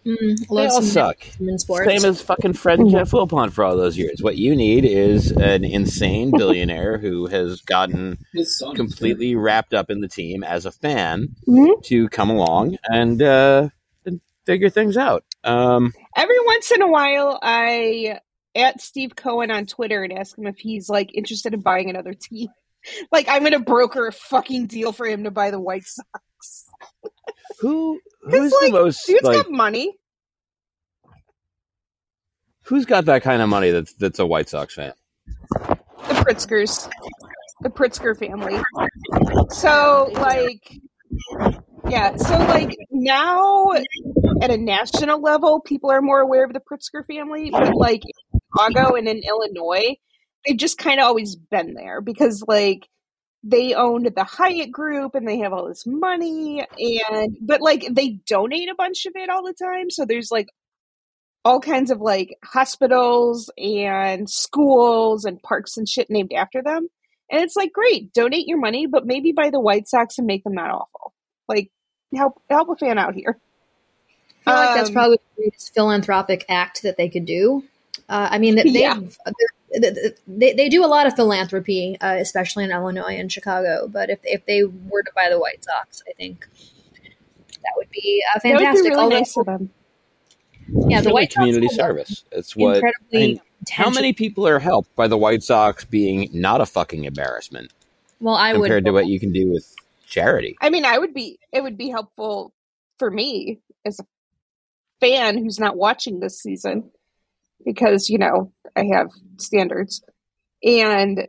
Mm, 0.06 0.40
they 0.40 0.46
love 0.50 0.72
all 0.72 0.82
suck. 0.82 1.24
Same 1.24 2.06
as 2.06 2.22
fucking 2.24 2.54
Fred 2.54 2.80
and 2.80 2.90
Jeff 2.90 3.12
Wilpon 3.12 3.52
for 3.52 3.64
all 3.64 3.78
those 3.78 3.98
years. 3.98 4.22
What 4.24 4.36
you 4.36 4.56
need 4.56 4.84
is 4.84 5.32
an 5.32 5.64
insane 5.64 6.32
billionaire 6.36 6.98
who 6.98 7.28
has 7.28 7.62
gotten 7.62 8.18
completely 8.76 9.36
wrapped 9.36 9.76
up 9.76 9.92
in 9.92 10.02
the 10.02 10.08
team 10.08 10.44
as 10.44 10.66
a 10.66 10.72
fan 10.72 11.36
Mhm. 11.48 11.84
to 11.84 12.10
come 12.10 12.32
along 12.32 12.78
and, 12.86 13.22
uh, 13.22 13.70
and 14.06 14.22
figure 14.48 14.72
things 14.72 14.98
out. 14.98 15.24
Um, 15.44 15.94
Every 16.16 16.40
once 16.46 16.72
in 16.72 16.82
a 16.82 16.88
while, 16.88 17.38
I 17.42 18.20
at 18.56 18.82
Steve 18.82 19.16
Cohen 19.16 19.52
on 19.52 19.66
Twitter 19.68 20.04
and 20.04 20.12
ask 20.14 20.36
him 20.38 20.48
if 20.48 20.58
he's 20.58 20.90
like 20.90 21.12
interested 21.16 21.54
in 21.54 21.62
buying 21.62 21.90
another 21.90 22.14
team. 22.14 22.48
Like 23.12 23.28
I'm 23.30 23.44
gonna 23.44 23.60
broker 23.60 24.08
a 24.08 24.12
fucking 24.12 24.66
deal 24.66 24.92
for 24.92 25.06
him 25.06 25.26
to 25.26 25.30
buy 25.32 25.52
the 25.52 25.60
White 25.60 25.84
Sox. 25.86 26.08
Who 27.60 28.00
who's 28.24 28.52
like, 28.52 28.72
the 28.72 28.72
most 28.72 29.06
dude's 29.06 29.24
like 29.24 29.44
got 29.44 29.52
money. 29.52 29.94
who's 32.72 32.86
got 32.86 33.04
that 33.06 33.22
kind 33.22 33.42
of 33.42 33.50
money 33.50 33.70
that's 33.72 33.94
that's 33.96 34.20
a 34.20 34.26
White 34.26 34.48
Sox 34.48 34.76
fan? 34.76 34.94
The 36.08 36.24
Pritzkers, 36.26 36.90
the 37.62 37.70
Pritzker 37.70 38.18
family. 38.18 38.62
So 39.50 40.10
like, 40.14 40.78
yeah. 41.90 42.16
So 42.16 42.38
like 42.38 42.78
now 42.92 43.74
at 44.42 44.52
a 44.52 44.58
national 44.58 45.22
level, 45.22 45.60
people 45.60 45.92
are 45.92 46.02
more 46.02 46.22
aware 46.22 46.46
of 46.46 46.54
the 46.54 46.62
Pritzker 46.62 47.06
family, 47.06 47.52
but 47.52 47.76
like 47.76 48.04
in 48.06 48.40
Chicago 48.56 48.96
and 48.96 49.08
in 49.08 49.22
Illinois, 49.28 49.98
they've 50.46 50.58
just 50.58 50.78
kind 50.78 51.02
of 51.02 51.06
always 51.06 51.36
been 51.36 51.74
there 51.74 52.00
because 52.00 52.44
like 52.48 52.88
they 53.44 53.74
owned 53.74 54.12
the 54.16 54.24
Hyatt 54.24 54.72
group 54.72 55.16
and 55.16 55.28
they 55.28 55.40
have 55.40 55.54
all 55.54 55.68
this 55.68 55.86
money 55.86 56.66
and 57.12 57.38
but 57.42 57.62
like 57.62 57.86
they 57.90 58.20
donate 58.28 58.70
a 58.70 58.76
bunch 58.76 59.06
of 59.06 59.14
it 59.16 59.30
all 59.30 59.44
the 59.44 59.54
time 59.54 59.90
so 59.90 60.06
there's 60.06 60.30
like 60.32 60.48
all 61.44 61.60
kinds 61.60 61.90
of 61.90 62.00
like 62.00 62.38
hospitals 62.44 63.50
and 63.58 64.30
schools 64.30 65.26
and 65.26 65.42
parks 65.42 65.76
and 65.78 65.90
shit 65.90 66.10
named 66.10 66.32
after 66.34 66.62
them 66.62 66.88
and 67.32 67.42
it's 67.42 67.56
like 67.56 67.74
great 67.74 68.14
donate 68.14 68.48
your 68.48 68.60
money 68.60 68.86
but 68.86 69.06
maybe 69.08 69.32
buy 69.32 69.50
the 69.50 69.60
White 69.60 69.88
Sox 69.88 70.18
and 70.20 70.28
make 70.28 70.44
them 70.44 70.54
not 70.54 70.70
awful 70.70 71.14
like 71.48 71.72
help 72.16 72.42
help 72.50 72.70
a 72.70 72.76
fan 72.76 73.00
out 73.00 73.16
here 73.16 73.40
I 74.46 74.52
feel 74.52 74.54
like 74.66 74.76
that's 74.76 74.90
Um, 74.90 74.94
probably 74.94 75.18
the 75.18 75.42
greatest 75.44 75.74
philanthropic 75.74 76.46
act 76.50 76.82
that 76.82 76.98
they 76.98 77.10
could 77.10 77.26
do. 77.26 77.64
Uh, 78.10 78.28
I 78.32 78.40
mean, 78.40 78.56
they, 78.56 78.64
Yeah. 78.66 79.00
They 79.80 80.54
they 80.54 80.70
do 80.70 80.84
a 80.84 80.88
lot 80.88 81.08
of 81.08 81.16
philanthropy, 81.16 81.98
uh, 82.02 82.16
especially 82.20 82.64
in 82.64 82.72
Illinois 82.72 83.16
and 83.18 83.32
Chicago. 83.32 83.88
But 83.88 84.10
if 84.10 84.20
if 84.24 84.46
they 84.46 84.64
were 84.64 85.04
to 85.04 85.12
buy 85.16 85.30
the 85.30 85.40
White 85.40 85.64
Sox, 85.64 86.04
I 86.10 86.14
think 86.14 86.48
that 86.94 87.74
would 87.78 87.90
be 87.90 88.24
uh, 88.36 88.40
that 88.44 88.50
would 88.50 88.60
fantastic. 88.60 88.84
be 88.84 88.90
really 88.90 89.02
Although, 89.02 89.18
nice 89.18 89.38
of 89.38 89.46
them 89.46 89.72
yeah, 90.74 90.98
It's 90.98 91.04
the 91.04 91.10
really 91.10 91.14
White 91.14 91.32
Sox 91.32 91.36
community 91.36 91.68
have 91.68 91.74
a 91.74 91.76
service. 91.76 92.24
It's 92.32 92.56
what 92.56 92.76
incredibly 92.76 93.24
I 93.24 93.28
mean, 93.28 93.42
how 93.70 93.90
many 93.90 94.14
people 94.14 94.48
are 94.48 94.60
helped 94.60 94.96
by 94.96 95.08
the 95.08 95.18
White 95.18 95.44
Sox 95.44 95.86
being 95.86 96.30
not 96.34 96.62
a 96.62 96.66
fucking 96.66 97.04
embarrassment 97.04 97.72
Well, 98.20 98.36
I 98.36 98.54
would 98.54 98.64
compared 98.64 98.86
to 98.86 98.92
what 98.92 99.08
you 99.08 99.20
can 99.20 99.32
do 99.32 99.52
with 99.52 99.76
charity? 100.08 100.58
I 100.62 100.70
mean 100.70 100.86
I 100.86 100.98
would 100.98 101.14
be 101.14 101.40
it 101.52 101.62
would 101.62 101.78
be 101.78 101.90
helpful 101.90 102.54
for 103.00 103.12
me 103.12 103.60
as 103.86 104.00
a 104.00 104.06
fan 105.00 105.38
who's 105.38 105.60
not 105.60 105.78
watching 105.78 106.20
this 106.20 106.40
season 106.40 106.92
because 107.66 108.10
you 108.10 108.18
know 108.18 108.52
I 108.76 108.86
have 108.94 109.12
standards 109.42 110.04
and 110.64 111.28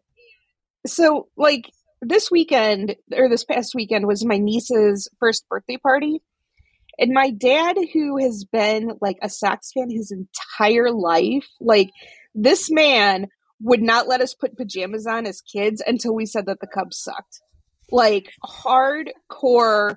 so 0.86 1.28
like 1.36 1.70
this 2.00 2.30
weekend 2.30 2.96
or 3.14 3.28
this 3.28 3.44
past 3.44 3.74
weekend 3.74 4.06
was 4.06 4.24
my 4.24 4.38
niece's 4.38 5.08
first 5.20 5.48
birthday 5.48 5.76
party 5.76 6.20
And 6.98 7.12
my 7.12 7.30
dad, 7.30 7.76
who 7.92 8.18
has 8.18 8.44
been 8.44 8.92
like 9.00 9.16
a 9.22 9.28
Sox 9.28 9.72
fan 9.72 9.90
his 9.90 10.12
entire 10.12 10.90
life, 10.90 11.46
like 11.60 11.90
this 12.34 12.70
man 12.70 13.28
would 13.60 13.82
not 13.82 14.08
let 14.08 14.20
us 14.20 14.34
put 14.34 14.56
pajamas 14.56 15.06
on 15.06 15.26
as 15.26 15.40
kids 15.40 15.82
until 15.86 16.14
we 16.14 16.26
said 16.26 16.46
that 16.46 16.60
the 16.60 16.66
Cubs 16.66 16.98
sucked. 16.98 17.40
Like 17.90 18.32
hardcore, 18.44 19.96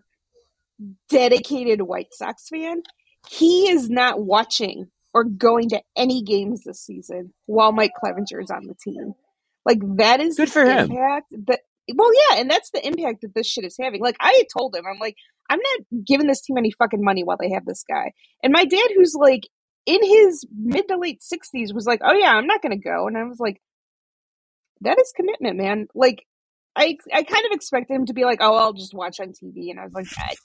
dedicated 1.10 1.82
White 1.82 2.14
Sox 2.14 2.50
fan. 2.50 2.82
He 3.30 3.70
is 3.70 3.90
not 3.90 4.22
watching 4.22 4.88
or 5.16 5.24
going 5.24 5.70
to 5.70 5.82
any 5.96 6.22
games 6.22 6.66
this 6.66 6.82
season 6.82 7.34
while 7.46 7.72
Mike 7.72 7.94
Clevinger 8.04 8.44
is 8.44 8.52
on 8.52 8.68
the 8.68 8.76
team. 8.76 9.14
Like 9.66 9.80
that 9.98 10.20
is 10.20 10.36
Good 10.36 10.50
the 10.50 10.52
for 10.52 10.66
him. 10.66 10.90
that 10.90 11.62
well 11.96 12.12
yeah, 12.14 12.42
and 12.42 12.52
that's 12.52 12.70
the 12.72 12.86
impact 12.86 13.22
that 13.22 13.34
this 13.34 13.48
shit 13.48 13.64
is 13.64 13.78
having. 13.82 14.02
Like 14.02 14.18
I 14.20 14.44
told 14.56 14.76
him, 14.76 14.84
I'm 14.86 15.00
like, 15.00 15.16
I'm 15.50 15.60
not 15.60 16.06
giving 16.06 16.28
this 16.28 16.42
team 16.42 16.58
any 16.58 16.72
fucking 16.72 17.02
money 17.02 17.24
while 17.24 17.38
they 17.40 17.52
have 17.52 17.66
this 17.66 17.86
guy. 17.90 18.12
And 18.44 18.52
my 18.52 18.66
dad 18.66 18.90
who's 18.94 19.16
like 19.18 19.48
in 19.86 20.04
his 20.04 20.46
mid 20.54 20.90
to 20.90 20.98
late 20.98 21.24
sixties 21.24 21.74
was 21.74 21.86
like, 21.86 22.02
Oh 22.04 22.14
yeah, 22.14 22.34
I'm 22.34 22.48
not 22.48 22.62
gonna 22.62 22.76
go 22.78 23.08
and 23.08 23.18
I 23.18 23.24
was 23.24 23.40
like, 23.40 23.62
That 24.82 25.00
is 25.00 25.14
commitment, 25.16 25.56
man. 25.56 25.88
Like 25.96 26.26
I 26.76 26.98
I 27.14 27.24
kind 27.24 27.46
of 27.46 27.52
expected 27.54 27.94
him 27.96 28.06
to 28.08 28.14
be 28.14 28.26
like, 28.26 28.40
Oh, 28.42 28.56
I'll 28.56 28.74
just 28.74 28.94
watch 28.94 29.22
on 29.22 29.30
TV 29.30 29.70
and 29.72 29.80
I 29.80 29.86
was 29.86 29.94
like, 29.94 30.08
I, 30.18 30.36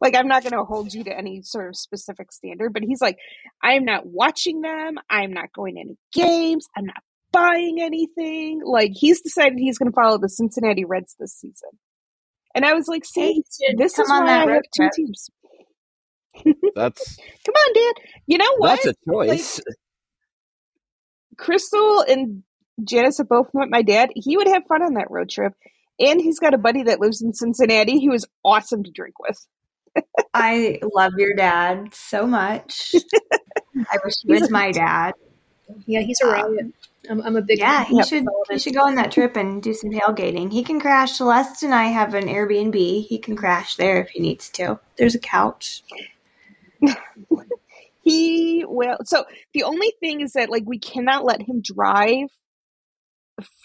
like 0.00 0.16
I'm 0.16 0.28
not 0.28 0.44
gonna 0.44 0.64
hold 0.64 0.94
you 0.94 1.04
to 1.04 1.16
any 1.16 1.42
sort 1.42 1.68
of 1.68 1.76
specific 1.76 2.32
standard, 2.32 2.72
but 2.72 2.82
he's 2.82 3.00
like, 3.00 3.18
I'm 3.62 3.84
not 3.84 4.06
watching 4.06 4.60
them, 4.60 4.96
I'm 5.10 5.32
not 5.32 5.52
going 5.52 5.74
to 5.76 5.80
any 5.80 5.96
games, 6.12 6.66
I'm 6.76 6.86
not 6.86 7.02
buying 7.32 7.80
anything. 7.80 8.60
Like 8.64 8.92
he's 8.94 9.20
decided 9.20 9.58
he's 9.58 9.78
going 9.78 9.90
to 9.90 9.94
follow 9.96 10.18
the 10.18 10.28
Cincinnati 10.28 10.84
Reds 10.84 11.16
this 11.18 11.34
season. 11.34 11.70
And 12.54 12.64
I 12.64 12.74
was 12.74 12.88
like, 12.88 13.04
see, 13.04 13.42
this 13.76 13.98
is 13.98 14.10
on 14.10 14.24
why 14.24 14.38
I 14.38 14.46
that 14.46 14.46
road 14.46 14.54
have 14.54 14.64
two 14.74 14.88
trip. 14.88 14.92
teams. 14.92 15.30
That's 16.74 17.16
Come 17.46 17.54
on, 17.54 17.72
Dad. 17.74 18.02
You 18.26 18.38
know 18.38 18.54
what? 18.58 18.80
that's 18.82 18.86
a 18.86 18.94
choice. 19.08 19.60
Crystal 21.36 22.04
and 22.08 22.42
Janice 22.84 23.18
have 23.18 23.28
both 23.28 23.48
met 23.54 23.68
my 23.70 23.82
dad. 23.82 24.10
He 24.14 24.36
would 24.36 24.48
have 24.48 24.64
fun 24.68 24.82
on 24.82 24.94
that 24.94 25.10
road 25.10 25.30
trip. 25.30 25.52
And 26.00 26.20
he's 26.20 26.38
got 26.38 26.54
a 26.54 26.58
buddy 26.58 26.84
that 26.84 27.00
lives 27.00 27.22
in 27.22 27.32
Cincinnati 27.32 27.98
He 27.98 28.08
was 28.08 28.26
awesome 28.44 28.84
to 28.84 28.90
drink 28.90 29.18
with. 29.18 29.46
I 30.34 30.80
love 30.94 31.12
your 31.16 31.34
dad 31.34 31.94
so 31.94 32.26
much. 32.26 32.94
I 33.90 33.98
wish 34.04 34.14
he 34.22 34.32
was 34.32 34.50
my 34.50 34.72
dad. 34.72 35.14
Yeah, 35.86 36.00
he's 36.00 36.20
a 36.20 36.26
riot. 36.26 36.60
Um, 36.60 36.72
I'm, 37.10 37.22
I'm 37.22 37.36
a 37.36 37.42
big 37.42 37.58
Yeah, 37.58 37.84
he 37.84 38.02
should 38.02 38.26
he 38.50 38.58
should 38.58 38.74
go 38.74 38.80
on 38.80 38.96
that 38.96 39.12
trip 39.12 39.36
and 39.36 39.62
do 39.62 39.72
some 39.72 39.90
tailgating. 39.90 40.52
He 40.52 40.62
can 40.62 40.80
crash. 40.80 41.12
Celeste 41.12 41.62
and 41.62 41.74
I 41.74 41.84
have 41.84 42.14
an 42.14 42.26
Airbnb. 42.26 42.74
He 42.74 43.18
can 43.18 43.36
crash 43.36 43.76
there 43.76 44.00
if 44.02 44.10
he 44.10 44.20
needs 44.20 44.48
to. 44.50 44.78
There's 44.96 45.14
a 45.14 45.20
couch. 45.20 45.82
He 48.08 48.64
will. 48.66 48.96
So 49.04 49.26
the 49.52 49.64
only 49.64 49.92
thing 50.00 50.22
is 50.22 50.32
that 50.32 50.48
like 50.48 50.62
we 50.64 50.78
cannot 50.78 51.26
let 51.26 51.42
him 51.42 51.60
drive 51.60 52.28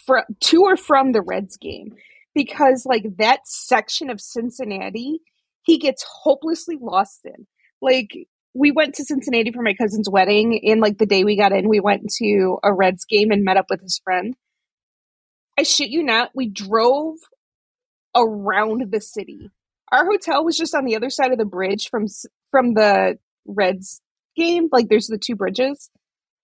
fr- 0.06 0.30
to 0.42 0.64
or 0.64 0.76
from 0.76 1.14
the 1.14 1.22
Reds 1.22 1.56
game 1.56 1.96
because 2.36 2.86
like 2.86 3.06
that 3.20 3.48
section 3.48 4.10
of 4.10 4.20
Cincinnati 4.20 5.20
he 5.64 5.78
gets 5.78 6.06
hopelessly 6.08 6.78
lost 6.80 7.22
in. 7.26 7.48
Like 7.82 8.12
we 8.54 8.72
went 8.72 8.96
to 8.96 9.06
Cincinnati 9.06 9.52
for 9.52 9.64
my 9.64 9.74
cousin's 9.74 10.10
wedding 10.10 10.62
and 10.70 10.80
like 10.80 10.98
the 10.98 11.06
day 11.06 11.24
we 11.24 11.38
got 11.38 11.52
in 11.52 11.68
we 11.68 11.80
went 11.80 12.10
to 12.18 12.58
a 12.64 12.74
Reds 12.74 13.06
game 13.06 13.32
and 13.32 13.44
met 13.44 13.58
up 13.58 13.66
with 13.70 13.82
his 13.82 14.00
friend. 14.04 14.36
I 15.58 15.64
shit 15.64 15.90
you 15.90 16.04
not, 16.04 16.32
we 16.36 16.48
drove 16.48 17.18
around 18.16 18.92
the 18.92 19.02
city. 19.02 19.50
Our 19.92 20.06
hotel 20.06 20.44
was 20.44 20.58
just 20.58 20.76
on 20.76 20.86
the 20.86 20.96
other 20.96 21.10
side 21.10 21.32
of 21.32 21.38
the 21.38 21.46
bridge 21.46 21.90
from 21.90 22.08
from 22.52 22.74
the 22.74 23.18
Reds 23.46 24.02
game. 24.36 24.70
Like 24.72 24.88
there's 24.90 25.08
the 25.08 25.20
two 25.20 25.36
bridges 25.36 25.90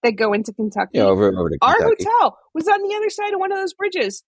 that 0.04 0.12
go 0.14 0.34
into 0.34 0.54
Kentucky. 0.54 0.92
Yeah, 0.94 1.04
over 1.04 1.28
over 1.28 1.50
to 1.50 1.58
Our 1.62 1.76
hotel 1.80 2.38
was 2.54 2.68
on 2.68 2.82
the 2.88 2.96
other 2.96 3.10
side 3.10 3.34
of 3.34 3.40
one 3.40 3.52
of 3.52 3.58
those 3.58 3.74
bridges. 3.74 4.24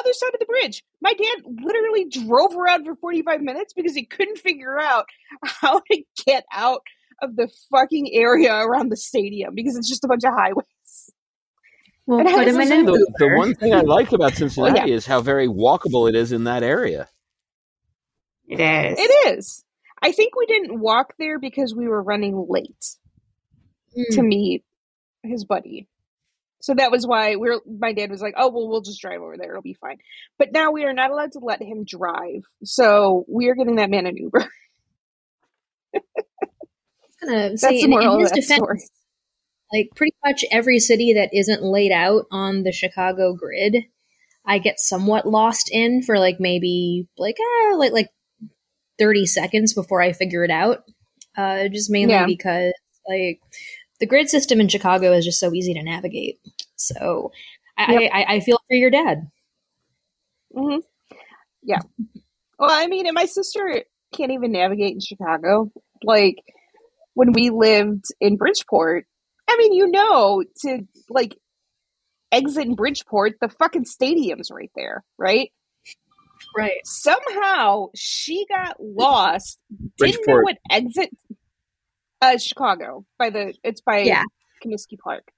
Other 0.00 0.12
side 0.14 0.30
of 0.34 0.40
the 0.40 0.46
bridge. 0.46 0.82
My 1.02 1.12
dad 1.12 1.42
literally 1.62 2.06
drove 2.08 2.56
around 2.56 2.86
for 2.86 2.96
45 2.96 3.42
minutes 3.42 3.74
because 3.74 3.94
he 3.94 4.06
couldn't 4.06 4.38
figure 4.38 4.80
out 4.80 5.04
how 5.44 5.80
to 5.80 6.02
get 6.26 6.44
out 6.52 6.80
of 7.22 7.36
the 7.36 7.48
fucking 7.70 8.10
area 8.14 8.54
around 8.54 8.90
the 8.90 8.96
stadium 8.96 9.54
because 9.54 9.76
it's 9.76 9.88
just 9.88 10.04
a 10.04 10.08
bunch 10.08 10.24
of 10.24 10.32
highways. 10.34 10.64
We'll 12.06 12.24
put 12.24 12.48
him 12.48 12.60
in 12.60 12.72
an 12.72 12.86
The, 12.86 13.12
the 13.18 13.28
one 13.36 13.54
thing 13.54 13.74
I 13.74 13.82
like 13.82 14.12
about 14.12 14.34
Cincinnati 14.34 14.80
Well, 14.80 14.90
is 14.90 15.06
how 15.06 15.20
very 15.20 15.46
walkable 15.46 16.08
it 16.08 16.16
is 16.16 16.32
in 16.32 16.44
that 16.44 16.62
area. 16.62 17.08
It 18.48 18.58
is. 18.58 18.98
It 18.98 19.38
is. 19.38 19.64
I 20.02 20.12
think 20.12 20.34
we 20.34 20.46
didn't 20.46 20.80
walk 20.80 21.14
there 21.18 21.38
because 21.38 21.74
we 21.74 21.86
were 21.86 22.02
running 22.02 22.46
late 22.48 22.96
Mm. 23.96 24.14
to 24.14 24.22
meet 24.22 24.64
his 25.24 25.44
buddy. 25.44 25.88
So 26.60 26.74
that 26.74 26.90
was 26.90 27.06
why 27.06 27.36
we're 27.36 27.60
my 27.66 27.92
dad 27.92 28.10
was 28.10 28.20
like, 28.22 28.34
"Oh, 28.36 28.50
well, 28.50 28.68
we'll 28.68 28.82
just 28.82 29.00
drive 29.00 29.20
over 29.20 29.36
there. 29.38 29.50
It'll 29.50 29.62
be 29.62 29.74
fine." 29.74 29.98
But 30.38 30.52
now 30.52 30.70
we 30.72 30.84
are 30.84 30.92
not 30.92 31.10
allowed 31.10 31.32
to 31.32 31.38
let 31.40 31.62
him 31.62 31.84
drive. 31.84 32.42
So 32.64 33.24
we 33.28 33.48
are 33.48 33.54
getting 33.54 33.76
that 33.76 33.90
man 33.90 34.06
an 34.06 34.16
Uber. 34.16 34.46
That's 37.22 37.62
in, 37.64 37.92
in 37.92 38.20
his 38.20 38.30
defense, 38.30 38.60
story. 38.60 38.80
like 39.72 39.88
pretty 39.94 40.14
much 40.24 40.44
every 40.50 40.78
city 40.78 41.14
that 41.14 41.30
isn't 41.34 41.62
laid 41.62 41.92
out 41.92 42.24
on 42.30 42.62
the 42.62 42.72
Chicago 42.72 43.34
grid, 43.34 43.76
I 44.46 44.58
get 44.58 44.80
somewhat 44.80 45.26
lost 45.26 45.68
in 45.70 46.02
for 46.02 46.18
like 46.18 46.40
maybe 46.40 47.08
like 47.18 47.36
ah 47.40 47.76
like 47.76 47.92
like 47.92 48.08
thirty 48.98 49.26
seconds 49.26 49.74
before 49.74 50.00
I 50.00 50.12
figure 50.12 50.44
it 50.44 50.50
out. 50.50 50.84
Uh, 51.36 51.68
just 51.68 51.90
mainly 51.90 52.14
Yeah. 52.14 52.26
because 52.26 52.72
like 53.08 53.40
the 54.00 54.06
grid 54.06 54.28
system 54.28 54.60
in 54.60 54.68
Chicago 54.68 55.12
is 55.12 55.24
just 55.24 55.38
so 55.38 55.52
easy 55.52 55.74
to 55.74 55.82
navigate. 55.82 56.40
So 56.76 57.32
I, 57.78 57.92
Yep. 57.92 58.10
I, 58.12 58.24
I 58.28 58.40
feel 58.40 58.58
for 58.68 58.74
your 58.74 58.90
dad. 58.90 59.30
hmm 60.54 60.78
Yeah. 61.62 61.80
Well, 62.58 62.70
I 62.70 62.86
mean, 62.86 63.06
and 63.06 63.14
my 63.14 63.26
sister 63.26 63.84
can't 64.14 64.32
even 64.32 64.52
navigate 64.52 64.94
in 64.94 65.00
Chicago. 65.00 65.70
Like 66.02 66.36
when 67.14 67.32
we 67.32 67.50
lived 67.50 68.06
in 68.20 68.36
Bridgeport, 68.36 69.06
I 69.48 69.56
mean, 69.56 69.72
you 69.72 69.90
know, 69.90 70.44
to 70.62 70.86
like 71.08 71.36
exit 72.32 72.66
in 72.66 72.74
Bridgeport, 72.74 73.34
the 73.40 73.48
fucking 73.48 73.84
stadium's 73.84 74.50
right 74.50 74.70
there, 74.76 75.04
right? 75.18 75.50
Right. 76.56 76.80
Somehow 76.84 77.88
she 77.94 78.46
got 78.48 78.76
lost, 78.80 79.58
didn't 79.98 80.26
know 80.26 80.40
what 80.40 80.58
exit. 80.70 81.10
Uh, 82.22 82.36
Chicago 82.38 83.04
by 83.18 83.30
the 83.30 83.54
it's 83.64 83.80
by 83.80 84.00
Yeah. 84.00 84.24
Comiskey 84.64 84.98
Park. 85.02 85.32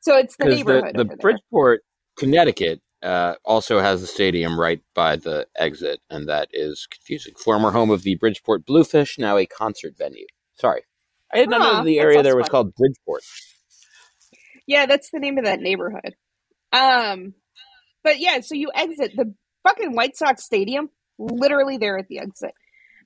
So 0.00 0.16
it's 0.18 0.36
the 0.36 0.44
Because 0.44 0.64
the, 0.64 0.64
neighborhood 0.72 0.96
the 0.96 1.00
over 1.02 1.08
there. 1.08 1.16
Bridgeport, 1.18 1.80
Connecticut, 2.18 2.80
uh, 3.02 3.34
also 3.44 3.80
has 3.80 4.02
a 4.02 4.06
stadium 4.06 4.58
right 4.58 4.80
by 4.94 5.16
the 5.16 5.46
exit, 5.56 6.00
and 6.10 6.28
that 6.28 6.48
is 6.52 6.86
confusing. 6.90 7.34
Former 7.36 7.70
home 7.70 7.90
of 7.90 8.02
the 8.02 8.16
Bridgeport 8.16 8.66
Bluefish, 8.66 9.18
now 9.18 9.36
a 9.36 9.46
concert 9.46 9.96
venue. 9.96 10.26
Sorry. 10.54 10.82
I 11.32 11.38
did 11.38 11.50
not 11.50 11.60
know 11.60 11.66
Huh, 11.66 11.76
that 11.78 11.84
the 11.84 11.98
area 11.98 12.16
sounds 12.18 12.24
there 12.24 12.36
was 12.36 12.44
fun. 12.44 12.50
called 12.50 12.74
Bridgeport. 12.74 13.22
Yeah, 14.66 14.86
that's 14.86 15.10
the 15.10 15.18
name 15.20 15.38
of 15.38 15.44
that 15.44 15.60
neighborhood. 15.60 16.14
Um, 16.72 17.34
but 18.02 18.18
yeah, 18.20 18.40
so 18.40 18.54
you 18.54 18.70
exit 18.74 19.12
the 19.16 19.34
fucking 19.66 19.94
White 19.94 20.16
Sox 20.16 20.44
stadium, 20.44 20.88
literally 21.18 21.76
there 21.76 21.98
at 21.98 22.08
the 22.08 22.18
exit. 22.18 22.52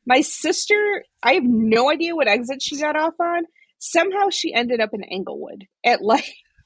My 0.08 0.22
sister, 0.22 1.04
I 1.22 1.34
have 1.34 1.44
no 1.44 1.90
idea 1.90 2.16
what 2.16 2.26
exit 2.28 2.62
she 2.62 2.80
got 2.80 2.96
off 2.96 3.14
on. 3.20 3.42
Somehow 3.78 4.30
she 4.30 4.52
ended 4.54 4.80
up 4.80 4.90
in 4.94 5.04
Englewood 5.04 5.66
at 5.84 6.00
like 6.02 6.24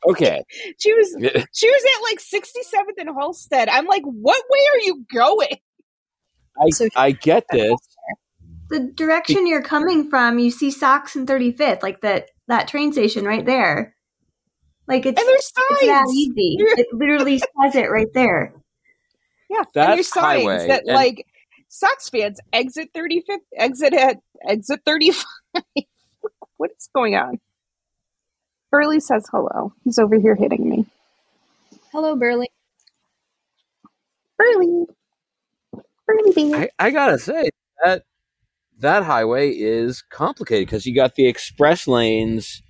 Okay. 0.09 0.43
she 0.79 0.95
was 0.95 1.15
she 1.53 1.69
was 1.69 1.85
at 1.85 2.03
like 2.03 2.19
67th 2.21 2.99
and 2.99 3.11
Halsted. 3.11 3.69
I'm 3.71 3.87
like, 3.87 4.03
what 4.05 4.43
way 4.49 4.61
are 4.75 4.81
you 4.81 5.05
going? 5.13 5.59
I, 6.61 6.71
So- 6.71 6.89
I 6.97 7.11
get 7.13 7.45
this. 7.51 7.75
The 8.71 8.81
direction 8.95 9.47
you're 9.47 9.61
coming 9.63 10.09
from, 10.09 10.39
you 10.39 10.51
see 10.51 10.71
Socks 10.71 11.15
and 11.17 11.29
35th, 11.29 11.83
like 11.83 12.01
that 12.01 12.29
that 12.49 12.69
train 12.69 12.93
station 12.93 13.25
right 13.27 13.45
there. 13.45 13.95
Like 14.89 15.05
it's 15.05 15.21
And 15.21 15.29
there's 15.29 15.41
it's 15.41 15.53
that 15.53 16.05
signs. 16.07 16.15
easy. 16.15 16.57
It 16.61 16.87
literally 16.93 17.39
says 17.39 17.75
it 17.75 17.91
right 17.91 18.13
there. 18.15 18.55
Yeah, 19.51 19.59
and 19.59 19.67
That's 19.75 19.95
there's 19.97 20.09
signs 20.09 20.43
highway, 20.45 20.67
that 20.69 20.85
and- 20.87 20.95
like 20.95 21.27
Sox 21.75 22.11
fans 22.11 22.39
exit 22.53 22.91
35th, 22.95 23.39
exit 23.57 23.95
at 23.95 24.19
exit 24.47 24.81
35. 24.85 25.25
what 26.59 26.71
is 26.77 26.91
going 26.95 27.17
on? 27.17 27.41
Burley 28.71 29.01
says 29.01 29.27
hello. 29.33 29.73
He's 29.83 29.99
over 29.99 30.19
here 30.19 30.35
hitting 30.35 30.69
me. 30.69 30.85
Hello, 31.91 32.15
Burley. 32.15 32.51
Burley, 34.37 34.85
Burley. 36.07 36.55
I, 36.55 36.69
I 36.79 36.91
gotta 36.91 37.19
say 37.19 37.49
that 37.83 38.03
that 38.81 39.05
highway 39.05 39.51
is 39.53 40.03
complicated 40.03 40.67
because 40.69 40.85
you 40.85 40.95
got 40.95 41.15
the 41.15 41.27
express 41.27 41.89
lanes 41.89 42.63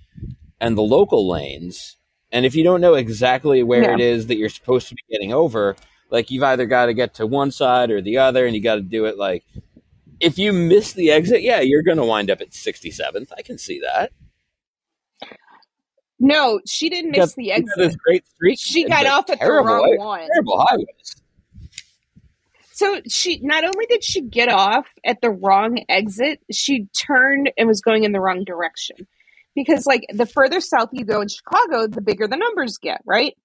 and 0.61 0.77
the 0.77 0.81
local 0.81 1.29
lanes, 1.29 1.97
and 2.31 2.45
if 2.45 2.55
you 2.55 2.63
don't 2.63 2.79
know 2.79 2.93
exactly 2.93 3.63
where 3.63 3.83
Yeah. 3.83 3.95
it 3.95 3.99
is 3.99 4.27
that 4.27 4.37
you're 4.37 4.47
supposed 4.47 4.87
to 4.87 4.95
be 4.95 5.01
getting 5.11 5.33
over, 5.33 5.75
like 6.09 6.31
you've 6.31 6.43
either 6.43 6.65
got 6.65 6.87
to 6.87 6.93
get 6.93 7.15
to 7.15 7.27
one 7.27 7.51
side 7.51 7.91
or 7.91 8.01
the 8.01 8.17
other, 8.17 8.45
and 8.45 8.55
you 8.55 8.61
got 8.61 8.75
to 8.75 8.81
do 8.81 9.05
it 9.05 9.17
like 9.17 9.43
if 10.19 10.37
you 10.37 10.53
miss 10.53 10.93
the 10.93 11.11
exit, 11.11 11.41
yeah, 11.41 11.59
you're 11.59 11.83
going 11.83 11.97
to 11.97 12.05
wind 12.05 12.31
up 12.31 12.39
at 12.39 12.51
67th. 12.51 13.27
I 13.37 13.41
can 13.41 13.57
see 13.57 13.79
that. 13.81 14.11
No, 16.19 16.61
she 16.65 16.89
didn't 16.89 17.11
got- 17.11 17.21
miss 17.23 17.33
the 17.33 17.51
exit. 17.51 17.73
this 17.77 17.95
great 17.97 18.25
street. 18.27 18.59
She 18.59 18.85
got 18.85 19.05
off 19.05 19.29
at 19.29 19.39
the 19.39 19.45
wrong 19.51 19.97
one. 19.97 20.27
Terrible 20.31 20.65
highways. 20.65 21.15
So 22.71 23.01
she 23.07 23.39
not 23.41 23.63
only 23.63 23.85
did 23.87 24.03
she 24.03 24.21
get 24.21 24.49
off 24.49 24.87
at 25.05 25.21
the 25.21 25.29
wrong 25.29 25.83
exit, 25.89 26.39
she 26.51 26.87
turned 26.97 27.51
and 27.57 27.67
was 27.67 27.81
going 27.81 28.03
in 28.03 28.13
the 28.13 28.19
wrong 28.19 28.43
direction. 28.45 28.95
Because 29.55 29.85
like 29.85 30.05
the 30.11 30.25
further 30.25 30.59
south 30.59 30.89
you 30.91 31.05
go 31.05 31.21
in 31.21 31.27
Chicago, 31.27 31.85
the 31.87 32.01
bigger 32.01 32.27
the 32.27 32.37
numbers 32.37 32.77
get, 32.77 33.01
right? 33.05 33.35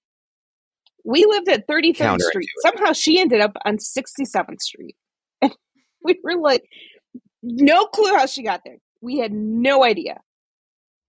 We 1.05 1.25
lived 1.25 1.49
at 1.49 1.67
33rd 1.67 2.19
Street. 2.21 2.49
Somehow 2.61 2.93
she 2.93 3.19
ended 3.19 3.41
up 3.41 3.53
on 3.65 3.77
67th 3.77 4.61
Street. 4.61 4.95
And 5.41 5.53
we 6.03 6.19
were 6.23 6.39
like 6.41 6.63
no 7.41 7.85
clue 7.85 8.15
how 8.15 8.25
she 8.25 8.43
got 8.43 8.61
there. 8.65 8.77
We 9.01 9.17
had 9.17 9.31
no 9.31 9.83
idea. 9.83 10.19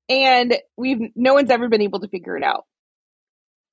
And 0.08 0.56
we've 0.76 1.00
no 1.14 1.34
one's 1.34 1.50
ever 1.50 1.68
been 1.68 1.82
able 1.82 2.00
to 2.00 2.08
figure 2.08 2.36
it 2.36 2.42
out. 2.42 2.64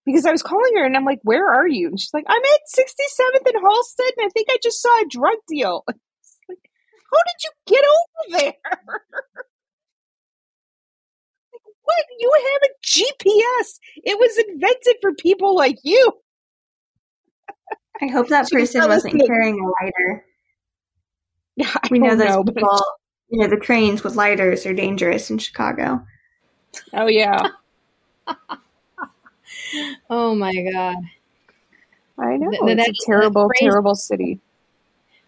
Because 0.06 0.26
I 0.26 0.32
was 0.32 0.44
calling 0.44 0.78
her 0.78 0.86
and 0.86 0.96
I'm 0.96 1.04
like, 1.04 1.20
where 1.24 1.52
are 1.52 1.68
you? 1.68 1.88
And 1.88 2.00
she's 2.00 2.14
like, 2.14 2.26
I'm 2.28 2.42
at 2.42 2.80
67th 2.80 3.54
and 3.54 3.64
Halsted 3.64 4.12
and 4.18 4.26
I 4.26 4.30
think 4.30 4.48
I 4.50 4.58
just 4.64 4.82
saw 4.82 5.02
a 5.02 5.08
drug 5.10 5.38
deal. 5.48 5.84
Like, 6.50 6.72
how 7.12 7.20
did 7.26 7.44
you 7.44 7.52
get 7.68 7.84
over 7.84 8.40
there? 8.40 8.80
What? 11.88 12.06
You 12.20 12.32
have 12.36 12.62
a 12.70 12.74
GPS. 12.86 13.80
It 14.04 14.20
was 14.20 14.38
invented 14.50 14.96
for 15.02 15.14
people 15.16 15.56
like 15.56 15.78
you. 15.84 16.12
I 18.02 18.08
hope 18.08 18.28
that 18.28 18.48
She 18.50 18.56
person 18.58 18.88
wasn't 18.88 19.26
carrying 19.26 19.60
a 19.60 19.84
lighter. 19.84 20.26
I 21.84 21.88
We 21.90 22.00
know 22.00 22.16
those 22.16 22.28
know, 22.30 22.44
but- 22.44 22.56
people. 22.56 22.82
You 23.30 23.40
know, 23.42 23.48
the 23.48 23.58
trains 23.58 24.04
with 24.06 24.16
lighters 24.16 24.66
are 24.66 24.74
dangerous 24.74 25.30
in 25.30 25.38
Chicago. 25.38 26.06
Oh, 26.94 27.08
yeah. 27.08 27.50
Oh 30.10 30.36
my 30.36 30.54
god. 30.72 30.96
I 32.18 32.38
know. 32.38 32.50
Th- 32.52 32.62
th- 32.78 32.88
it's 32.90 33.04
a 33.04 33.06
terrible, 33.06 33.50
terrible 33.56 33.96
city. 33.96 34.40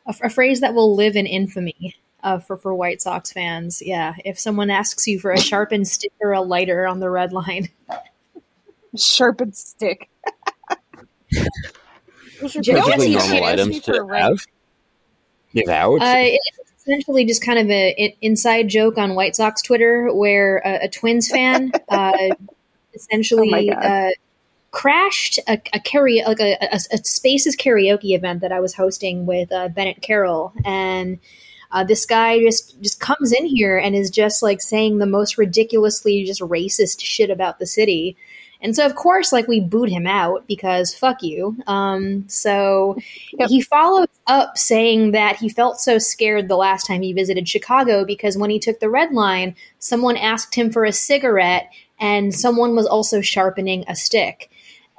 A, 0.08 0.16
a 0.24 0.30
phrase 0.30 0.60
that 0.62 0.74
will 0.74 0.96
live 0.96 1.16
in 1.16 1.26
infamy 1.26 1.96
uh, 2.24 2.40
for 2.40 2.58
for 2.58 2.74
White 2.74 3.02
Sox 3.02 3.32
fans. 3.32 3.82
Yeah, 3.82 4.16
if 4.26 4.40
someone 4.40 4.70
asks 4.70 5.08
you 5.08 5.20
for 5.20 5.32
a 5.32 5.40
sharpened 5.40 5.88
stick 5.88 6.14
or 6.22 6.34
a 6.34 6.42
lighter 6.42 6.88
on 6.88 7.00
the 7.00 7.10
red 7.10 7.34
line, 7.34 7.70
Sharpened 8.98 9.56
stick. 9.56 10.10
Those 12.42 12.56
are 12.56 12.62
Ju- 12.62 12.74
perfectly 12.74 13.16
normal 13.16 13.44
items 13.44 13.82
to 13.82 14.08
have. 14.08 14.40
Give 15.54 15.68
uh, 15.68 15.98
it's 16.00 16.82
essentially 16.82 17.26
just 17.26 17.44
kind 17.44 17.60
of 17.60 17.70
an 17.70 18.12
inside 18.22 18.68
joke 18.68 18.98
on 18.98 19.16
White 19.16 19.36
Sox 19.36 19.62
Twitter 19.62 20.14
where 20.14 20.62
a, 20.66 20.86
a 20.86 20.90
Twins 20.90 21.30
fan 21.30 21.72
uh, 21.90 22.30
essentially 22.94 23.70
Oh 23.72 23.76
uh, 23.76 24.10
crashed 24.72 25.40
a, 25.48 25.62
a 25.74 25.80
karaoke 25.80 26.26
like 26.26 26.40
a, 26.40 26.58
a, 26.62 26.80
a 26.94 26.98
Spaces 27.04 27.56
karaoke 27.56 28.16
event 28.16 28.42
that 28.42 28.52
I 28.52 28.60
was 28.60 28.74
hosting 28.74 29.26
with 29.26 29.52
uh, 29.52 29.68
Bennett 29.70 30.02
Carroll 30.02 30.54
and. 30.66 31.20
Uh, 31.72 31.84
this 31.84 32.06
guy 32.06 32.40
just 32.40 32.80
just 32.82 33.00
comes 33.00 33.32
in 33.32 33.46
here 33.46 33.78
and 33.78 33.96
is 33.96 34.10
just 34.10 34.42
like 34.42 34.62
saying 34.62 34.98
the 34.98 35.06
most 35.06 35.38
ridiculously 35.38 36.24
just 36.24 36.42
racist 36.42 37.02
shit 37.02 37.30
about 37.30 37.60
the 37.60 37.66
city. 37.68 38.18
And 38.62 38.76
so 38.76 38.86
of 38.86 38.96
course 38.96 39.32
like 39.32 39.48
we 39.48 39.60
boot 39.62 39.90
him 39.90 40.08
out 40.08 40.46
because 40.48 40.94
fuck 40.94 41.22
you. 41.22 41.56
Um 41.68 42.28
so 42.28 42.98
Yep. 43.38 43.50
he 43.50 43.62
follows 43.62 44.08
up 44.28 44.58
saying 44.58 45.12
that 45.12 45.36
he 45.38 45.48
felt 45.48 45.80
so 45.80 45.98
scared 45.98 46.48
the 46.48 46.58
last 46.58 46.86
time 46.86 47.02
he 47.02 47.14
visited 47.14 47.48
chicago 47.48 48.04
because 48.04 48.38
when 48.38 48.50
he 48.50 48.60
took 48.60 48.80
the 48.80 48.90
red 48.90 49.12
line 49.14 49.56
someone 49.80 50.18
asked 50.18 50.56
him 50.56 50.72
for 50.72 50.84
a 50.86 50.92
cigarette 50.92 51.72
and 52.00 52.34
someone 52.34 52.76
was 52.76 52.88
also 52.88 53.22
sharpening 53.22 53.86
a 53.88 53.96
stick. 53.96 54.50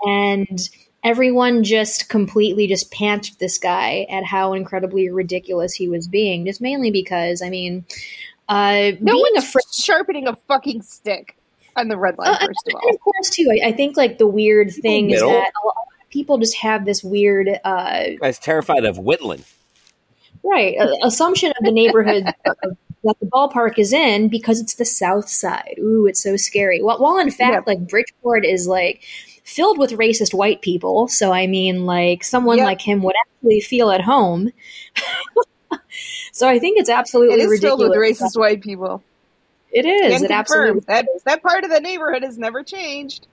And 0.03 0.69
everyone 1.03 1.65
just 1.65 2.09
completely 2.09 2.67
just 2.67 2.91
panned 2.93 3.31
this 3.41 3.59
guy 3.59 4.07
at 4.11 4.25
how 4.25 4.53
incredibly 4.53 5.09
ridiculous 5.11 5.73
he 5.75 5.89
was 5.89 6.07
being 6.09 6.45
just 6.45 6.61
mainly 6.61 6.91
because 6.91 7.41
i 7.43 7.49
mean 7.49 7.85
uh 8.49 8.91
No 9.01 9.13
being 9.15 9.23
one's 9.35 9.45
afraid 9.45 9.65
sharpening 9.73 10.27
a 10.29 10.37
fucking 10.49 10.83
stick 10.83 11.37
on 11.77 11.89
the 11.89 11.97
red 11.97 12.19
line, 12.19 12.29
uh, 12.29 12.39
first 12.47 12.67
of 12.67 12.75
and 12.75 12.75
all. 12.83 12.91
of 12.91 13.01
course 13.01 13.31
too 13.31 13.49
I, 13.63 13.69
I 13.69 13.73
think 13.73 13.97
like 13.97 14.19
the 14.19 14.27
weird 14.27 14.71
thing 14.73 15.11
is 15.11 15.21
that 15.21 15.27
a 15.27 15.67
lot 15.67 15.75
of 16.03 16.11
people 16.11 16.37
just 16.39 16.57
have 16.57 16.85
this 16.85 17.03
weird 17.03 17.49
uh 17.49 17.59
I 17.65 18.19
was 18.21 18.39
terrified 18.39 18.85
of 18.85 18.97
Whitland. 18.99 19.45
right 20.43 20.77
uh, 20.79 20.89
assumption 21.03 21.51
of 21.59 21.65
the 21.65 21.73
neighborhood 21.73 22.25
of- 22.45 22.77
that 23.03 23.19
the 23.21 23.27
ballpark 23.27 23.79
is 23.79 23.95
in 23.95 24.29
because 24.29 24.61
it's 24.61 24.75
the 24.75 24.85
south 24.85 25.27
side 25.31 25.77
ooh 25.79 26.07
it's 26.07 26.23
so 26.23 26.37
scary 26.37 26.83
while, 26.83 26.99
while 26.99 27.19
in 27.19 27.31
fact 27.31 27.53
Yep. 27.55 27.67
like 27.67 27.89
bridgeport 27.89 28.45
is 28.45 28.67
like 28.69 29.03
filled 29.51 29.79
with 29.79 29.91
racist 29.93 30.33
white 30.33 30.61
people 30.63 31.09
so 31.09 31.33
i 31.33 31.47
mean 31.47 31.85
like 31.87 32.23
someone 32.25 32.59
Yep. 32.59 32.65
like 32.67 32.81
him 32.81 33.03
would 33.03 33.15
actually 33.27 33.61
feel 33.61 33.91
at 33.91 34.01
home 34.03 34.51
so 36.33 36.49
i 36.49 36.59
think 36.59 36.79
it's 36.79 36.91
absolutely 36.91 37.35
It 37.35 37.41
is 37.45 37.51
ridiculous 37.51 37.79
filled 37.81 37.91
with 37.91 37.99
racist 37.99 38.39
white 38.39 38.61
people. 38.63 39.03
it 39.73 39.85
is 39.85 40.01
Can 40.01 40.25
it 40.25 40.29
confirm 40.29 40.33
absolutely 40.39 40.81
that 40.87 41.07
that 41.25 41.43
part 41.43 41.65
of 41.65 41.71
the 41.71 41.81
neighborhood 41.81 42.23
has 42.23 42.39
never 42.39 42.63
changed. 42.63 43.27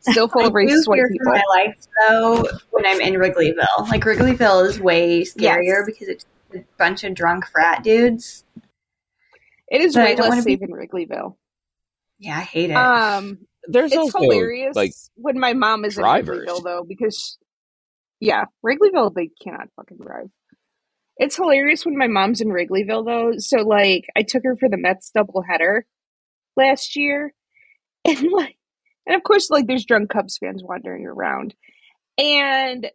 Still 0.00 0.28
full 0.28 0.46
of 0.46 0.52
racist 0.54 0.86
white 0.88 1.02
people. 1.10 1.32
my 1.32 1.42
life 1.50 1.76
though 2.08 2.46
when 2.70 2.86
I'm 2.86 3.00
in 3.00 3.14
Wrigleyville. 3.14 3.88
Like 3.90 4.02
Wrigleyville 4.02 4.66
is 4.66 4.80
way 4.80 5.22
scarier 5.22 5.64
Yes. 5.64 5.86
because 5.86 6.08
it's 6.08 6.24
a 6.54 6.64
bunch 6.78 7.04
of 7.04 7.14
drunk 7.14 7.46
frat 7.46 7.82
dudes. 7.84 8.44
It 9.68 9.82
is 9.82 9.94
But 9.94 10.04
way 10.04 10.16
less 10.16 10.28
wanna 10.30 10.42
be- 10.42 10.52
safe 10.56 10.62
in 10.62 10.70
Wrigleyville. 10.70 11.36
Yeah, 12.18 12.36
I 12.38 12.42
hate 12.42 12.70
it. 12.70 12.74
Um, 12.76 13.46
There's 13.72 13.92
it's 13.92 13.98
also 13.98 14.20
hilarious 14.20 14.74
like 14.74 14.92
when 15.14 15.38
my 15.38 15.52
mom 15.52 15.84
is 15.84 15.94
drivers. 15.94 16.38
in 16.38 16.46
Wrigleyville 16.46 16.64
though, 16.64 16.84
because 16.86 17.38
yeah, 18.20 18.44
Wrigleyville 18.64 19.14
they 19.14 19.30
cannot 19.42 19.68
fucking 19.76 19.98
drive. 19.98 20.28
It's 21.16 21.36
hilarious 21.36 21.84
when 21.84 21.98
my 21.98 22.06
mom's 22.06 22.40
in 22.40 22.48
Wrigleyville 22.48 23.04
though. 23.04 23.38
So 23.38 23.58
like, 23.58 24.06
I 24.16 24.22
took 24.22 24.42
her 24.44 24.56
for 24.56 24.68
the 24.68 24.76
Mets 24.76 25.10
doubleheader 25.16 25.82
last 26.56 26.96
year, 26.96 27.32
and 28.04 28.22
like, 28.32 28.56
and 29.06 29.16
of 29.16 29.22
course, 29.22 29.50
like, 29.50 29.66
there's 29.66 29.84
drunk 29.84 30.10
Cubs 30.10 30.38
fans 30.38 30.62
wandering 30.64 31.06
around, 31.06 31.54
and 32.18 32.90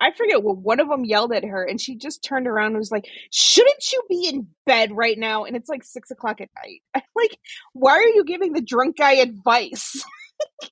I 0.00 0.12
forget 0.12 0.42
what 0.42 0.56
one 0.56 0.80
of 0.80 0.88
them 0.88 1.04
yelled 1.04 1.32
at 1.32 1.44
her, 1.44 1.62
and 1.62 1.80
she 1.80 1.94
just 1.94 2.24
turned 2.24 2.46
around 2.46 2.68
and 2.68 2.78
was 2.78 2.90
like, 2.90 3.06
"Shouldn't 3.30 3.92
you 3.92 4.02
be 4.08 4.28
in 4.28 4.46
bed 4.64 4.90
right 4.92 5.18
now?" 5.18 5.44
And 5.44 5.54
it's 5.54 5.68
like 5.68 5.84
six 5.84 6.10
o'clock 6.10 6.40
at 6.40 6.48
night. 6.56 6.82
I'm 6.94 7.02
like, 7.16 7.38
why 7.74 7.92
are 7.92 8.02
you 8.02 8.24
giving 8.24 8.52
the 8.52 8.62
drunk 8.62 8.96
guy 8.96 9.12
advice? 9.14 10.02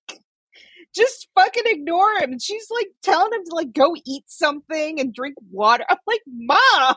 Just 0.95 1.29
fucking 1.35 1.65
ignore 1.67 2.11
him. 2.15 2.33
And 2.33 2.43
she's 2.43 2.67
like 2.71 2.89
telling 3.03 3.33
him 3.33 3.45
to 3.45 3.55
like 3.55 3.73
go 3.75 3.95
eat 4.07 4.25
something 4.27 4.99
and 4.99 5.15
drink 5.15 5.37
water. 5.51 5.85
I'm 5.89 5.99
like, 6.07 6.23
Ma, 6.27 6.95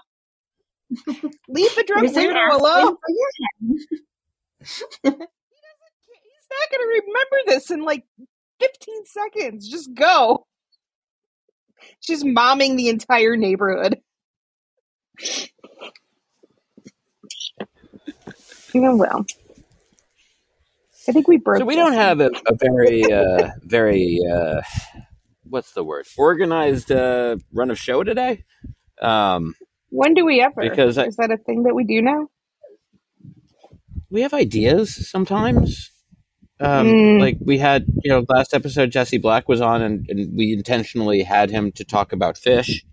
leave 1.49 1.75
the 1.75 1.83
drunk 1.85 2.09
weirdo 2.11 2.59
alone. 2.59 2.95
for 2.95 3.09
your 3.09 3.29
head. 3.41 3.83
He's 5.03 5.19
not 6.49 6.71
gonna 6.71 6.87
remember 6.87 7.37
this 7.47 7.69
in 7.71 7.83
like 7.83 8.05
15 8.61 9.05
seconds. 9.05 9.67
Just 9.67 9.93
go. 9.93 10.47
She's 11.99 12.23
momming 12.23 12.77
the 12.77 12.89
entire 12.89 13.35
neighborhood. 13.35 13.99
Yeah, 18.73 18.93
well. 18.93 19.25
I 21.07 21.11
think 21.11 21.27
we 21.27 21.37
broke. 21.37 21.59
So 21.59 21.65
we 21.65 21.75
don't 21.75 21.93
have 21.93 22.19
a, 22.21 22.29
a 22.47 22.55
very, 22.59 23.11
uh, 23.11 23.49
very, 23.63 24.19
uh, 24.31 24.61
what's 25.43 25.73
the 25.73 25.83
word? 25.83 26.05
Organized 26.17 26.91
uh, 26.91 27.37
run 27.53 27.71
of 27.71 27.77
show 27.79 28.03
today. 28.03 28.43
Um, 29.01 29.55
When 29.89 30.13
do 30.13 30.25
we 30.25 30.41
ever? 30.41 30.61
Because 30.61 30.97
I- 30.97 31.05
is 31.07 31.15
that 31.17 31.31
a 31.31 31.37
thing 31.37 31.63
that 31.63 31.75
we 31.75 31.83
do 31.83 32.01
now? 32.01 32.27
we 34.09 34.21
have 34.21 34.33
ideas 34.33 35.09
sometimes. 35.09 35.89
Um, 36.61 36.85
Mm. 36.87 37.19
Like 37.19 37.37
we 37.41 37.57
had, 37.57 37.85
you 38.03 38.11
know, 38.11 38.23
last 38.29 38.53
episode 38.53 38.91
Jesse 38.91 39.17
Black 39.17 39.49
was 39.49 39.61
on, 39.61 39.81
and, 39.81 40.05
and 40.09 40.37
we 40.37 40.53
intentionally 40.53 41.23
had 41.23 41.49
him 41.49 41.71
to 41.73 41.83
talk 41.83 42.13
about 42.13 42.37
fish. 42.37 42.85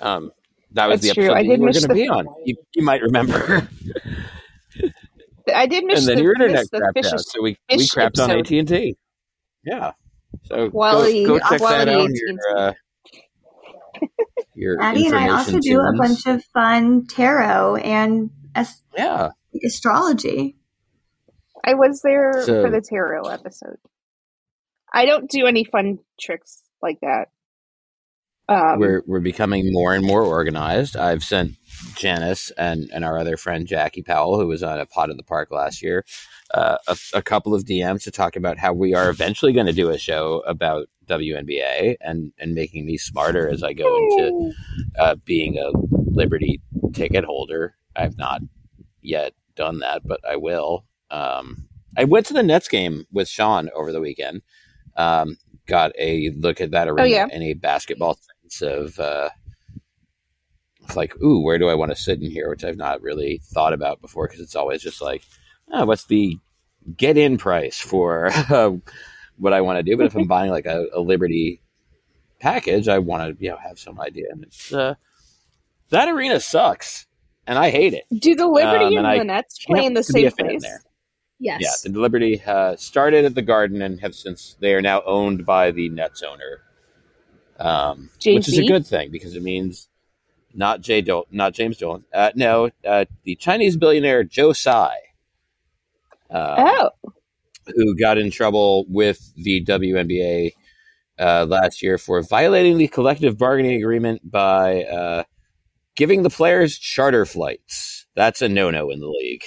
Um, 0.00 0.30
that 0.72 0.88
was 0.88 1.00
That's 1.00 1.14
the 1.14 1.14
true. 1.14 1.24
episode 1.24 1.36
I 1.36 1.42
that 1.42 1.48
did 1.48 1.58
you 1.58 1.64
were 1.64 1.72
going 1.72 1.82
to 1.88 1.94
be 1.94 2.08
on. 2.08 2.26
You, 2.44 2.54
you 2.74 2.82
might 2.84 3.02
remember. 3.02 3.68
I 5.54 5.66
did 5.66 5.84
miss 5.84 6.00
and 6.00 6.08
then 6.08 6.16
the, 6.18 6.22
your 6.22 6.32
internet 6.34 6.66
the 6.70 6.78
crapped 6.80 6.92
fish 7.02 7.12
out, 7.12 7.20
so 7.20 7.40
we 7.42 7.54
fish 7.70 7.78
we 7.78 7.86
crapped 7.88 8.18
on 8.22 8.30
episode. 8.30 8.38
AT 8.40 8.50
and 8.58 8.68
T. 8.68 8.96
Yeah. 9.64 9.92
So 10.44 10.70
Quality- 10.70 11.24
go, 11.24 11.38
go 11.38 11.38
check 11.38 11.48
that 11.50 11.58
quality 11.60 11.90
out. 11.92 12.00
AT&T. 12.04 12.20
Your, 12.20 12.58
uh, 12.58 12.72
your 14.54 14.82
Addie 14.82 15.06
and 15.06 15.14
I 15.16 15.28
also 15.30 15.56
information 15.56 15.60
do 15.60 15.80
a 15.80 15.92
bunch 15.96 16.26
of 16.26 16.44
fun 16.52 17.06
tarot 17.06 17.76
and 17.76 18.30
as- 18.54 18.82
Yeah. 18.96 19.30
astrology. 19.64 20.56
I 21.66 21.74
was 21.74 22.00
there 22.02 22.44
So- 22.44 22.62
for 22.62 22.70
the 22.70 22.80
tarot 22.80 23.24
episode. 23.28 23.78
I 24.92 25.04
don't 25.04 25.28
do 25.28 25.46
any 25.46 25.64
fun 25.64 25.98
tricks 26.18 26.62
like 26.80 27.00
that. 27.00 27.26
Um, 28.48 28.78
we're 28.78 29.02
we're 29.06 29.18
becoming 29.20 29.72
more 29.72 29.92
and 29.92 30.06
more 30.06 30.22
organized. 30.22 30.96
I've 30.96 31.24
sent 31.24 31.56
Janice 31.96 32.52
and 32.56 32.88
and 32.94 33.04
our 33.04 33.18
other 33.18 33.36
friend 33.36 33.66
Jackie 33.66 34.02
Powell, 34.04 34.38
who 34.38 34.46
was 34.46 34.62
on 34.62 34.78
a 34.78 34.86
pot 34.86 35.10
in 35.10 35.16
the 35.16 35.24
park 35.24 35.50
last 35.50 35.82
year, 35.82 36.04
uh, 36.54 36.78
a, 36.86 36.96
a 37.14 37.22
couple 37.22 37.54
of 37.54 37.64
DMs 37.64 38.04
to 38.04 38.12
talk 38.12 38.36
about 38.36 38.56
how 38.56 38.72
we 38.72 38.94
are 38.94 39.10
eventually 39.10 39.52
going 39.52 39.66
to 39.66 39.72
do 39.72 39.90
a 39.90 39.98
show 39.98 40.44
about 40.46 40.88
WNBA 41.06 41.96
and 42.00 42.32
and 42.38 42.54
making 42.54 42.86
me 42.86 42.96
smarter 42.96 43.48
as 43.48 43.64
I 43.64 43.72
go 43.72 43.96
into 43.96 44.52
uh, 44.96 45.16
being 45.24 45.58
a 45.58 45.72
Liberty 46.08 46.62
ticket 46.92 47.24
holder. 47.24 47.74
I've 47.96 48.16
not 48.16 48.42
yet 49.02 49.32
done 49.56 49.80
that, 49.80 50.02
but 50.06 50.20
I 50.24 50.36
will. 50.36 50.84
Um, 51.10 51.68
I 51.96 52.04
went 52.04 52.26
to 52.26 52.34
the 52.34 52.42
Nets 52.42 52.68
game 52.68 53.04
with 53.12 53.28
Sean 53.28 53.70
over 53.74 53.92
the 53.92 54.00
weekend. 54.00 54.42
Um, 54.96 55.36
got 55.66 55.92
a 55.98 56.30
look 56.30 56.60
at 56.60 56.70
that 56.72 56.88
arena 56.88 57.08
yeah. 57.08 57.26
in 57.30 57.42
a 57.42 57.54
basketball 57.54 58.18
sense 58.42 58.62
of 58.62 58.98
uh, 58.98 59.30
like, 60.94 61.20
ooh, 61.22 61.42
where 61.42 61.58
do 61.58 61.68
I 61.68 61.74
want 61.74 61.90
to 61.90 61.96
sit 61.96 62.22
in 62.22 62.30
here? 62.30 62.48
Which 62.48 62.64
I've 62.64 62.76
not 62.76 63.02
really 63.02 63.40
thought 63.44 63.72
about 63.72 64.00
before 64.00 64.26
because 64.26 64.40
it's 64.40 64.56
always 64.56 64.82
just 64.82 65.02
like, 65.02 65.22
oh, 65.72 65.84
what's 65.86 66.06
the 66.06 66.38
get 66.96 67.16
in 67.16 67.38
price 67.38 67.80
for 67.80 68.28
uh, 68.32 68.72
what 69.36 69.52
I 69.52 69.60
want 69.62 69.78
to 69.78 69.82
do? 69.82 69.96
But 69.96 70.06
if 70.06 70.14
I'm 70.14 70.26
buying 70.28 70.50
like 70.50 70.66
a, 70.66 70.86
a 70.94 71.00
Liberty 71.00 71.62
package, 72.40 72.88
I 72.88 72.98
want 72.98 73.38
to 73.38 73.44
you 73.44 73.50
know 73.50 73.56
have 73.56 73.78
some 73.78 74.00
idea. 74.00 74.26
And 74.30 74.44
it's 74.44 74.72
uh, 74.72 74.94
that 75.90 76.08
arena 76.08 76.40
sucks, 76.40 77.06
and 77.46 77.58
I 77.58 77.70
hate 77.70 77.94
it. 77.94 78.04
do 78.20 78.34
the 78.34 78.46
Liberty 78.46 78.96
Um, 78.96 78.98
and 78.98 79.06
and 79.06 79.20
the 79.20 79.24
Nets 79.24 79.58
play 79.64 79.84
in 79.84 79.94
the 79.94 80.02
to 80.04 80.12
be 80.12 80.26
a 80.26 80.30
same 80.30 80.46
place? 80.46 80.62
there. 80.62 80.82
Yes. 81.38 81.82
Yeah, 81.84 81.92
the 81.92 81.98
Liberty 82.00 82.42
uh, 82.44 82.76
started 82.76 83.24
at 83.24 83.34
the 83.34 83.42
Garden 83.42 83.82
and 83.82 84.00
have 84.00 84.14
since 84.14 84.56
they 84.60 84.74
are 84.74 84.82
now 84.82 85.02
owned 85.04 85.44
by 85.44 85.70
the 85.70 85.88
Nets 85.88 86.22
owner, 86.22 86.62
um, 87.58 88.10
which 88.24 88.48
is 88.48 88.58
a 88.58 88.64
good 88.64 88.86
thing 88.86 89.10
because 89.10 89.34
it 89.36 89.42
means 89.42 89.88
not 90.54 90.80
Jay 90.80 91.02
Dol- 91.02 91.26
not 91.30 91.52
James 91.52 91.76
Dolan. 91.76 92.04
Uh, 92.12 92.30
no, 92.34 92.70
uh, 92.86 93.04
the 93.24 93.36
Chinese 93.36 93.76
billionaire 93.76 94.24
Joe 94.24 94.52
Tsai, 94.52 94.96
uh, 96.30 96.54
Oh, 96.58 96.90
who 97.74 97.96
got 97.96 98.18
in 98.18 98.30
trouble 98.30 98.86
with 98.88 99.32
the 99.36 99.62
WNBA 99.64 100.52
uh, 101.18 101.46
last 101.48 101.82
year 101.82 101.98
for 101.98 102.22
violating 102.22 102.78
the 102.78 102.88
collective 102.88 103.38
bargaining 103.38 103.80
agreement 103.80 104.30
by 104.30 104.84
uh, 104.84 105.24
giving 105.94 106.22
the 106.22 106.30
players 106.30 106.78
charter 106.78 107.26
flights. 107.26 108.06
That's 108.14 108.42
a 108.42 108.48
no 108.48 108.70
no 108.70 108.90
in 108.90 109.00
the 109.00 109.08
league. 109.08 109.44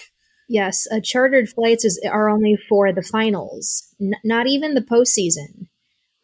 Yes, 0.50 0.88
uh, 0.92 1.00
chartered 1.00 1.48
flights 1.48 1.86
is, 1.86 2.02
are 2.12 2.28
only 2.28 2.58
for 2.68 2.92
the 2.92 3.04
finals, 3.04 3.88
N- 4.02 4.16
not 4.24 4.48
even 4.48 4.74
the 4.74 4.82
postseason. 4.82 5.68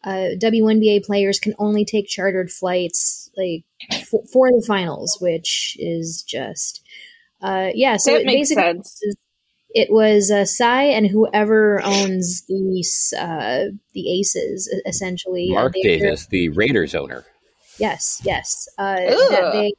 Uh, 0.02 0.34
WNBA 0.36 1.04
players 1.04 1.38
can 1.38 1.54
only 1.60 1.84
take 1.84 2.08
chartered 2.08 2.50
flights 2.50 3.30
like 3.36 3.64
for, 4.04 4.22
for 4.32 4.50
the 4.50 4.64
finals, 4.66 5.18
which 5.20 5.76
is 5.78 6.24
just 6.26 6.82
uh, 7.40 7.70
yeah. 7.72 7.96
So 7.96 8.12
that 8.12 8.22
it 8.22 8.26
makes 8.26 8.48
basically 8.48 8.82
sense. 8.82 9.00
it 9.70 9.90
was 9.90 10.30
uh, 10.30 10.44
Tsai 10.44 10.82
and 10.84 11.06
whoever 11.06 11.80
owns 11.84 12.44
the 12.46 12.84
uh, 13.16 13.76
the 13.94 14.20
Aces 14.20 14.72
essentially. 14.86 15.50
Mark 15.50 15.74
Uh, 15.76 15.82
Davis, 15.82 16.26
the 16.26 16.48
Raiders 16.48 16.96
owner. 16.96 17.24
Yes, 17.78 18.20
yes. 18.24 18.68
Uh, 18.76 18.96
that 18.96 19.50
they 19.52 19.72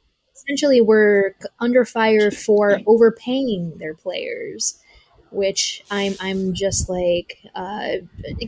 essentially 0.48 0.80
were 0.80 1.34
under 1.60 1.84
fire 1.84 2.30
for 2.30 2.80
overpaying 2.86 3.76
their 3.78 3.94
players, 3.94 4.78
which 5.30 5.84
I'm 5.90 6.14
I'm 6.20 6.54
just 6.54 6.88
like 6.88 7.38
uh, 7.54 7.96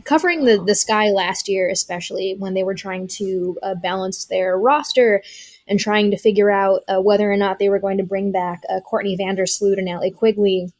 covering 0.03 0.45
the 0.45 0.63
the 0.65 0.75
sky 0.75 1.09
last 1.09 1.47
year, 1.47 1.69
especially 1.69 2.35
when 2.37 2.53
they 2.55 2.63
were 2.63 2.73
trying 2.73 3.07
to 3.19 3.57
uh, 3.61 3.75
balance 3.75 4.25
their 4.25 4.57
roster 4.57 5.21
and 5.67 5.79
trying 5.79 6.11
to 6.11 6.17
figure 6.17 6.49
out 6.49 6.81
uh, 6.87 6.99
whether 6.99 7.31
or 7.31 7.37
not 7.37 7.59
they 7.59 7.69
were 7.69 7.79
going 7.79 7.97
to 7.97 8.03
bring 8.03 8.31
back 8.31 8.63
uh, 8.69 8.79
Courtney 8.81 9.15
Vandersloot 9.15 9.77
and 9.77 9.87
Allie 9.87 10.11
Quigley. 10.11 10.71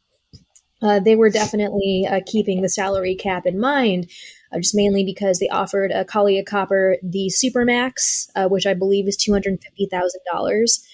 Uh, 0.82 0.98
they 0.98 1.14
were 1.14 1.30
definitely 1.30 2.04
uh, 2.10 2.20
keeping 2.26 2.60
the 2.60 2.68
salary 2.68 3.14
cap 3.14 3.46
in 3.46 3.60
mind, 3.60 4.10
just 4.56 4.74
mainly 4.74 5.04
because 5.04 5.38
they 5.38 5.48
offered 5.48 5.92
uh, 5.92 6.02
Kahleah 6.02 6.44
Copper 6.44 6.96
the 7.00 7.30
Supermax, 7.32 8.28
uh, 8.34 8.48
which 8.48 8.66
I 8.66 8.74
believe 8.74 9.06
is 9.06 9.16
two 9.16 9.32
hundred 9.32 9.62
fifty 9.62 9.86
thousand 9.86 10.20
dollars. 10.32 10.84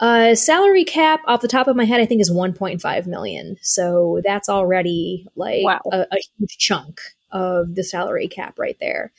Uh, 0.00 0.34
salary 0.34 0.84
cap, 0.84 1.20
off 1.26 1.42
the 1.42 1.48
top 1.48 1.68
of 1.68 1.76
my 1.76 1.84
head, 1.84 2.00
I 2.00 2.06
think 2.06 2.20
is 2.22 2.32
one 2.32 2.54
point 2.54 2.80
five 2.80 3.06
million. 3.06 3.56
So 3.60 4.20
that's 4.24 4.48
already 4.48 5.26
like 5.36 5.62
Wow. 5.62 5.80
a, 5.92 6.06
a 6.10 6.16
huge 6.38 6.56
chunk 6.58 7.00
of 7.30 7.74
the 7.74 7.84
salary 7.84 8.26
cap 8.26 8.58
right 8.58 8.76
there. 8.80 9.12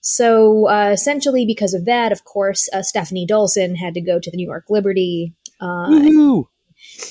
So 0.00 0.68
uh, 0.68 0.90
essentially, 0.92 1.46
because 1.46 1.74
of 1.74 1.84
that, 1.84 2.10
of 2.10 2.24
course, 2.24 2.68
uh, 2.72 2.78
Stefanie 2.78 3.28
Dolson 3.28 3.76
had 3.76 3.94
to 3.94 4.00
go 4.00 4.18
to 4.18 4.30
the 4.30 4.36
New 4.36 4.46
York 4.46 4.64
Liberty. 4.68 5.34
Uh, 5.60 5.86
Woohoo! 5.88 6.46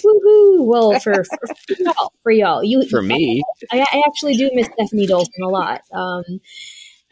woohoo! 0.04 0.66
Well, 0.66 1.00
for, 1.00 1.24
for, 1.24 1.40
for 1.48 1.76
y'all, 1.80 2.14
for 2.24 2.32
y'all, 2.32 2.64
you 2.64 2.86
For 2.90 3.02
me, 3.02 3.42
I, 3.72 3.80
I 3.82 4.04
actually 4.06 4.36
do 4.36 4.50
miss 4.54 4.68
Stefanie 4.68 5.08
Dolson 5.08 5.42
a 5.44 5.48
lot. 5.48 5.82
Um, 5.94 6.42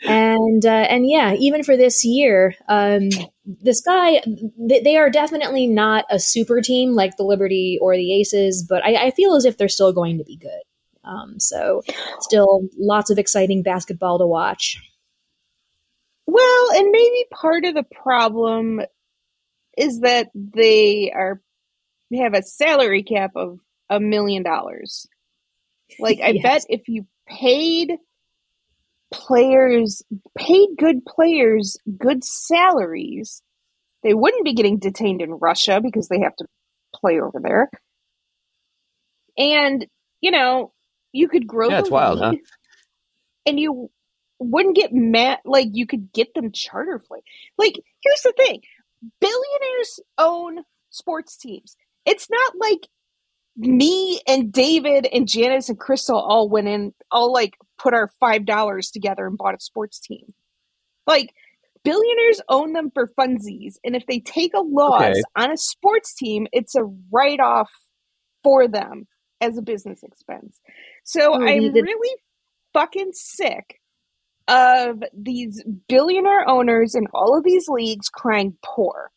and 0.08 0.66
uh, 0.66 0.70
and 0.70 1.08
yeah, 1.10 1.34
even 1.36 1.64
for 1.64 1.78
this 1.78 2.04
year, 2.06 2.56
um, 2.68 3.10
this 3.46 3.82
guy 3.82 4.22
they, 4.58 4.82
they 4.82 4.98
are 4.98 5.10
definitely 5.10 5.68
not 5.68 6.06
a 6.10 6.20
super 6.20 6.62
team 6.62 6.92
like 6.94 7.18
the 7.18 7.24
Liberty 7.24 7.78
or 7.82 7.96
the 7.96 8.20
Aces, 8.20 8.66
but 8.68 8.84
I, 8.84 9.08
I 9.08 9.12
feel 9.12 9.36
as 9.36 9.46
if 9.46 9.58
they're 9.58 9.70
still 9.70 9.94
going 9.94 10.18
to 10.18 10.24
be 10.24 10.38
good. 10.38 10.62
Um, 11.04 11.40
so 11.40 11.82
still 12.20 12.68
lots 12.78 13.10
of 13.10 13.18
exciting 13.18 13.64
basketball 13.64 14.20
to 14.20 14.28
watch. 14.28 14.78
Well, 16.28 16.72
and 16.76 16.92
maybe 16.92 17.26
part 17.32 17.66
of 17.66 17.74
the 17.74 17.84
problem 17.84 18.82
is 19.78 20.02
that 20.02 20.30
they 20.36 21.12
are 21.12 21.42
have 22.16 22.34
a 22.34 22.44
salary 22.44 23.04
cap 23.04 23.32
of 23.36 23.60
a 23.90 24.00
million 24.00 24.44
dollars. 24.44 25.08
Like 26.00 26.20
I 26.24 26.32
Yes. 26.44 26.44
bet 26.44 26.66
if 26.70 26.88
you 26.88 27.06
paid 27.28 27.94
players 29.12 30.04
paid 30.38 30.70
good 30.78 31.06
players 31.06 31.78
good 31.98 32.24
salaries, 32.24 33.42
they 34.04 34.14
wouldn't 34.14 34.46
be 34.46 34.54
getting 34.54 34.80
detained 34.80 35.22
in 35.22 35.32
Russia 35.32 35.82
because 35.82 36.08
they 36.08 36.22
have 36.22 36.36
to 36.38 36.46
play 36.94 37.20
over 37.20 37.40
there. 37.42 37.70
And, 39.38 39.86
you 40.22 40.32
know, 40.32 40.74
you 41.12 41.28
could 41.28 41.48
grow 41.48 41.70
Yeah, 41.70 41.80
it's 41.80 41.92
wild, 41.92 42.20
huh? 42.20 42.34
and 43.46 43.60
you 43.60 43.90
wouldn't 44.40 44.76
get 44.76 44.94
mad 44.94 45.40
like 45.46 45.68
you 45.72 45.86
could 45.86 46.12
get 46.14 46.34
them 46.34 46.52
charter 46.52 47.00
flight. 47.00 47.24
Like, 47.58 47.74
here's 48.02 48.22
the 48.22 48.34
thing. 48.38 48.62
Billionaires 49.20 50.00
own 50.18 50.64
sports 50.90 51.38
teams. 51.38 51.76
It's 52.06 52.30
not 52.30 52.54
like 52.58 52.88
me 53.60 54.22
and 54.28 54.52
David 54.52 55.06
and 55.12 55.28
Janice 55.28 55.70
and 55.70 55.78
Crystal 55.78 56.18
all 56.20 56.50
went 56.50 56.68
in, 56.68 56.94
all 57.12 57.32
like 57.34 57.56
put 57.78 57.94
our 57.94 58.10
five 58.20 58.46
dollars 58.46 58.90
together 58.90 59.28
and 59.28 59.38
bought 59.38 59.56
a 59.56 59.60
sports 59.60 60.00
team. 60.00 60.34
Like 61.06 61.34
billionaires 61.84 62.42
own 62.50 62.74
them 62.74 62.90
for 62.94 63.12
funsies, 63.20 63.76
and 63.84 63.96
if 63.96 64.06
they 64.08 64.20
take 64.20 64.54
a 64.54 64.62
loss 64.62 65.02
Okay. 65.04 65.22
on 65.36 65.52
a 65.52 65.58
sports 65.58 66.16
team, 66.16 66.48
it's 66.54 66.76
a 66.76 66.84
write 67.12 67.40
off 67.40 67.70
for 68.44 68.68
them 68.68 69.08
as 69.42 69.58
a 69.58 69.62
business 69.62 70.04
expense. 70.04 70.60
So 71.04 71.34
Oh, 71.34 71.42
I'm 71.42 71.74
did- 71.74 71.84
really 71.84 72.16
fucking 72.74 73.12
sick 73.14 73.80
of 74.48 75.04
these 75.14 75.64
billionaire 75.88 76.48
owners 76.48 76.96
in 76.96 77.06
all 77.14 77.38
of 77.38 77.44
these 77.44 77.68
leagues 77.68 78.10
crying 78.10 78.58
poor. 78.64 79.12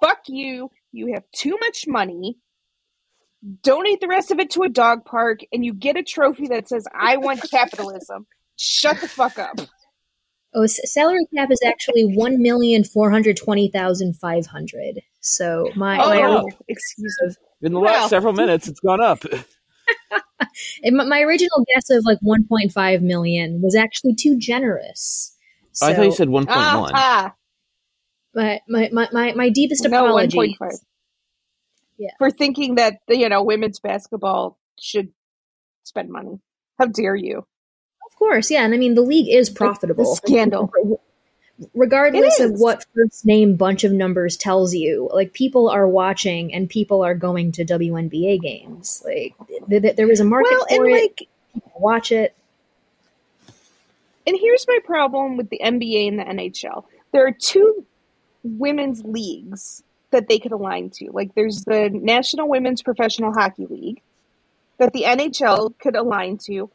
Fuck 0.00 0.20
you. 0.28 0.70
You 0.92 1.12
have 1.14 1.24
too 1.32 1.56
much 1.60 1.84
money. 1.86 2.36
Donate 3.62 4.00
the 4.00 4.08
rest 4.08 4.30
of 4.30 4.38
it 4.38 4.50
to 4.50 4.62
a 4.62 4.68
dog 4.68 5.04
park 5.04 5.40
and 5.52 5.64
you 5.64 5.74
get 5.74 5.96
a 5.96 6.02
trophy 6.02 6.46
that 6.48 6.68
says, 6.68 6.86
I 6.94 7.16
want 7.18 7.42
capitalism. 7.50 8.26
Shut 8.56 9.00
the 9.00 9.08
fuck 9.08 9.38
up. 9.38 9.56
Oh, 10.54 10.66
salary 10.66 11.26
cap 11.36 11.50
is 11.50 11.60
actually 11.66 12.04
one 12.04 12.40
million 12.40 12.84
four 12.84 13.10
hundred 13.10 13.36
twenty 13.36 13.68
thousand 13.68 14.14
five 14.14 14.46
hundred. 14.46 15.00
So 15.20 15.68
my, 15.76 15.98
Oh, 16.02 16.08
my 16.10 16.20
wow. 16.20 16.46
excuse 16.68 17.16
me. 17.26 17.34
in 17.66 17.72
the 17.72 17.80
Wow. 17.80 17.86
last 17.86 18.10
several 18.10 18.32
minutes, 18.32 18.68
it's 18.68 18.80
gone 18.80 19.00
up. 19.00 19.24
My- 20.84 21.04
my 21.04 21.20
original 21.22 21.64
guess 21.74 21.90
of 21.90 22.04
like 22.04 22.18
1.5 22.20 23.02
million 23.02 23.60
was 23.62 23.74
actually 23.74 24.14
too 24.14 24.38
generous. 24.38 25.36
So 25.72 25.86
Oh, 25.86 25.90
I 25.90 25.94
thought 25.94 26.04
you 26.06 26.12
said 26.12 26.28
one 26.28 26.46
point 26.46 26.56
Ah, 26.58 26.90
ah. 26.94 27.34
my, 28.34 28.60
my, 28.68 28.88
my, 28.92 29.08
my, 29.12 29.32
my 29.34 29.48
deepest 29.50 29.86
No, 29.88 30.04
apologies. 30.06 30.56
1.5. 30.60 30.78
Yeah. 31.98 32.10
For 32.18 32.30
thinking 32.30 32.74
that, 32.76 32.94
you 33.08 33.28
know, 33.28 33.42
women's 33.42 33.78
basketball 33.80 34.58
should 34.80 35.10
spend 35.84 36.10
money. 36.10 36.40
How 36.78 36.86
dare 36.86 37.14
you? 37.14 37.38
Of 38.06 38.16
course, 38.18 38.50
yeah. 38.50 38.64
And 38.64 38.74
I 38.74 38.78
mean, 38.78 38.94
the 38.94 39.02
league 39.02 39.28
is 39.32 39.48
profitable. 39.50 40.14
scandal. 40.16 40.72
Regardless 41.72 42.40
of 42.40 42.52
what 42.58 42.84
first 42.96 43.24
name 43.24 43.56
bunch 43.56 43.84
of 43.84 43.92
numbers 43.92 44.36
tells 44.36 44.74
you, 44.74 45.08
like 45.12 45.32
people 45.32 45.68
are 45.70 45.86
watching 45.86 46.52
and 46.52 46.68
people 46.68 47.04
are 47.04 47.14
going 47.14 47.52
to 47.52 47.64
WNBA 47.64 48.40
games. 48.42 49.04
Like 49.04 49.34
th- 49.70 49.82
th- 49.82 49.94
there 49.96 50.08
was 50.08 50.18
a 50.18 50.24
market 50.24 50.50
Well, 50.50 50.66
and 50.68 50.76
for 50.78 50.88
it. 50.88 50.92
like, 51.02 51.28
Watch 51.76 52.10
it. 52.10 52.34
and 54.26 54.36
here's 54.40 54.66
my 54.66 54.80
problem 54.84 55.36
with 55.36 55.48
the 55.50 55.60
NBA 55.62 56.08
and 56.08 56.18
the 56.18 56.24
NHL. 56.24 56.84
There 57.12 57.24
are 57.24 57.30
two 57.32 57.86
women's 58.42 59.04
leagues 59.04 59.84
that 60.14 60.28
they 60.28 60.38
could 60.38 60.52
align 60.52 60.90
to. 60.90 61.10
Like 61.10 61.34
there's 61.34 61.64
the 61.64 61.90
National 61.92 62.48
Women's 62.48 62.82
Professional 62.82 63.32
Hockey 63.32 63.66
League 63.66 64.00
that 64.78 64.92
the 64.92 65.02
NHL 65.02 65.76
could 65.78 65.96
align 65.96 66.38
to. 66.46 66.70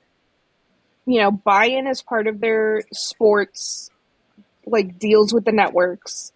You 1.06 1.22
know, 1.22 1.32
buy 1.32 1.66
in 1.66 1.88
as 1.88 2.04
part 2.04 2.28
of 2.28 2.40
their 2.40 2.84
sports 2.92 3.90
like 4.66 5.00
deals 5.00 5.34
with 5.34 5.46
the 5.46 5.52
networks. 5.52 6.34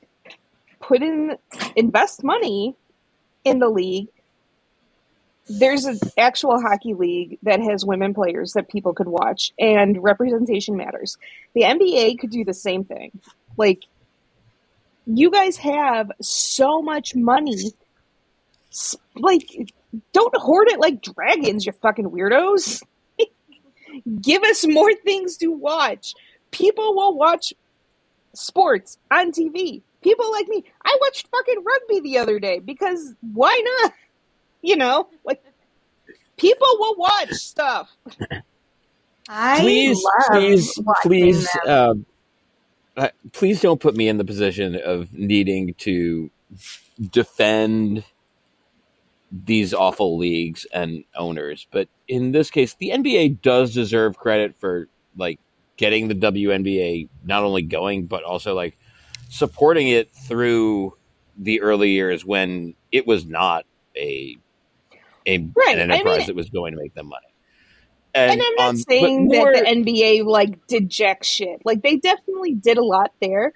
Put 0.79 1.03
in 1.03 1.37
invest 1.75 2.23
money 2.23 2.75
in 3.43 3.59
the 3.59 3.69
league. 3.69 4.07
There's 5.49 5.83
an 5.83 5.99
actual 6.17 6.61
hockey 6.61 6.93
league 6.93 7.37
that 7.43 7.59
has 7.59 7.85
women 7.85 8.13
players 8.13 8.53
that 8.53 8.69
people 8.69 8.93
could 8.93 9.09
watch 9.09 9.51
and 9.59 10.01
representation 10.01 10.77
matters. 10.77 11.17
The 11.53 11.63
NBA 11.63 12.17
could 12.17 12.31
do 12.31 12.45
the 12.45 12.53
same 12.53 12.85
thing. 12.85 13.11
Like 13.57 13.83
you 15.05 15.31
guys 15.31 15.57
have 15.57 16.11
so 16.21 16.81
much 16.81 17.15
money. 17.15 17.73
Like, 19.15 19.71
don't 20.11 20.35
hoard 20.37 20.69
it 20.69 20.79
like 20.79 21.01
dragons, 21.01 21.65
you 21.65 21.71
fucking 21.71 22.09
weirdos. 22.09 22.81
Give 24.21 24.43
us 24.43 24.65
more 24.67 24.93
things 24.93 25.37
to 25.37 25.47
watch. 25.47 26.13
People 26.51 26.95
will 26.95 27.15
watch 27.15 27.53
sports 28.33 28.97
on 29.11 29.31
TV. 29.31 29.81
People 30.01 30.31
like 30.31 30.47
me. 30.47 30.63
I 30.83 30.97
watched 31.01 31.27
fucking 31.27 31.63
rugby 31.63 31.99
the 32.01 32.17
other 32.17 32.39
day 32.39 32.59
because 32.59 33.13
why 33.21 33.61
not? 33.81 33.93
You 34.65 34.77
know, 34.77 35.09
like 35.25 35.43
people 36.37 36.67
will 36.79 36.95
watch 36.95 37.33
stuff. 37.33 37.89
I 39.27 39.59
please, 39.59 40.01
please, 40.31 40.79
please, 41.01 41.49
them. 41.65 41.67
Uh, 41.67 41.93
uh, 42.97 43.09
please 43.31 43.61
don't 43.61 43.79
put 43.81 43.95
me 43.95 44.07
in 44.07 44.17
the 44.17 44.25
position 44.25 44.75
of 44.75 45.13
needing 45.13 45.73
to 45.75 46.29
defend 47.11 48.03
these 49.31 49.73
awful 49.73 50.17
leagues 50.17 50.65
and 50.73 51.03
owners. 51.15 51.67
But 51.71 51.89
in 52.07 52.31
this 52.31 52.51
case, 52.51 52.75
the 52.75 52.89
NBA 52.91 53.41
does 53.41 53.73
deserve 53.73 54.17
credit 54.17 54.55
for 54.59 54.87
like 55.17 55.39
getting 55.77 56.07
the 56.07 56.15
WNBA 56.15 57.09
not 57.23 57.43
only 57.43 57.63
going, 57.63 58.05
but 58.05 58.23
also 58.23 58.53
like 58.53 58.77
supporting 59.29 59.87
it 59.87 60.13
through 60.13 60.95
the 61.37 61.61
early 61.61 61.89
years 61.91 62.23
when 62.23 62.75
it 62.91 63.07
was 63.07 63.25
not 63.25 63.65
a 63.97 64.37
a 65.25 65.37
Right, 65.55 65.79
an 65.79 65.89
I 65.91 65.95
enterprise 65.95 66.17
mean- 66.19 66.27
that 66.27 66.35
was 66.35 66.49
going 66.49 66.73
to 66.73 66.79
make 66.79 66.93
them 66.93 67.07
money. 67.07 67.32
And, 68.13 68.41
I'm 68.41 68.55
not 68.55 68.69
um, 68.69 68.77
saying 68.77 69.25
more- 69.27 69.53
that 69.53 69.63
the 69.63 69.69
NBA 69.69 70.25
like 70.25 70.67
did 70.67 70.89
jack 70.89 71.23
shit. 71.23 71.61
Like 71.65 71.81
they 71.81 71.97
definitely 71.97 72.53
did 72.53 72.77
a 72.77 72.83
lot 72.83 73.11
there. 73.21 73.53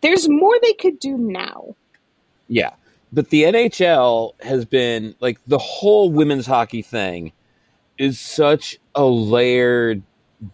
There's 0.00 0.28
more 0.28 0.54
they 0.62 0.72
could 0.72 0.98
do 0.98 1.18
now. 1.18 1.74
Yeah. 2.48 2.70
But 3.12 3.30
the 3.30 3.44
NHL 3.44 4.32
has 4.40 4.64
been 4.64 5.14
like 5.20 5.38
the 5.46 5.58
whole 5.58 6.10
women's 6.10 6.46
hockey 6.46 6.82
thing 6.82 7.32
is 7.98 8.18
such 8.18 8.78
a 8.94 9.04
layered 9.04 10.02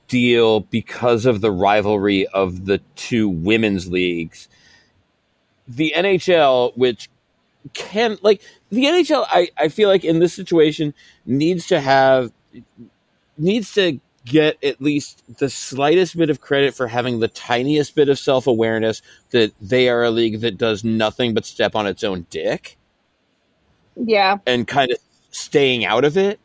deal 0.08 0.60
because 0.60 1.26
of 1.26 1.40
the 1.40 1.50
rivalry 1.50 2.26
of 2.28 2.64
the 2.66 2.78
two 2.96 3.28
women's 3.28 3.88
leagues. 3.88 4.48
The 5.68 5.92
NHL, 5.96 6.76
which 6.76 7.10
can 7.72 8.18
like 8.22 8.42
the 8.70 8.84
NHL 8.84 9.24
I, 9.28 9.48
I 9.56 9.68
feel 9.68 9.88
like 9.88 10.04
in 10.04 10.18
this 10.18 10.34
situation 10.34 10.92
needs 11.24 11.66
to 11.68 11.80
have 11.80 12.30
needs 13.38 13.72
to 13.74 14.00
get 14.24 14.62
at 14.64 14.80
least 14.80 15.22
the 15.38 15.50
slightest 15.50 16.16
bit 16.16 16.30
of 16.30 16.40
credit 16.40 16.74
for 16.74 16.86
having 16.86 17.20
the 17.20 17.28
tiniest 17.28 17.94
bit 17.94 18.08
of 18.08 18.18
self 18.18 18.46
awareness 18.46 19.02
that 19.30 19.52
they 19.60 19.88
are 19.88 20.02
a 20.02 20.10
league 20.10 20.40
that 20.40 20.56
does 20.56 20.82
nothing 20.84 21.34
but 21.34 21.44
step 21.44 21.74
on 21.74 21.86
its 21.86 22.02
own 22.02 22.26
dick 22.30 22.78
Yeah. 23.96 24.38
and 24.46 24.66
kind 24.66 24.90
of 24.90 24.98
staying 25.30 25.84
out 25.84 26.04
of 26.04 26.16
it. 26.16 26.40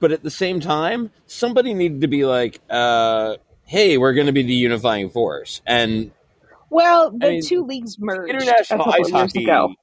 But 0.00 0.10
at 0.10 0.24
the 0.24 0.30
same 0.30 0.58
time, 0.58 1.12
somebody 1.28 1.74
needed 1.74 2.00
to 2.00 2.08
be 2.08 2.24
like, 2.24 2.60
uh, 2.68 3.36
hey, 3.66 3.98
we're 3.98 4.14
going 4.14 4.26
to 4.26 4.32
be 4.32 4.42
the 4.42 4.54
unifying 4.54 5.08
force. 5.10 5.62
And 5.64 6.10
Well, 6.70 7.12
the 7.12 7.26
I 7.26 7.30
mean, 7.30 7.42
two 7.46 7.64
leagues 7.64 7.98
merged 8.00 8.30
International 8.34 8.90
Ice 8.92 9.10
Hockey. 9.10 9.44
ago. 9.44 9.74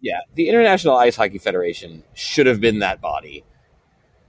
Yeah, 0.00 0.20
the 0.34 0.48
International 0.48 0.96
Ice 0.96 1.14
Hockey 1.14 1.38
Federation 1.38 2.02
should 2.14 2.46
have 2.46 2.60
been 2.60 2.80
that 2.80 3.00
body. 3.00 3.44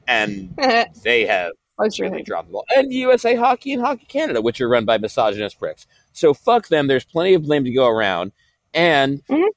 And 0.08 0.56
they 1.04 1.26
have 1.26 1.54
Your 1.80 2.10
really 2.12 2.24
dropped 2.24 2.48
the 2.48 2.54
ball. 2.54 2.66
And 2.76 2.94
USA 2.94 3.36
Hockey 3.36 3.74
and 3.74 3.82
Hockey 3.82 4.06
Canada, 4.08 4.42
which 4.42 4.62
are 4.62 4.70
run 4.70 4.86
by 4.86 4.98
misogynist 4.98 5.58
pricks. 5.58 5.88
So 6.14 6.34
fuck 6.34 6.68
them. 6.68 6.88
There's 6.88 7.06
plenty 7.06 7.34
of 7.34 7.44
blame 7.44 7.64
to 7.64 7.72
go 7.72 7.88
around. 7.88 8.32
And 8.74 9.24
Mhm. 9.28 9.48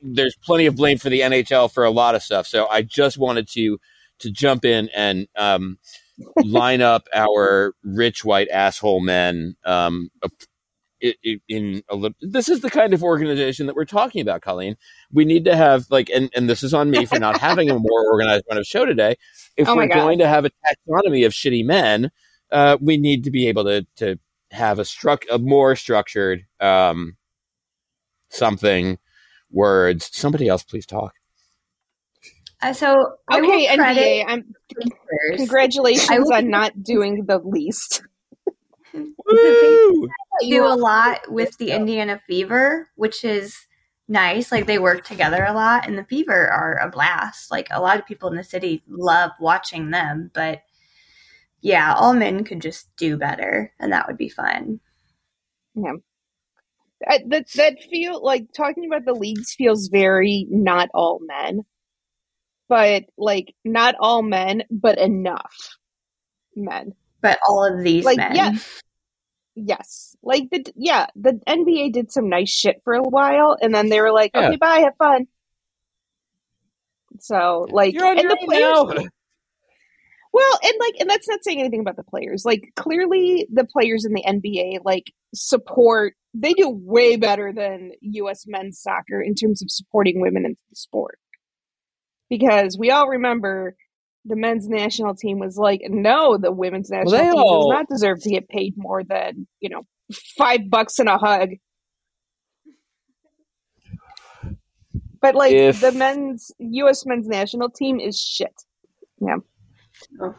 there's 0.00 0.36
plenty 0.44 0.66
of 0.66 0.76
blame 0.76 0.98
for 0.98 1.10
the 1.10 1.20
NHL 1.22 1.68
for 1.68 1.84
a 1.84 1.90
lot 1.90 2.14
of 2.14 2.22
stuff. 2.22 2.46
So 2.46 2.66
I 2.68 2.82
just 2.82 3.18
wanted 3.18 3.48
to 3.50 3.78
to 4.20 4.30
jump 4.30 4.64
in 4.64 4.88
and 4.94 5.26
um, 5.36 5.78
line 6.44 6.80
up 6.80 7.08
our 7.14 7.74
rich 7.82 8.24
white 8.24 8.48
asshole 8.48 9.00
men 9.00 9.56
um, 9.64 10.10
i- 11.04 11.14
i- 11.26 11.40
in 11.48 11.82
a 11.88 11.94
little. 11.96 12.16
This 12.20 12.48
is 12.48 12.60
the 12.60 12.70
kind 12.70 12.94
of 12.94 13.02
organization 13.04 13.66
that 13.66 13.76
we're 13.76 13.84
talking 13.84 14.20
about, 14.22 14.40
Colleen. 14.42 14.76
We 15.12 15.24
need 15.24 15.44
to 15.44 15.54
have 15.56 15.84
like, 15.90 16.08
and, 16.10 16.30
and 16.34 16.48
this 16.48 16.62
is 16.62 16.72
on 16.74 16.90
me 16.90 17.04
for 17.04 17.18
not 17.18 17.38
having 17.38 17.70
a 17.70 17.78
more 17.78 18.10
organized 18.10 18.44
run 18.48 18.58
of 18.58 18.64
show 18.66 18.84
today. 18.86 19.16
If 19.56 19.68
Oh 19.68 19.76
we're 19.76 19.88
God. 19.88 19.94
going 19.94 20.18
to 20.20 20.28
have 20.28 20.44
a 20.44 20.50
taxonomy 20.50 21.26
of 21.26 21.32
shitty 21.32 21.64
men, 21.64 22.10
uh, 22.50 22.78
we 22.80 22.96
need 22.96 23.24
to 23.24 23.30
be 23.30 23.48
able 23.48 23.64
to 23.64 23.86
to 23.96 24.18
have 24.50 24.78
a 24.78 24.84
struck 24.84 25.24
a 25.30 25.38
more 25.38 25.74
structured 25.76 26.44
um, 26.60 27.16
something 28.30 28.98
words. 29.50 30.10
Somebody 30.12 30.48
else, 30.48 30.62
please 30.62 30.86
talk. 30.86 31.14
Uh, 32.62 32.72
so 32.72 33.16
I 33.28 33.40
will 33.42 33.50
Okay, 33.52 33.66
credit 33.76 33.98
NBA. 34.00 34.24
I'm 34.26 34.54
congratulations 35.36 36.08
I 36.10 36.18
will- 36.18 36.32
on 36.32 36.48
not 36.48 36.82
doing 36.82 37.24
the 37.26 37.38
least. 37.38 38.02
Woo! 38.94 40.08
do 40.40 40.64
a 40.64 40.74
lot 40.74 41.20
with 41.30 41.56
the 41.58 41.70
Indiana 41.70 42.20
Fever, 42.26 42.88
which 42.96 43.24
is 43.24 43.66
nice. 44.08 44.52
Like 44.52 44.66
they 44.66 44.78
work 44.78 45.04
together 45.04 45.44
a 45.44 45.52
lot, 45.52 45.86
and 45.86 45.96
the 45.98 46.04
Fever 46.04 46.48
are 46.48 46.78
a 46.78 46.90
blast. 46.90 47.50
Like 47.50 47.68
a 47.70 47.80
lot 47.80 47.98
of 47.98 48.06
people 48.06 48.30
in 48.30 48.36
the 48.36 48.44
city 48.44 48.82
love 48.88 49.30
watching 49.40 49.90
them, 49.90 50.30
but 50.34 50.62
yeah, 51.60 51.94
all 51.94 52.14
men 52.14 52.44
could 52.44 52.60
just 52.60 52.94
do 52.96 53.16
better, 53.16 53.72
and 53.80 53.92
that 53.92 54.06
would 54.06 54.18
be 54.18 54.28
fun. 54.28 54.80
I, 57.06 57.20
that 57.28 57.50
that 57.54 57.82
feel 57.90 58.22
like 58.22 58.52
talking 58.52 58.86
about 58.86 59.04
the 59.04 59.14
leagues 59.14 59.54
feels 59.54 59.88
very 59.88 60.46
not 60.50 60.88
all 60.94 61.20
men, 61.20 61.62
but 62.68 63.04
like 63.18 63.54
not 63.64 63.94
all 63.98 64.22
men, 64.22 64.64
but 64.70 64.98
enough 64.98 65.76
men. 66.56 66.94
But 67.24 67.38
all 67.48 67.64
of 67.64 67.82
these 67.82 68.04
Like, 68.04 68.18
men, 68.18 68.36
yeah. 68.36 68.52
Yes, 69.56 70.14
like 70.22 70.50
the 70.50 70.62
yeah, 70.76 71.06
the 71.16 71.40
NBA 71.48 71.92
did 71.92 72.12
some 72.12 72.28
nice 72.28 72.50
shit 72.50 72.82
for 72.84 72.92
a 72.92 73.02
while, 73.02 73.56
and 73.60 73.74
then 73.74 73.88
they 73.88 74.00
were 74.00 74.12
like, 74.12 74.32
Yeah. 74.34 74.48
"Okay, 74.48 74.56
bye, 74.56 74.80
have 74.80 74.96
fun." 74.98 75.26
So 77.20 77.66
like, 77.70 77.94
You're 77.94 78.04
on 78.04 78.18
and 78.18 78.22
your 78.22 78.30
the 78.30 78.38
own 78.40 78.46
players, 78.46 79.02
now. 79.04 79.10
Well, 80.34 80.58
and 80.64 80.72
like, 80.80 80.94
and 80.98 81.08
that's 81.08 81.28
not 81.28 81.44
saying 81.44 81.60
anything 81.60 81.80
about 81.80 81.94
the 81.94 82.02
players. 82.02 82.44
Like, 82.44 82.72
clearly, 82.74 83.46
the 83.52 83.64
players 83.64 84.04
in 84.04 84.12
the 84.12 84.24
NBA 84.26 84.80
like 84.84 85.12
support. 85.32 86.14
They 86.34 86.52
do 86.52 86.68
way 86.68 87.14
better 87.16 87.52
than 87.52 87.92
U.S. 88.00 88.44
men's 88.46 88.82
soccer 88.82 89.22
in 89.22 89.36
terms 89.36 89.62
of 89.62 89.70
supporting 89.70 90.20
women 90.20 90.44
in 90.44 90.56
the 90.68 90.76
sport. 90.76 91.20
Because 92.28 92.76
we 92.76 92.90
all 92.90 93.08
remember 93.08 93.76
the 94.24 94.36
men's 94.36 94.68
national 94.68 95.14
team 95.14 95.38
was 95.38 95.56
like, 95.58 95.82
no, 95.88 96.36
the 96.38 96.50
women's 96.52 96.90
national 96.90 97.10
they 97.12 97.18
team 97.24 97.34
all- 97.34 97.70
does 97.70 97.76
not 97.78 97.88
deserve 97.88 98.20
to 98.22 98.30
get 98.30 98.48
paid 98.48 98.74
more 98.76 99.02
than 99.04 99.46
you 99.60 99.68
know 99.68 99.86
five 100.38 100.68
bucks 100.70 100.98
and 100.98 101.08
a 101.08 101.18
hug. 101.18 101.50
But 105.20 105.34
like 105.34 105.52
If- 105.52 105.80
the 105.80 105.92
men's 105.92 106.50
U.S. 106.58 107.06
men's 107.06 107.26
national 107.26 107.70
team 107.70 107.98
is 108.00 108.20
shit. 108.20 108.52
Yeah. 109.20 109.36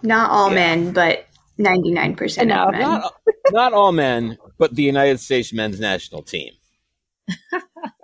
Not 0.04 0.30
all 0.30 0.50
Yeah. 0.50 0.56
men, 0.56 0.92
but 0.94 1.26
ninety 1.58 1.92
nine 1.92 2.16
percent 2.16 2.52
Enough. 2.52 2.68
of 2.68 2.74
men. 2.74 2.82
Not, 2.82 3.14
not 3.52 3.74
all 3.74 3.92
men, 3.92 4.38
but 4.60 4.76
the 4.76 4.84
United 4.84 5.20
States 5.20 5.52
men's 5.54 5.80
national 5.80 6.22
team. 6.22 6.52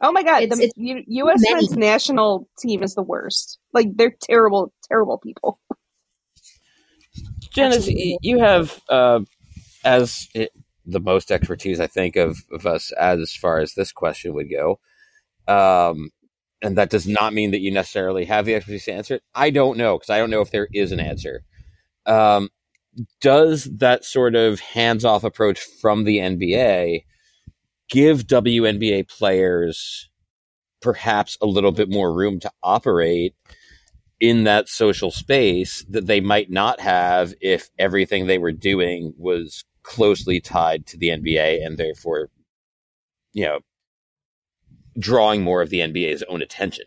Oh 0.01 0.11
my 0.11 0.23
god, 0.23 0.41
It's- 0.41 0.57
the 0.57 0.65
it's 0.65 0.73
U- 0.77 1.03
U.S. 1.07 1.41
men's 1.51 1.77
national 1.77 2.47
team 2.59 2.81
is 2.81 2.95
the 2.95 3.03
worst. 3.03 3.59
Like 3.73 3.95
they're 3.95 4.15
terrible, 4.23 4.73
terrible 4.87 5.19
people. 5.19 5.59
Janice, 7.51 7.77
Absolutely. 7.77 8.17
you 8.21 8.39
have 8.39 8.81
uh, 8.89 9.19
as 9.83 10.27
it, 10.33 10.51
the 10.85 10.99
most 10.99 11.31
expertise, 11.31 11.79
I 11.79 11.87
think, 11.87 12.15
of, 12.15 12.37
of 12.51 12.65
us 12.65 12.91
as 12.93 13.33
far 13.33 13.59
as 13.59 13.73
this 13.73 13.91
question 13.91 14.33
would 14.33 14.47
go. 14.49 14.79
Um, 15.47 16.09
and 16.61 16.77
that 16.77 16.89
does 16.89 17.07
not 17.07 17.33
mean 17.33 17.51
that 17.51 17.61
you 17.61 17.71
necessarily 17.71 18.25
have 18.25 18.45
the 18.45 18.55
expertise 18.55 18.85
to 18.85 18.93
answer 18.93 19.15
it. 19.15 19.23
I 19.33 19.49
don't 19.49 19.77
know 19.77 19.97
because 19.97 20.09
I 20.09 20.17
don't 20.17 20.29
know 20.29 20.41
if 20.41 20.51
there 20.51 20.67
is 20.71 20.91
an 20.91 20.99
answer. 20.99 21.43
Um, 22.05 22.49
does 23.19 23.65
that 23.77 24.05
sort 24.05 24.35
of 24.35 24.59
hands 24.59 25.05
off 25.05 25.23
approach 25.23 25.59
from 25.59 26.03
the 26.03 26.17
NBA 26.17 27.05
give 27.89 28.27
WNBA 28.27 29.07
players 29.09 30.09
perhaps 30.81 31.37
a 31.41 31.45
little 31.45 31.71
bit 31.71 31.89
more 31.89 32.13
room 32.13 32.39
to 32.39 32.51
operate 32.63 33.35
in 34.21 34.43
that 34.43 34.69
social 34.69 35.09
space 35.09 35.83
that 35.89 36.05
they 36.05 36.21
might 36.21 36.49
not 36.49 36.79
have 36.79 37.33
if 37.41 37.71
everything 37.79 38.27
they 38.27 38.37
were 38.37 38.51
doing 38.51 39.13
was 39.17 39.65
closely 39.81 40.39
tied 40.39 40.85
to 40.85 40.97
the 40.97 41.09
NBA 41.09 41.65
and 41.65 41.75
therefore, 41.77 42.29
you 43.33 43.43
know, 43.43 43.59
drawing 44.99 45.41
more 45.41 45.63
of 45.63 45.71
the 45.71 45.79
NBA's 45.79 46.23
own 46.29 46.43
attention? 46.43 46.85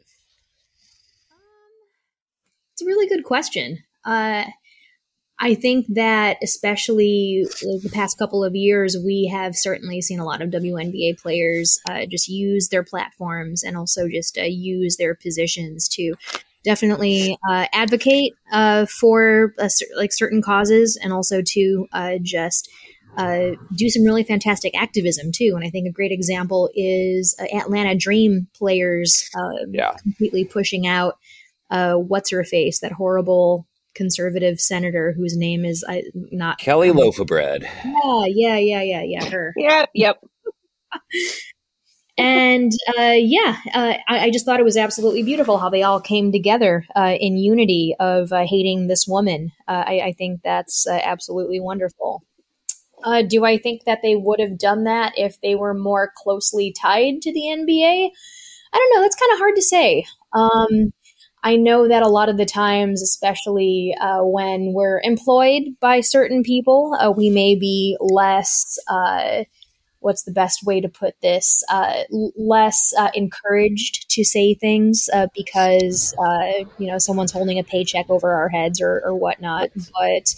It's 2.72 2.82
a 2.82 2.86
really 2.86 3.08
good 3.08 3.24
question. 3.24 3.82
Uh, 4.04 4.44
I 5.40 5.56
think 5.56 5.86
that 5.94 6.36
especially 6.40 7.44
the 7.60 7.90
past 7.92 8.16
couple 8.16 8.44
of 8.44 8.54
years, 8.54 8.96
we 9.04 9.28
have 9.32 9.56
certainly 9.56 10.00
seen 10.00 10.20
a 10.20 10.24
lot 10.24 10.40
of 10.40 10.50
WNBA 10.50 11.20
players 11.20 11.80
uh, 11.88 12.06
just 12.08 12.28
use 12.28 12.68
their 12.68 12.84
platforms 12.84 13.64
and 13.64 13.76
also 13.76 14.08
just 14.08 14.38
uh, 14.38 14.42
use 14.42 14.96
their 14.96 15.16
positions 15.16 15.88
to 15.88 16.14
definitely 16.64 17.38
uh, 17.48 17.66
advocate 17.72 18.32
uh, 18.52 18.86
for 18.86 19.54
like 19.96 20.12
certain 20.12 20.42
causes 20.42 20.98
and 21.00 21.12
also 21.12 21.42
to 21.44 21.86
uh, 21.92 22.14
just 22.22 22.70
uh, 23.16 23.50
do 23.76 23.88
some 23.88 24.02
really 24.02 24.24
fantastic 24.24 24.76
activism 24.76 25.30
too. 25.30 25.52
And 25.54 25.64
I 25.64 25.70
think 25.70 25.86
a 25.86 25.92
great 25.92 26.10
example 26.10 26.70
is 26.74 27.36
Atlanta 27.52 27.94
Dream 27.94 28.48
players 28.56 29.28
um, 29.36 29.72
yeah. 29.72 29.92
completely 30.02 30.44
pushing 30.44 30.86
out 30.86 31.18
what's 31.70 32.30
her 32.30 32.44
face, 32.44 32.80
that 32.80 32.92
horrible 32.92 33.66
conservative 33.94 34.60
senator 34.60 35.12
whose 35.16 35.36
name 35.36 35.64
is 35.64 35.84
I 35.88 36.02
not 36.32 36.58
Kelly 36.58 36.90
um, 36.90 36.96
Loaf 36.96 37.18
of 37.20 37.28
Bread. 37.28 37.62
Yeah, 37.84 38.24
yeah, 38.26 38.56
yeah, 38.56 38.82
yeah, 38.82 39.02
yeah. 39.02 39.24
Her. 39.30 39.54
Yep, 39.56 39.90
yep. 39.94 40.20
and 42.16 42.72
uh, 42.96 43.14
yeah, 43.16 43.56
uh, 43.74 43.94
I, 44.08 44.26
I, 44.26 44.30
just 44.30 44.46
thought 44.46 44.60
it 44.60 44.64
was 44.64 44.76
absolutely 44.76 45.24
beautiful 45.24 45.58
how 45.58 45.68
they 45.68 45.82
all 45.82 46.00
came 46.00 46.30
together 46.30 46.84
uh, 46.94 47.16
in 47.18 47.36
unity 47.36 47.96
of 47.98 48.32
uh, 48.32 48.44
hating 48.46 48.86
this 48.86 49.06
woman. 49.08 49.50
Uh, 49.66 49.84
I, 49.86 50.00
I, 50.00 50.12
think 50.12 50.40
that's 50.44 50.86
uh, 50.86 51.00
absolutely 51.02 51.58
wonderful. 51.58 52.22
do 53.28 53.44
I 53.44 53.58
think 53.58 53.84
that 53.84 54.00
they 54.02 54.14
would 54.14 54.38
have 54.38 54.58
done 54.58 54.84
that 54.84 55.14
if 55.16 55.40
they 55.40 55.56
were 55.56 55.74
more 55.74 56.12
closely 56.16 56.72
tied 56.80 57.20
to 57.22 57.32
the 57.32 57.40
NBA? 57.40 58.10
I 58.72 58.78
don't 58.78 58.94
know. 58.94 59.02
That's 59.02 59.16
kind 59.16 59.32
of 59.32 59.38
hard 59.38 59.56
to 59.56 59.62
say. 59.62 60.04
Um, 60.32 60.92
I 61.44 61.56
know 61.56 61.88
that 61.88 62.02
a 62.02 62.08
lot 62.08 62.30
of 62.30 62.38
the 62.38 62.46
times, 62.46 63.02
especially 63.02 63.94
uh, 64.00 64.20
when 64.22 64.72
we're 64.72 65.00
employed 65.02 65.62
by 65.78 66.00
certain 66.00 66.42
people, 66.42 66.96
uh, 66.98 67.10
we 67.10 67.28
may 67.28 67.54
be 67.54 67.96
less. 68.00 68.78
Uh, 68.88 69.44
what's 70.04 70.24
the 70.24 70.32
best 70.32 70.64
way 70.64 70.80
to 70.80 70.88
put 70.88 71.18
this? 71.22 71.64
Uh, 71.70 72.02
less 72.36 72.92
uh, 72.98 73.10
encouraged 73.14 74.10
to 74.10 74.22
say 74.22 74.54
things 74.54 75.08
uh, 75.14 75.26
because 75.34 76.14
you 76.78 76.86
know 76.86 76.98
someone's 76.98 77.32
holding 77.32 77.58
a 77.58 77.64
paycheck 77.64 78.08
over 78.10 78.32
our 78.32 78.48
heads 78.50 78.80
or, 78.80 79.02
or 79.04 79.14
whatnot. 79.14 79.70
But 79.74 80.34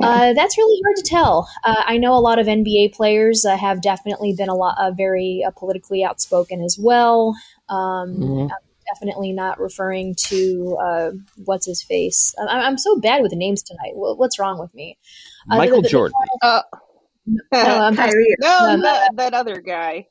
uh, 0.00 0.32
that's 0.32 0.56
really 0.56 0.80
hard 0.84 0.96
to 0.96 1.02
tell. 1.02 1.48
Uh, 1.64 1.82
I 1.84 1.98
know 1.98 2.14
a 2.14 2.20
lot 2.20 2.38
of 2.38 2.46
NBA 2.46 2.94
players 2.94 3.44
uh, 3.44 3.56
have 3.56 3.82
definitely 3.82 4.32
been 4.36 4.48
a 4.48 4.54
lot 4.54 4.76
very 4.96 5.44
politically 5.56 6.04
outspoken 6.04 6.62
as 6.62 6.78
well. 6.80 7.34
Um, 7.68 8.16
mm-hmm 8.16 8.46
definitely 8.92 9.32
not 9.32 9.58
referring 9.58 10.14
to 10.14 10.76
uh, 10.80 11.10
what's 11.44 11.66
his 11.66 11.82
face. 11.82 12.34
I- 12.38 12.66
am 12.66 12.78
so 12.78 13.00
bad 13.00 13.22
with 13.22 13.32
names 13.32 13.62
tonight. 13.62 13.92
What's 13.94 14.38
wrong 14.38 14.58
with 14.58 14.74
me? 14.74 14.98
Uh, 15.50 15.56
Michael 15.56 15.78
the, 15.78 15.82
the, 15.82 15.88
Jordan. 15.88 16.14
Uh, 16.42 16.62
no, 17.26 17.40
um, 17.52 17.94
no 17.94 18.58
um, 18.58 18.80
that, 18.82 19.10
that, 19.16 19.34
other 19.34 19.60
guy. 19.60 20.06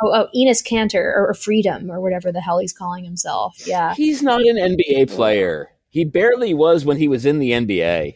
Oh, 0.00 0.12
oh, 0.12 0.26
Enes 0.36 0.62
Kanter 0.62 1.04
or, 1.14 1.28
or 1.28 1.34
Freedom 1.34 1.90
or 1.90 2.00
whatever 2.00 2.30
the 2.32 2.40
hell 2.40 2.58
he's 2.58 2.72
calling 2.72 3.04
himself. 3.04 3.56
Yeah, 3.66 3.94
he's 3.94 4.22
not 4.22 4.42
an 4.42 4.56
NBA 4.56 5.10
player. 5.10 5.70
He 5.88 6.04
barely 6.04 6.54
was 6.54 6.84
when 6.84 6.96
he 6.96 7.08
was 7.08 7.24
in 7.26 7.38
the 7.38 7.50
NBA. 7.50 8.14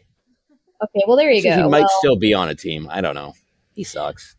Okay, 0.82 1.04
well 1.06 1.16
there 1.16 1.30
you 1.30 1.42
so 1.42 1.50
go. 1.50 1.56
He 1.56 1.68
might 1.68 1.80
well, 1.80 1.98
still 1.98 2.16
be 2.16 2.34
on 2.34 2.48
a 2.48 2.54
team. 2.54 2.88
I 2.90 3.00
don't 3.00 3.14
know. 3.14 3.34
He 3.74 3.84
sucks. 3.84 4.36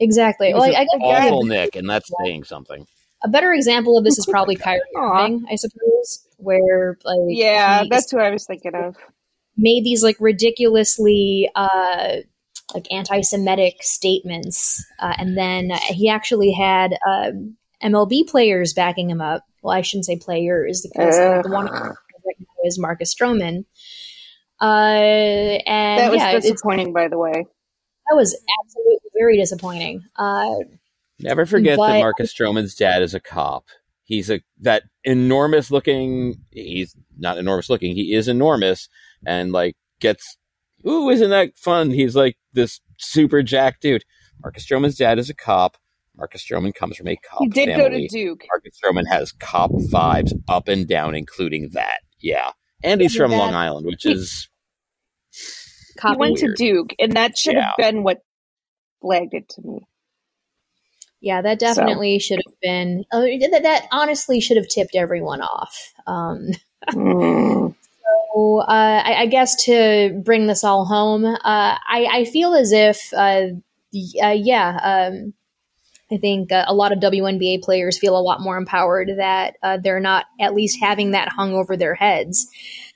Exactly. 0.00 0.52
Well, 0.52 0.64
I, 0.64 0.82
I 0.82 0.86
awful 1.00 1.44
Nick, 1.44 1.76
and 1.76 1.88
that's 1.88 2.10
saying 2.24 2.44
something. 2.44 2.86
A 3.24 3.28
better 3.28 3.52
example 3.52 3.96
of 3.96 4.04
this 4.04 4.18
is 4.18 4.26
probably 4.26 4.56
Kyrie 4.56 4.80
Irving, 4.96 5.46
I 5.48 5.54
suppose, 5.54 6.26
where 6.38 6.98
like 7.04 7.18
yeah, 7.28 7.84
that's 7.88 8.10
who 8.10 8.18
I 8.18 8.30
was 8.30 8.44
thinking 8.46 8.74
of. 8.74 8.96
Made 9.56 9.84
these 9.84 10.02
like 10.02 10.16
ridiculously 10.18 11.48
uh, 11.54 12.16
like 12.74 12.90
anti-Semitic 12.90 13.82
statements, 13.82 14.84
uh, 14.98 15.14
and 15.18 15.36
then 15.36 15.70
he 15.88 16.08
actually 16.08 16.52
had 16.52 16.94
uh, 17.06 17.28
um, 17.28 17.56
MLB 17.82 18.28
players 18.28 18.72
backing 18.72 19.10
him 19.10 19.20
up. 19.20 19.44
Well, 19.62 19.74
I 19.76 19.82
shouldn't 19.82 20.06
say 20.06 20.16
players 20.16 20.86
because 20.86 21.16
the 21.16 21.50
one 21.50 21.68
is 22.64 22.78
Marcus 22.78 23.14
Stroman. 23.14 23.64
Uh, 24.60 25.58
and 25.66 26.00
that 26.00 26.10
was 26.10 26.20
yeah, 26.20 26.38
disappointing, 26.38 26.92
by 26.92 27.08
the 27.08 27.18
way. 27.18 27.32
That 27.32 28.16
was 28.16 28.36
absolutely 28.62 29.10
very 29.18 29.36
disappointing. 29.36 30.04
Uh, 30.16 30.54
Never 31.18 31.46
forget 31.46 31.76
but, 31.76 31.88
that 31.88 31.98
Marcus 31.98 32.32
Stroman's 32.32 32.74
dad 32.74 33.02
is 33.02 33.14
a 33.14 33.20
cop. 33.20 33.66
He's 34.04 34.30
a 34.30 34.40
that 34.60 34.84
enormous 35.04 35.70
looking. 35.70 36.42
He's 36.50 36.96
not 37.18 37.38
enormous 37.38 37.70
looking. 37.70 37.94
He 37.94 38.14
is 38.14 38.28
enormous 38.28 38.88
and 39.26 39.52
like 39.52 39.74
gets. 40.00 40.36
Ooh, 40.86 41.10
isn't 41.10 41.30
that 41.30 41.56
fun? 41.56 41.90
He's 41.90 42.16
like 42.16 42.36
this 42.52 42.80
super 42.98 43.42
jack 43.42 43.80
dude. 43.80 44.04
Marcus 44.42 44.66
Stroman's 44.66 44.96
dad 44.96 45.18
is 45.18 45.30
a 45.30 45.34
cop. 45.34 45.76
Marcus 46.16 46.44
Stroman 46.44 46.74
comes 46.74 46.96
from 46.96 47.08
a 47.08 47.16
cop. 47.16 47.40
He 47.40 47.48
did 47.48 47.68
family. 47.68 47.82
go 47.82 47.88
to 47.88 48.08
Duke. 48.08 48.44
Marcus 48.50 48.78
Stroman 48.78 49.06
has 49.08 49.32
cop 49.32 49.70
vibes 49.70 50.32
up 50.48 50.68
and 50.68 50.86
down, 50.86 51.14
including 51.14 51.70
that. 51.72 52.00
Yeah, 52.20 52.50
and 52.82 53.00
he's 53.00 53.14
from 53.16 53.32
Long 53.32 53.54
Island, 53.54 53.86
which 53.86 54.06
is. 54.06 54.48
He 56.02 56.16
went 56.16 56.40
weird. 56.40 56.56
to 56.56 56.64
Duke, 56.64 56.94
and 56.98 57.12
that 57.12 57.38
should 57.38 57.54
yeah. 57.54 57.66
have 57.66 57.74
been 57.78 58.02
what 58.02 58.18
flagged 59.00 59.34
it 59.34 59.48
to 59.50 59.62
me. 59.62 59.86
Yeah, 61.20 61.40
that 61.42 61.60
definitely 61.60 62.18
so. 62.18 62.24
should 62.24 62.42
have 62.44 62.54
been. 62.60 63.04
Uh, 63.12 63.20
that, 63.20 63.62
that, 63.62 63.86
honestly 63.92 64.40
should 64.40 64.56
have 64.56 64.68
tipped 64.68 64.96
everyone 64.96 65.40
off. 65.40 65.92
Um, 66.06 66.50
mm. 66.90 67.74
So, 68.34 68.58
uh, 68.60 69.02
I, 69.04 69.14
I, 69.20 69.26
guess 69.26 69.64
to 69.64 70.20
bring 70.24 70.46
this 70.46 70.64
all 70.64 70.84
home, 70.84 71.24
uh, 71.24 71.36
I, 71.44 72.08
I, 72.10 72.24
feel 72.24 72.54
as 72.54 72.72
if, 72.72 73.12
uh, 73.12 73.48
uh, 74.22 74.28
yeah, 74.28 74.78
um, 74.82 75.34
I 76.10 76.16
think 76.16 76.52
uh, 76.52 76.64
a 76.66 76.74
lot 76.74 76.92
of 76.92 76.98
WNBA 76.98 77.62
players 77.62 77.98
feel 77.98 78.16
a 78.16 78.20
lot 78.20 78.40
more 78.40 78.56
empowered 78.56 79.10
that 79.16 79.56
they're 79.82 80.00
not 80.00 80.26
at 80.40 80.54
least 80.54 80.78
having 80.80 81.12
that 81.12 81.28
hung 81.28 81.54
over 81.54 81.76
their 81.76 81.94
heads. 81.94 82.48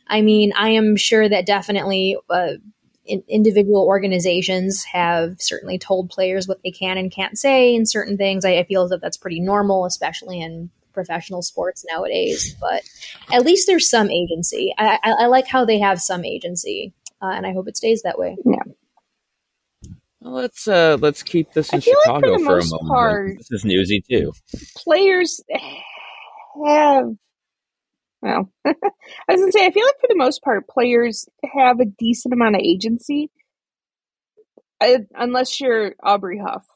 I 0.07 0.23
mean, 0.23 0.53
I 0.57 0.71
am 0.71 0.97
sure 0.97 1.29
that 1.29 1.47
definitely 1.47 2.17
in, 3.07 3.23
individual 3.29 3.83
organizations 3.83 4.85
have 4.85 5.41
certainly 5.41 5.79
told 5.79 6.11
players 6.11 6.47
what 6.47 6.61
they 6.62 6.71
can 6.71 6.99
and 6.99 7.11
can't 7.11 7.39
say 7.39 7.75
in 7.75 7.87
certain 7.87 8.17
things. 8.17 8.45
I, 8.45 8.59
I 8.59 8.64
feel 8.64 8.89
that 8.89 9.01
that's 9.01 9.17
pretty 9.17 9.41
normal, 9.41 9.85
especially 9.85 10.41
in 10.41 10.71
professional 10.97 11.42
sports 11.42 11.84
nowadays. 11.88 12.57
But 12.61 12.82
at 13.32 13.44
least 13.44 13.68
there's 13.68 13.88
some 13.88 14.11
agency. 14.11 14.74
I, 14.76 14.99
I, 15.05 15.11
I 15.11 15.26
like 15.26 15.47
how 15.47 15.64
they 15.64 15.78
have 15.78 16.01
some 16.01 16.24
agency, 16.24 16.92
uh, 17.22 17.30
and 17.30 17.47
I 17.47 17.53
hope 17.53 17.68
it 17.68 17.76
stays 17.76 18.03
that 18.03 18.18
way. 18.18 18.36
Yeah. 18.44 18.72
Well, 20.20 20.34
let's 20.34 20.66
uh, 20.66 20.97
let's 21.01 21.22
keep 21.22 21.53
this 21.53 21.72
in 21.72 21.80
Chicago 21.80 22.32
like 22.32 22.40
for, 22.40 22.47
for 22.47 22.59
a 22.59 22.64
moment. 22.64 22.88
Part, 22.88 23.38
this 23.38 23.53
is 23.53 23.64
newsy 23.64 24.03
too. 24.09 24.32
Players 24.76 25.40
have 26.64 27.14
well, 28.22 28.51
I 28.66 28.72
was 29.28 29.40
gonna 29.40 29.53
say, 29.53 29.66
I 29.66 29.70
feel 29.70 29.84
like 29.84 30.01
for 30.01 30.09
the 30.09 30.16
most 30.16 30.42
part, 30.42 30.68
players 30.68 31.28
have 31.44 31.78
a 31.78 31.84
decent 31.84 32.34
amount 32.34 32.57
of 32.57 32.62
agency, 32.62 33.30
I, 34.80 34.99
unless 35.14 35.61
you're 35.61 35.94
Aubrey 36.03 36.40
Huff, 36.44 36.66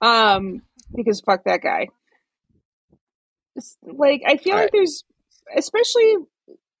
um, 0.00 0.62
because 0.94 1.20
fuck 1.20 1.44
that 1.44 1.62
guy. 1.62 1.88
It's, 3.58 3.76
like, 3.82 4.22
I 4.26 4.36
feel 4.36 4.54
All 4.54 4.60
like 4.60 4.64
right. 4.64 4.70
there's, 4.72 5.04
especially 5.56 6.14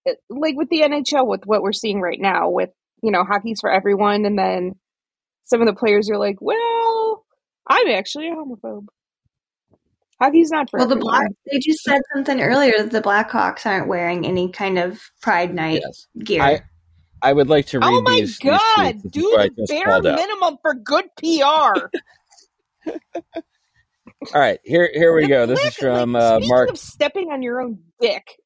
eh, 0.06 0.14
like 0.30 0.56
with 0.56 0.70
the 0.70 0.80
NHL, 0.80 1.26
with 1.26 1.44
what 1.44 1.62
we're 1.62 1.72
seeing 1.72 2.00
right 2.00 2.20
now, 2.20 2.48
with 2.48 2.70
you 3.02 3.10
know 3.10 3.24
hockey's 3.24 3.60
for 3.60 3.70
everyone, 3.70 4.24
and 4.24 4.38
then 4.38 4.76
some 5.44 5.60
of 5.60 5.66
the 5.66 5.74
players 5.74 6.08
are 6.10 6.18
like, 6.18 6.36
well, 6.40 7.24
I'm 7.66 7.88
actually 7.88 8.28
a 8.28 8.34
homophobe. 8.34 8.86
Hockey's 10.20 10.50
not 10.50 10.68
for 10.70 10.78
well. 10.78 10.88
The 10.88 10.96
Black 10.96 11.30
they 11.50 11.58
just 11.58 11.80
said 11.80 12.00
something 12.14 12.40
earlier 12.40 12.78
that 12.78 12.90
the 12.90 13.00
Blackhawks 13.00 13.66
aren't 13.66 13.86
wearing 13.86 14.26
any 14.26 14.50
kind 14.50 14.78
of 14.78 15.00
Pride 15.22 15.54
Night 15.54 15.82
yes. 15.84 16.06
gear. 16.24 16.42
I, 16.42 16.60
I 17.22 17.32
would 17.32 17.48
like 17.48 17.66
to 17.66 17.78
read 17.78 17.86
oh 17.86 18.02
my 18.02 18.20
these. 18.20 18.38
god, 18.38 19.02
these 19.02 19.12
do 19.12 19.48
the 19.56 19.66
bare 19.68 20.02
minimum 20.02 20.58
for 20.60 20.74
good 20.74 21.04
PR. 21.18 21.88
All 24.34 24.40
right, 24.40 24.58
here 24.64 24.90
here 24.92 25.14
we 25.14 25.28
go. 25.28 25.46
This 25.46 25.64
is 25.64 25.74
from 25.74 26.16
uh, 26.16 26.40
Mark. 26.42 26.70
stepping 26.74 27.30
on 27.30 27.40
your 27.40 27.60
own 27.60 27.78
dick. 28.00 28.36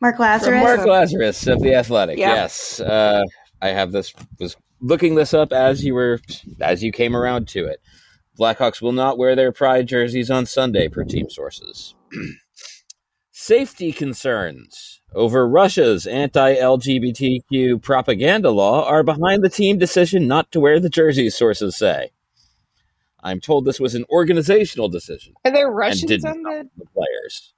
Mark 0.00 0.16
Lazerus. 0.16 0.44
From 0.44 0.60
Mark 0.60 0.80
Lazerus 0.80 1.52
of 1.52 1.60
the 1.60 1.74
Athletic. 1.74 2.18
Yeah. 2.18 2.34
Yes, 2.34 2.80
uh, 2.80 3.22
I 3.60 3.68
have 3.68 3.92
this. 3.92 4.14
Was 4.40 4.56
looking 4.80 5.16
this 5.16 5.34
up 5.34 5.52
as 5.52 5.84
you 5.84 5.94
were 5.94 6.18
as 6.60 6.82
you 6.82 6.90
came 6.90 7.14
around 7.14 7.46
to 7.48 7.66
it. 7.66 7.80
Blackhawks 8.40 8.80
will 8.80 8.92
not 8.92 9.18
wear 9.18 9.36
their 9.36 9.52
pride 9.52 9.86
jerseys 9.86 10.30
on 10.30 10.46
Sunday, 10.46 10.88
per 10.88 11.04
team 11.04 11.28
sources. 11.28 11.94
Safety 13.30 13.92
concerns 13.92 15.00
over 15.14 15.46
Russia's 15.46 16.06
anti 16.06 16.54
LGBTQ 16.54 17.82
propaganda 17.82 18.50
law 18.50 18.84
are 18.86 19.02
behind 19.02 19.42
the 19.42 19.50
team 19.50 19.78
decision 19.78 20.26
not 20.26 20.50
to 20.52 20.60
wear 20.60 20.80
the 20.80 20.88
jerseys, 20.88 21.36
sources 21.36 21.76
say. 21.76 22.12
I'm 23.22 23.40
told 23.40 23.64
this 23.64 23.80
was 23.80 23.94
an 23.94 24.04
organizational 24.10 24.88
decision. 24.88 25.34
Are 25.44 25.50
there 25.50 25.66
and 25.68 25.76
Russians 25.76 26.04
didn't 26.10 26.26
on 26.28 26.42
the? 26.42 26.70
The 26.76 26.86
players. 26.86 27.54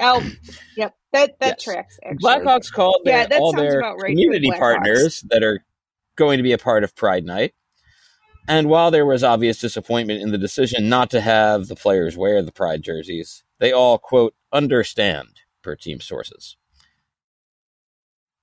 Oh, 0.00 0.24
yep. 0.76 0.94
That 1.12 1.38
that 1.40 1.56
Yes. 1.58 1.64
tracks. 1.64 1.98
Actually, 2.04 2.18
Blackhawks 2.18 2.72
called 2.72 3.02
Yeah, 3.04 3.20
their, 3.20 3.28
that 3.28 3.40
all 3.40 3.52
their 3.52 3.78
about 3.80 3.96
right 3.98 4.06
community 4.10 4.50
partners 4.50 5.20
that 5.28 5.42
are 5.42 5.64
going 6.16 6.36
to 6.38 6.42
be 6.42 6.52
a 6.52 6.58
part 6.58 6.84
of 6.84 6.94
Pride 6.94 7.24
Night. 7.24 7.54
And 8.48 8.68
while 8.68 8.90
there 8.90 9.06
was 9.06 9.22
obvious 9.22 9.58
disappointment 9.60 10.20
in 10.20 10.32
the 10.32 10.38
decision 10.38 10.88
not 10.88 11.10
to 11.10 11.20
have 11.20 11.68
the 11.68 11.76
players 11.76 12.16
wear 12.16 12.42
the 12.42 12.50
Pride 12.52 12.82
jerseys, 12.82 13.44
they 13.58 13.72
all, 13.72 13.98
quote, 13.98 14.34
understand, 14.52 15.40
per 15.62 15.76
team 15.76 16.00
sources. 16.00 16.56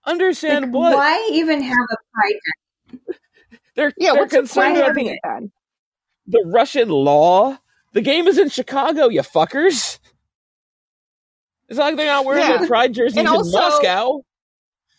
Understand 0.06 0.66
Like, 0.66 0.74
what? 0.74 0.96
Why 0.96 1.30
even 1.34 1.62
have 1.62 1.76
a 1.92 1.98
pride? 2.14 3.16
They're, 3.76 3.94
Yeah, 3.98 4.14
they're 4.14 4.28
concerned 4.28 4.78
about 4.78 4.88
having 4.88 5.06
the, 5.06 5.12
it 5.14 5.20
then? 5.24 5.52
The 6.30 6.44
Russian 6.46 6.90
law. 6.90 7.58
The 7.94 8.02
game 8.02 8.28
is 8.28 8.38
in 8.38 8.50
Chicago, 8.50 9.10
you 9.10 9.22
fuckers. 9.22 10.00
It's 11.68 11.78
not 11.78 11.86
like 11.86 11.98
they're 11.98 12.06
not 12.08 12.26
wearing 12.26 12.44
Yeah. 12.48 12.58
their 12.58 12.68
Pride 12.68 12.94
jerseys 12.94 13.18
And 13.18 13.28
in 13.28 13.34
also- 13.36 13.52
Moscow. 13.58 14.22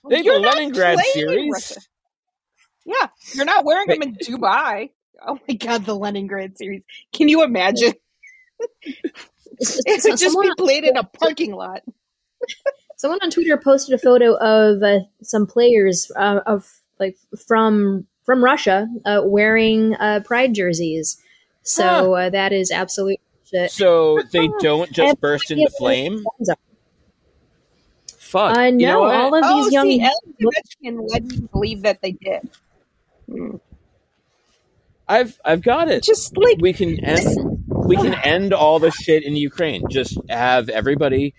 They 0.08 0.16
have 0.16 0.24
You're 0.24 0.40
the 0.40 0.48
Leningrad 0.48 0.98
series. 1.12 1.52
Russia. 1.52 1.80
Yeah, 2.86 3.08
you're 3.34 3.44
not 3.44 3.64
wearing 3.64 3.86
them 3.88 4.02
in 4.02 4.14
Dubai. 4.16 4.90
Oh 5.26 5.38
my 5.46 5.54
god, 5.54 5.84
the 5.84 5.94
Leningrad 5.94 6.56
series. 6.56 6.82
Can 7.12 7.28
you 7.28 7.42
imagine? 7.42 7.92
It 9.58 10.04
would 10.04 10.18
just 10.18 10.40
be 10.40 10.50
played 10.56 10.84
in 10.84 10.96
a 10.96 11.04
parking 11.04 11.52
lot. 11.52 11.82
someone 12.96 13.18
on 13.22 13.30
Twitter 13.30 13.56
posted 13.58 13.94
a 13.94 13.98
photo 13.98 14.34
of 14.36 14.82
uh, 14.82 15.00
some 15.22 15.46
players 15.46 16.10
uh, 16.16 16.40
of 16.46 16.66
like 16.98 17.16
from 17.46 18.06
from 18.30 18.44
Russia 18.44 18.86
uh, 19.04 19.22
wearing 19.24 19.96
uh, 19.96 20.20
pride 20.24 20.54
jerseys. 20.54 21.20
So 21.64 22.14
uh, 22.14 22.30
that 22.30 22.52
is 22.52 22.70
absolute 22.70 23.18
shit. 23.44 23.72
So 23.72 24.22
they 24.32 24.48
don't 24.60 24.88
just 24.92 25.08
And- 25.10 25.20
burst 25.20 25.50
into 25.50 25.68
flame. 25.76 26.24
Fuck. 28.18 28.56
Uh, 28.56 28.60
you 28.66 28.86
know 28.86 29.02
all 29.02 29.34
of 29.34 29.42
Oh, 29.44 29.64
these 29.64 29.72
young 29.72 29.86
see, 29.86 30.00
Ellen 30.00 30.34
Ovechkin 30.40 31.10
led 31.12 31.24
me 31.24 31.36
to 31.38 31.42
believe 31.48 31.82
that 31.82 32.02
they 32.02 32.12
did. 32.12 32.48
Hmm. 33.28 33.56
I've 35.08 35.40
I've 35.44 35.62
got 35.62 35.88
it. 35.88 36.04
Just 36.04 36.36
like 36.36 36.58
We 36.60 36.72
can 36.72 37.04
end 37.04 37.66
we 37.68 37.96
can 37.96 38.14
end 38.14 38.52
all 38.52 38.78
the 38.78 38.92
shit 38.92 39.24
in 39.24 39.34
Ukraine. 39.34 39.82
Just 39.90 40.16
have 40.28 40.68
everybody 40.68 41.34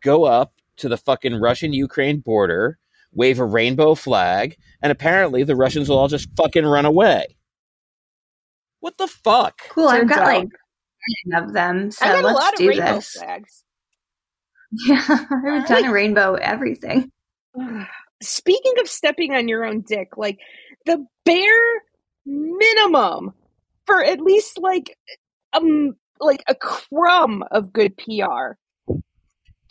go 0.00 0.24
up 0.24 0.54
to 0.78 0.88
the 0.88 0.96
fucking 0.96 1.34
Russian 1.38 1.74
Ukraine 1.74 2.20
border, 2.20 2.78
wave 3.14 3.38
a 3.38 3.44
rainbow 3.44 3.94
flag, 3.94 4.56
and 4.82 4.92
apparently 4.92 5.44
the 5.44 5.56
Russians 5.56 5.88
will 5.88 5.98
all 5.98 6.08
just 6.08 6.28
fucking 6.36 6.64
run 6.64 6.84
away. 6.84 7.36
What 8.80 8.98
the 8.98 9.06
fuck? 9.08 9.60
Cool, 9.70 9.88
I've 9.88 10.08
got 10.08 10.18
out. 10.18 10.26
like 10.26 10.48
10 11.32 11.42
of 11.44 11.52
them, 11.52 11.90
so 11.90 12.04
I 12.04 12.08
got 12.12 12.24
a 12.24 12.26
let's 12.26 12.38
lot 12.38 12.52
of 12.52 12.58
do 12.58 12.68
rainbow 12.68 12.94
this. 12.96 13.12
flags. 13.12 13.64
Yeah, 14.86 15.04
I 15.08 15.54
have 15.54 15.64
a 15.64 15.68
ton 15.68 15.84
of 15.84 15.92
rainbow 15.92 16.34
everything. 16.34 17.10
Speaking 18.22 18.72
of 18.80 18.88
stepping 18.88 19.32
on 19.32 19.46
your 19.46 19.64
own 19.64 19.82
dick, 19.82 20.16
like 20.16 20.38
the 20.86 21.06
bare 21.24 21.82
minimum 22.26 23.32
for 23.86 24.02
at 24.02 24.20
least 24.20 24.58
like 24.58 24.96
um 25.52 25.92
like 26.20 26.42
a 26.48 26.54
crumb 26.54 27.44
of 27.50 27.72
good 27.72 27.96
PR 27.96 28.56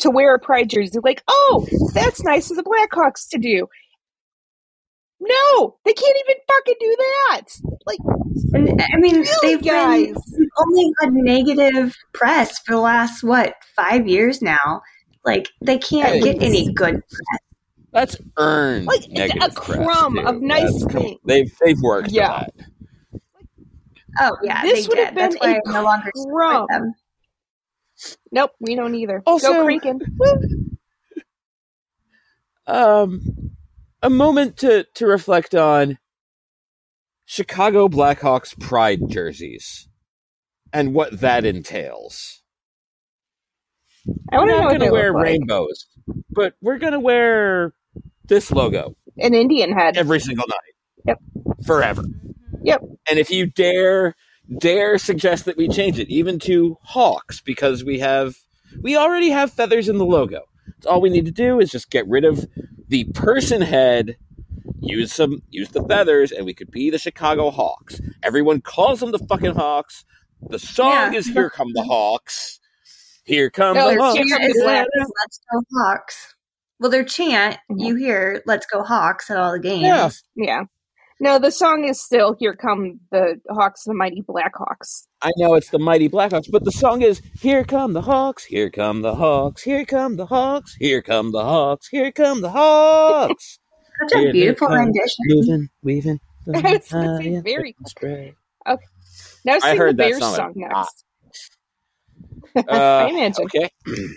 to 0.04 0.10
wear 0.12 0.34
a 0.36 0.40
pride 0.40 0.70
jersey. 0.70 1.00
Like, 1.04 1.24
oh, 1.28 1.68
that's 1.94 2.24
nice 2.24 2.50
of 2.52 2.58
the 2.58 2.64
Blackhawks 2.64 3.28
to 3.32 3.38
do. 3.38 3.68
No, 5.20 5.78
they 5.86 5.94
can't 5.94 6.18
even 6.26 6.36
fucking 6.48 6.76
do 6.80 6.96
that. 7.00 7.42
Like, 7.86 8.00
And 8.54 8.82
I 8.82 8.98
mean, 8.98 9.16
Really, 9.22 9.56
they've 9.56 9.64
guys? 9.64 10.14
been 10.32 10.50
only 10.60 10.92
had 11.02 11.14
negative 11.14 11.96
press 12.14 12.60
for 12.60 12.74
the 12.76 12.82
last 12.82 13.24
what 13.24 13.56
five 13.76 14.08
years 14.08 14.42
now. 14.42 14.82
Like 15.26 15.48
they 15.62 15.78
can't 15.78 16.16
Hey. 16.16 16.22
get 16.22 16.44
any 16.44 16.74
good 16.74 16.96
press. 16.96 17.40
That's 17.94 18.18
earned 18.38 18.88
Like, 18.88 18.98
it's 19.00 19.08
a 19.08 19.12
negative 19.14 19.56
press, 19.56 19.78
crumb 19.86 20.18
of 20.18 20.42
nice 20.42 20.82
That's- 20.84 21.02
things. 21.04 21.20
They've 21.26 21.54
they've 21.64 21.80
worked 21.82 22.10
for 22.10 22.16
Yeah. 22.16 22.46
that. 23.12 23.22
Oh 24.20 24.38
yeah, 24.44 24.62
This 24.64 24.82
they 24.84 24.88
would 24.90 24.98
have 24.98 25.08
did. 25.16 25.18
That's 25.18 25.38
been 25.40 25.50
why 25.52 25.56
a 25.56 25.70
I 25.70 25.72
no 25.74 25.84
longer 25.84 26.12
crumb. 26.12 26.68
support 26.68 26.70
them. 26.70 26.94
Nope, 28.32 28.52
we 28.60 28.76
don't 28.76 28.96
either. 28.96 29.22
Also- 29.26 29.52
Go. 29.52 30.00
Woo. 30.18 30.42
um, 32.68 33.22
a 34.02 34.10
moment 34.10 34.58
to 34.58 34.86
to 34.96 35.06
reflect 35.06 35.56
on 35.56 35.98
Chicago 37.26 37.88
Blackhawks 37.88 38.58
pride 38.60 39.00
jerseys 39.10 39.88
and 40.72 40.94
what 40.94 41.20
that 41.22 41.46
entails. 41.46 42.42
I 44.32 44.38
We're 44.38 44.46
not 44.48 44.68
going 44.70 44.80
to 44.82 44.92
wear 44.92 45.08
look 45.08 45.16
like. 45.16 45.24
rainbows, 45.24 45.88
but 46.30 46.56
we're 46.62 46.78
going 46.80 46.92
to 46.94 47.00
wear 47.00 47.74
this 48.26 48.52
logo 48.52 48.96
An 49.18 49.34
Indian 49.34 49.72
head. 49.72 49.96
every 49.98 50.20
single 50.20 50.46
night. 50.50 50.58
Yep. 51.08 51.20
Forever. 51.66 52.04
Yep. 52.64 52.82
And 53.10 53.20
if 53.20 53.32
you 53.32 53.46
dare 53.46 54.16
dare 54.60 54.98
suggest 54.98 55.46
that 55.46 55.58
we 55.58 55.68
change 55.68 56.00
it 56.00 56.10
even 56.10 56.40
to 56.40 56.78
hawks 56.84 57.42
because 57.42 57.84
we 57.84 58.00
have 58.00 58.36
we 58.82 58.98
already 58.98 59.30
have 59.30 59.52
feathers 59.52 59.90
in 59.90 59.98
the 59.98 60.06
logo. 60.06 60.42
So 60.82 60.90
all 60.90 61.02
we 61.02 61.10
need 61.10 61.26
to 61.26 61.32
do 61.32 61.60
is 61.60 61.72
just 61.72 61.90
get 61.90 62.08
rid 62.08 62.26
of 62.26 62.46
the 62.88 63.06
person 63.14 63.62
head, 63.62 64.18
use 64.80 65.14
some 65.14 65.42
use 65.50 65.70
the 65.70 65.84
feathers 65.84 66.32
and 66.32 66.46
we 66.46 66.54
could 66.54 66.72
be 66.72 66.90
the 66.90 66.98
Chicago 66.98 67.52
Hawks. 67.52 68.00
Everyone 68.22 68.62
calls 68.62 69.00
them 69.00 69.12
the 69.12 69.20
fucking 69.20 69.56
Hawks. 69.56 70.06
The 70.50 70.60
song 70.60 71.14
Yeah. 71.14 71.20
is 71.20 71.28
Here 71.28 71.50
Come 71.50 71.72
the 71.74 71.84
Hawks. 71.84 72.60
Here 73.26 73.50
come 73.50 73.76
No, 73.76 73.94
the 73.94 74.02
Hawks. 74.02 74.18
Here 74.18 74.28
Chant 74.28 74.42
Come 74.42 74.52
the 74.52 74.58
is 74.58 74.64
Blacks. 74.64 74.90
Let's 74.96 75.40
go 75.52 75.62
Hawks. 75.78 76.36
Well, 76.80 76.92
their 76.92 77.06
chant 77.06 77.58
you 77.70 77.94
mm-hmm. 77.94 77.98
hear 77.98 78.44
"Let's 78.46 78.66
go 78.66 78.84
Hawks" 78.84 79.30
at 79.30 79.38
all 79.38 79.54
the 79.54 79.60
games. 79.60 79.84
Yeah. 79.84 80.10
Yeah. 80.36 80.64
No, 81.24 81.40
the 81.40 81.52
song 81.52 81.86
is 81.86 82.04
still 82.04 82.36
"Here 82.38 82.54
Come 82.54 83.00
the 83.10 83.40
Hawks, 83.50 83.86
the 83.86 83.94
Mighty 83.94 84.22
Blackhawks." 84.22 85.08
I 85.22 85.32
know 85.38 85.54
it's 85.54 85.70
the 85.70 85.80
mighty 85.80 86.10
Blackhawks, 86.10 86.52
but 86.52 86.66
the 86.66 86.72
song 86.72 87.02
is 87.02 87.22
"Here 87.40 87.64
come 87.64 87.94
the 87.94 88.02
Hawks, 88.02 88.44
here 88.44 88.70
come 88.70 89.04
the 89.04 89.16
Hawks, 89.16 89.64
here 89.64 89.86
come 89.86 90.18
the 90.18 90.26
Hawks, 90.26 90.76
here 90.82 91.02
come 91.02 91.32
the 91.32 91.44
Hawks, 91.46 91.88
here 91.88 92.12
come 92.12 92.42
the 92.42 92.50
Hawks." 92.50 93.58
Such 94.02 94.12
a 94.16 94.20
Here 94.20 94.32
beautiful 94.34 94.68
come, 94.68 94.80
rendition. 94.80 95.16
Moving, 95.28 95.70
weaving. 95.82 96.20
I 96.46 96.52
was 96.52 96.62
gonna 96.62 96.82
say, 96.82 97.32
high 97.32 97.38
up 97.38 97.44
very- 97.46 97.76
the 97.80 97.90
spread. 97.90 98.36
Now 99.46 99.60
sing 99.60 99.78
heard 99.78 99.96
the 99.96 100.04
Bears 100.04 100.20
song. 100.20 100.36
song, 100.36 100.54
next. 100.58 101.06
Uh, 102.70 103.06
I 103.08 103.08
imagine. 103.08 103.46
Okay. 103.46 103.70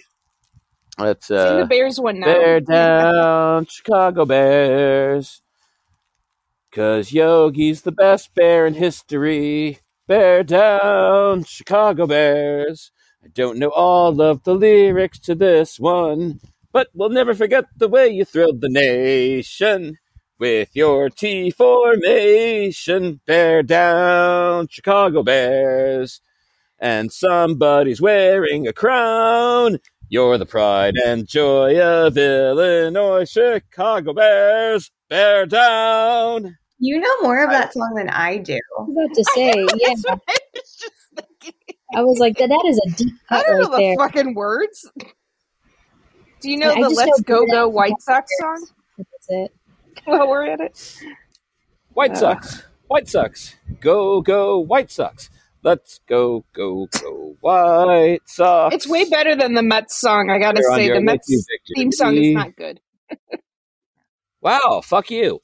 Let's 0.99 1.27
Sing 1.29 1.37
uh 1.37 1.57
the 1.59 1.67
Bears 1.67 2.01
one 2.01 2.19
now. 2.19 2.27
bear 2.27 2.61
down, 2.61 3.67
Chicago 3.67 4.25
Bears. 4.25 5.41
Cause 6.77 7.11
Yogi's 7.11 7.81
the 7.81 7.91
best 7.91 8.35
bear 8.35 8.67
in 8.67 8.75
history. 8.75 9.79
Bear 10.07 10.43
down, 10.43 11.45
Chicago 11.45 12.07
Bears. 12.07 12.91
I 13.25 13.29
don't 13.29 13.59
know 13.59 13.71
all 13.71 14.21
of 14.21 14.43
the 14.43 14.53
lyrics 14.53 15.19
to 15.21 15.35
this 15.35 15.81
one, 15.81 16.39
but 16.73 16.89
we'll 16.93 17.09
never 17.09 17.33
forget 17.33 17.65
the 17.79 17.89
way 17.89 18.09
you 18.09 18.27
thrilled 18.27 18.61
the 18.61 18.69
nation 18.69 19.97
with 20.39 20.77
your 20.77 21.09
T 21.09 21.51
formation. 21.51 23.23
Bear 23.27 23.63
down, 23.63 24.69
Chicago 24.69 25.23
Bears. 25.23 26.21
And 26.79 27.11
somebody's 27.11 28.03
wearing 28.03 28.69
a 28.69 28.75
crown. 28.75 29.79
You're 30.11 30.37
the 30.37 30.45
pride 30.45 30.97
and 31.03 31.27
joy 31.27 31.81
of 31.81 32.19
Illinois, 32.19 33.25
Chicago 33.25 34.13
Bears. 34.13 34.91
Bear 35.09 35.47
down. 35.47 36.59
You 36.79 37.01
know 37.01 37.21
more 37.23 37.43
of 37.45 37.51
that 37.51 37.73
song 37.73 37.95
than 37.97 38.09
I 38.11 38.39
do. 38.39 38.55
I 38.79 38.83
was 38.83 38.91
about 38.91 39.15
to 39.15 39.25
say, 39.35 39.53
yeah. 39.79 39.95
I 39.95 40.17
was. 40.55 40.85
I 41.95 42.03
was 42.03 42.19
like, 42.19 42.37
that, 42.39 42.49
that 42.49 42.65
is 42.67 42.81
a 42.87 42.97
deep 42.97 43.15
I 43.31 43.37
cut 43.37 43.47
don't 43.47 43.61
know 43.63 43.69
right 43.69 43.71
the 43.71 43.77
there. 43.83 43.97
fucking 43.97 44.35
words. 44.35 44.91
Do 46.41 46.51
you 46.51 46.59
know 46.59 46.71
I 46.73 46.81
the 46.83 46.89
"Let's 46.91 47.21
Go 47.23 47.47
Go 47.47 47.69
White 47.69 47.99
Sox 48.01 48.31
song"? 48.41 48.67
That's 48.99 49.27
it. 49.29 49.55
While 50.05 50.29
we're 50.29 50.47
at 50.47 50.61
it, 50.61 50.97
White 51.95 52.11
Ugh. 52.13 52.17
Sox. 52.19 52.63
White 52.89 53.09
Sox. 53.09 53.57
Go, 53.81 54.21
go, 54.21 54.59
White 54.59 54.91
Sox. 54.91 55.31
Let's 55.63 56.01
go, 56.07 56.45
go, 56.53 56.87
go, 57.01 57.37
White 57.41 58.21
Sox. 58.27 58.75
it's 58.75 58.87
way 58.87 59.09
better 59.09 59.35
than 59.35 59.55
the 59.55 59.63
Mets 59.63 59.99
song. 59.99 60.31
I 60.31 60.39
gotta 60.39 60.61
They're 60.63 60.77
say, 60.77 60.89
the 60.93 61.01
Mets 61.01 61.27
lucky 61.29 61.45
theme 61.75 61.93
song 61.93 62.17
is 62.17 62.35
not 62.35 62.55
good. 62.57 62.81
Wow, 64.41 64.81
fuck 64.85 65.11
you. 65.11 65.41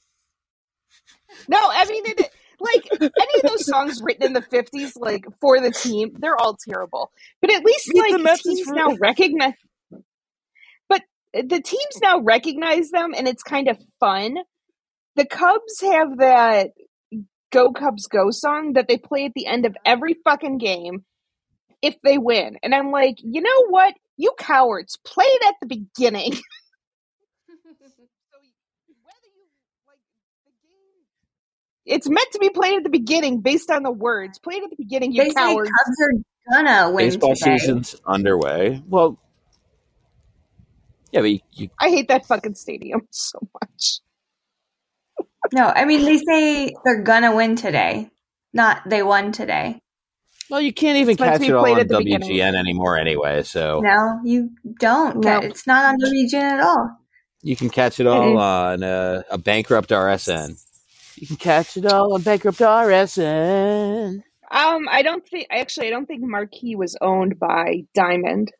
No, 1.47 1.57
I 1.59 1.85
mean, 1.85 2.03
it, 2.05 2.29
like 2.63 2.87
any 3.01 3.39
of 3.43 3.49
those 3.49 3.65
songs 3.65 4.01
written 4.01 4.23
in 4.23 4.33
the 4.33 4.41
50s 4.41 4.93
like 4.95 5.25
for 5.39 5.59
the 5.59 5.71
team 5.71 6.15
they're 6.19 6.37
all 6.37 6.57
terrible. 6.67 7.11
But 7.41 7.51
at 7.51 7.63
least 7.63 7.89
Meet 7.93 8.13
like 8.13 8.21
Mets 8.21 8.43
teams 8.43 8.61
for- 8.61 8.73
now 8.73 8.95
recognize 8.99 9.53
but 10.89 11.01
the 11.33 11.61
teams 11.61 11.99
now 12.01 12.19
recognize 12.19 12.89
them 12.89 13.13
and 13.15 13.27
it's 13.27 13.43
kind 13.43 13.67
of 13.67 13.77
fun. 13.99 14.37
The 15.15 15.25
cubs 15.25 15.81
have 15.81 16.17
that 16.17 16.71
go 17.51 17.71
cubs 17.71 18.07
go 18.07 18.31
song 18.31 18.73
that 18.73 18.87
they 18.87 18.97
play 18.97 19.25
at 19.25 19.33
the 19.35 19.45
end 19.45 19.65
of 19.65 19.75
every 19.85 20.15
fucking 20.23 20.57
game 20.57 21.03
if 21.81 21.95
they 22.03 22.17
win. 22.17 22.57
And 22.63 22.73
i'm 22.73 22.91
like 22.91 23.17
you 23.21 23.41
know 23.41 23.67
what? 23.69 23.93
You 24.15 24.33
cowards 24.37 24.97
play 25.05 25.25
it 25.25 25.43
at 25.47 25.55
the 25.61 25.67
beginning 25.67 26.33
it's 31.85 32.07
meant 32.09 32.31
to 32.31 32.39
be 32.39 32.49
played 32.49 32.77
at 32.77 32.83
the 32.83 32.89
beginning 32.89 33.41
based 33.41 33.69
on 33.71 33.83
the 33.83 33.91
words. 33.91 34.39
Play 34.39 34.55
it 34.55 34.63
at 34.63 34.69
the 34.69 34.75
beginning, 34.77 35.11
you 35.13 35.23
They 35.23 35.29
say 35.29 35.33
cowards. 35.35 35.69
Cubs 35.69 35.97
are 36.01 36.61
gonna 36.63 36.91
win 36.91 37.07
Baseball 37.07 37.35
today. 37.35 37.57
season's 37.57 37.95
underway. 38.05 38.81
Well, 38.87 39.19
yeah, 41.11 41.21
but 41.21 41.29
you, 41.31 41.39
you, 41.53 41.69
I 41.79 41.89
hate 41.89 42.07
that 42.07 42.25
fucking 42.25 42.55
stadium 42.55 43.07
so 43.11 43.39
much. 43.61 43.99
No, 45.53 45.65
I 45.67 45.85
mean 45.85 46.03
they 46.05 46.17
say 46.17 46.73
they're 46.85 47.03
gonna 47.03 47.35
win 47.35 47.55
today, 47.55 48.09
not 48.53 48.81
they 48.89 49.03
won 49.03 49.31
today. 49.31 49.79
well, 50.49 50.61
you 50.61 50.73
can't 50.73 50.97
even 50.97 51.13
It's 51.13 51.19
catch 51.19 51.41
it 51.41 51.51
all 51.53 51.65
on 51.69 51.79
at 51.79 51.87
the 51.89 51.97
beginning. 51.97 52.29
WGN 52.29 52.55
anymore 52.55 52.97
anyway. 52.97 53.43
So 53.43 53.81
No, 53.81 54.19
you 54.23 54.51
don't. 54.79 55.17
No. 55.23 55.39
It's 55.39 55.67
not 55.67 55.85
on 55.85 55.97
the 55.99 56.09
region 56.11 56.41
at 56.41 56.61
all. 56.61 56.97
you 57.41 57.55
can 57.55 57.69
catch 57.69 57.99
it 57.99 58.07
all 58.07 58.37
on 58.37 58.83
uh, 58.83 59.23
a 59.29 59.37
bankrupt 59.37 59.89
RSN. 59.89 60.59
You 61.15 61.27
can 61.27 61.35
catch 61.37 61.77
it 61.77 61.85
all 61.85 62.13
on 62.13 62.21
bankrupt 62.21 62.59
RSN. 62.59 64.23
Um, 64.51 64.87
I 64.89 65.01
don't 65.01 65.27
think 65.27 65.47
actually 65.51 65.87
I 65.87 65.89
don't 65.89 66.05
think 66.05 66.21
Marquee 66.23 66.75
was 66.75 66.95
owned 67.01 67.39
by 67.39 67.83
Diamond. 67.93 68.51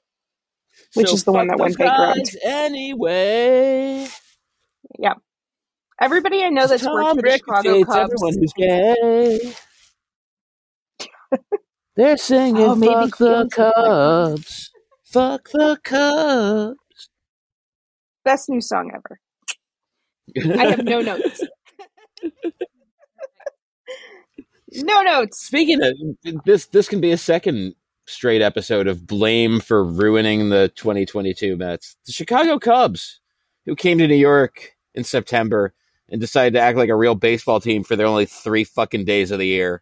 Which 0.96 1.08
So 1.10 1.14
is 1.16 1.24
the 1.24 1.32
one 1.32 1.48
that 1.48 1.60
went 1.60 1.78
bankrupt. 1.78 2.36
Anyway, 2.44 4.08
Yeah. 4.98 5.14
Everybody 6.02 6.44
I 6.44 6.50
know 6.50 6.66
that's 6.68 6.84
worked 6.84 7.16
for 7.16 7.22
the 7.22 7.32
Chicago 7.38 7.84
Cubs. 7.84 7.98
everyone 7.98 8.34
who's 8.40 8.54
gay. 8.54 9.54
They're 11.96 12.18
singing 12.18 12.64
Oh, 12.64 12.76
maybe 12.76 12.94
"Fuck 12.94 13.18
the 13.18 13.36
owns 13.36 13.50
the 13.52 13.56
Cubs. 13.56 14.44
Cubs." 14.46 14.72
Fuck 15.06 15.50
the 15.52 15.78
Cubs. 15.84 17.10
Best 18.26 18.50
new 18.50 18.62
song 18.62 18.92
ever. 18.96 19.20
I 20.60 20.66
have 20.72 20.84
no 20.86 21.02
notes. 21.12 21.44
No 24.74 25.02
notes. 25.02 25.46
Speaking 25.46 25.82
of 25.84 25.94
this, 26.46 26.68
this 26.68 26.88
can 26.88 27.02
be 27.02 27.12
a 27.12 27.18
second 27.18 27.76
straight 28.06 28.42
episode 28.42 28.88
of 28.88 29.08
blame 29.08 29.60
for 29.60 29.84
ruining 29.84 30.50
the 30.50 30.70
2022 30.76 31.56
Mets. 31.56 31.96
The 32.06 32.12
Chicago 32.12 32.60
Cubs, 32.60 33.22
who 33.66 33.76
came 33.76 33.98
to 34.00 34.08
New 34.08 34.16
York 34.16 34.72
in 34.94 35.04
September 35.04 35.74
and 36.10 36.20
decided 36.20 36.54
to 36.54 36.60
act 36.60 36.78
like 36.78 36.90
a 36.90 36.96
real 36.96 37.16
baseball 37.16 37.60
team 37.60 37.84
for 37.84 37.96
their 37.96 38.08
only 38.08 38.26
three 38.26 38.64
fucking 38.64 39.06
days 39.06 39.32
of 39.32 39.40
the 39.40 39.48
year. 39.48 39.82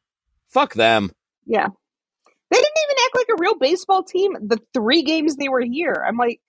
Fuck 0.49 0.73
them. 0.73 1.11
Yeah. 1.45 1.67
They 2.49 2.57
didn't 2.57 2.77
even 2.83 2.95
act 3.05 3.15
like 3.15 3.27
a 3.29 3.41
real 3.41 3.57
baseball 3.57 4.03
team 4.03 4.35
the 4.41 4.59
three 4.73 5.03
games 5.03 5.35
they 5.35 5.49
were 5.49 5.61
here. 5.61 6.03
I'm 6.07 6.17
like, 6.17 6.41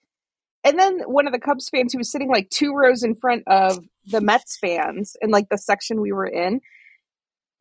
and 0.64 0.78
then 0.78 1.00
one 1.00 1.26
of 1.26 1.32
the 1.32 1.38
Cubs 1.38 1.68
fans 1.68 1.92
who 1.92 1.98
was 1.98 2.10
sitting 2.10 2.28
like 2.28 2.50
two 2.50 2.74
rows 2.74 3.02
in 3.02 3.14
front 3.14 3.44
of 3.46 3.78
the 4.06 4.20
Mets 4.20 4.58
fans 4.60 5.16
in 5.20 5.30
like 5.30 5.48
the 5.48 5.58
section 5.58 6.00
we 6.00 6.12
were 6.12 6.26
in, 6.26 6.60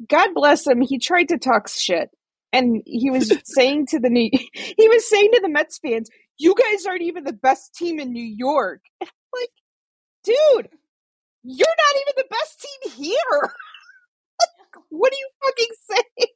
God 0.07 0.29
bless 0.33 0.65
him, 0.65 0.81
he 0.81 0.99
tried 0.99 1.29
to 1.29 1.37
talk 1.37 1.67
shit. 1.67 2.09
And 2.53 2.81
he 2.85 3.09
was 3.11 3.31
saying 3.45 3.87
to 3.87 3.99
the 3.99 4.09
New, 4.09 4.29
he 4.53 4.89
was 4.89 5.09
saying 5.09 5.29
to 5.33 5.41
the 5.41 5.49
Mets 5.49 5.79
fans, 5.79 6.09
"You 6.37 6.55
guys 6.55 6.85
aren't 6.85 7.03
even 7.03 7.23
the 7.23 7.33
best 7.33 7.75
team 7.75 7.99
in 7.99 8.11
New 8.11 8.23
York." 8.23 8.81
like, 9.01 9.49
dude, 10.23 10.69
you're 11.43 11.67
not 11.67 12.01
even 12.01 12.13
the 12.17 12.25
best 12.29 12.61
team 12.61 13.05
here. 13.05 13.53
what 14.89 15.13
are 15.13 15.15
you 15.15 15.29
fucking 15.43 15.75
saying? 15.89 16.29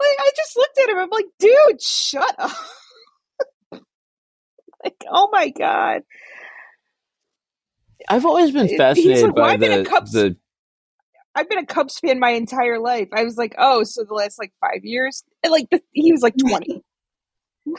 Like, 0.00 0.18
I 0.18 0.30
just 0.36 0.56
looked 0.56 0.78
at 0.78 0.88
him. 0.90 0.98
I'm 0.98 1.10
like, 1.10 1.26
dude, 1.38 1.80
shut 1.80 2.34
up. 2.38 2.50
like, 4.84 5.04
oh 5.10 5.28
my 5.32 5.50
god. 5.50 6.02
I've 8.08 8.26
always 8.26 8.50
been 8.50 8.76
fascinated 8.76 9.24
like, 9.24 9.34
by 9.34 9.48
I've 9.52 9.60
been 9.60 9.72
a 9.72 9.82
the, 9.82 9.88
Cubs- 9.88 10.12
the 10.12 10.36
I've 11.34 11.48
been 11.48 11.58
a 11.58 11.66
Cubs 11.66 11.98
fan 11.98 12.20
my 12.20 12.30
entire 12.30 12.78
life. 12.78 13.08
I 13.12 13.24
was 13.24 13.36
like, 13.36 13.54
oh, 13.58 13.82
so 13.82 14.04
the 14.04 14.14
last 14.14 14.38
like 14.38 14.52
five 14.60 14.84
years, 14.84 15.24
and 15.42 15.50
like 15.50 15.68
the, 15.70 15.82
he 15.92 16.12
was 16.12 16.22
like 16.22 16.34
twenty. 16.38 16.82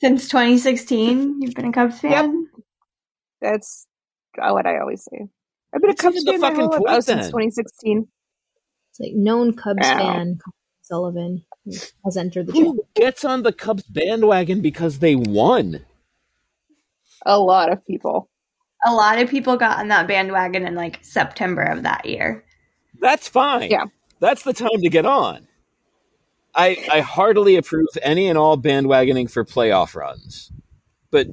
Since 0.00 0.28
2016, 0.28 1.42
you've 1.42 1.54
been 1.54 1.64
a 1.66 1.72
Cubs 1.72 2.00
fan. 2.00 2.12
Yep. 2.12 2.62
That's 3.40 3.88
uh, 4.40 4.50
what 4.52 4.64
I 4.64 4.78
always 4.78 5.02
say. 5.02 5.26
I've 5.74 5.80
been 5.80 5.90
a 5.90 5.96
Cubs 5.96 6.16
even 6.18 6.26
the 6.26 6.32
fan 6.40 6.56
my 6.56 6.62
whole 6.62 6.70
life. 6.70 6.82
Oh, 6.86 7.00
since 7.00 7.26
2016. 7.26 8.06
It's 8.90 9.00
like 9.00 9.12
known 9.14 9.54
Cubs 9.54 9.84
Ow. 9.84 9.98
fan 9.98 10.38
Sullivan 10.82 11.44
has 12.04 12.16
entered 12.16 12.46
the 12.46 12.52
chat. 12.52 12.62
who 12.62 12.86
gets 12.94 13.24
on 13.24 13.42
the 13.42 13.52
Cubs 13.52 13.82
bandwagon 13.84 14.60
because 14.60 15.00
they 15.00 15.16
won. 15.16 15.84
A 17.26 17.38
lot 17.38 17.70
of 17.70 17.84
people. 17.86 18.30
A 18.84 18.92
lot 18.92 19.18
of 19.18 19.28
people 19.28 19.56
got 19.56 19.78
on 19.78 19.88
that 19.88 20.06
bandwagon 20.06 20.66
in 20.66 20.74
like 20.74 20.98
September 21.02 21.62
of 21.62 21.82
that 21.82 22.06
year. 22.06 22.44
That's 23.00 23.28
fine. 23.28 23.70
Yeah. 23.70 23.86
That's 24.20 24.42
the 24.42 24.52
time 24.52 24.80
to 24.80 24.88
get 24.88 25.06
on. 25.06 25.46
I 26.54 26.84
I 26.90 27.00
heartily 27.00 27.56
approve 27.56 27.88
any 28.02 28.28
and 28.28 28.38
all 28.38 28.58
bandwagoning 28.58 29.30
for 29.30 29.44
playoff 29.44 29.94
runs. 29.94 30.52
But 31.10 31.28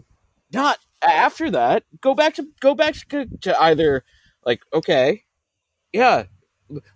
not 0.53 0.77
after 1.01 1.51
that. 1.51 1.83
Go 2.01 2.13
back 2.13 2.35
to 2.35 2.47
go 2.59 2.75
back 2.75 2.95
to, 3.09 3.25
to 3.41 3.61
either 3.61 4.03
like 4.45 4.61
okay, 4.73 5.23
yeah, 5.91 6.23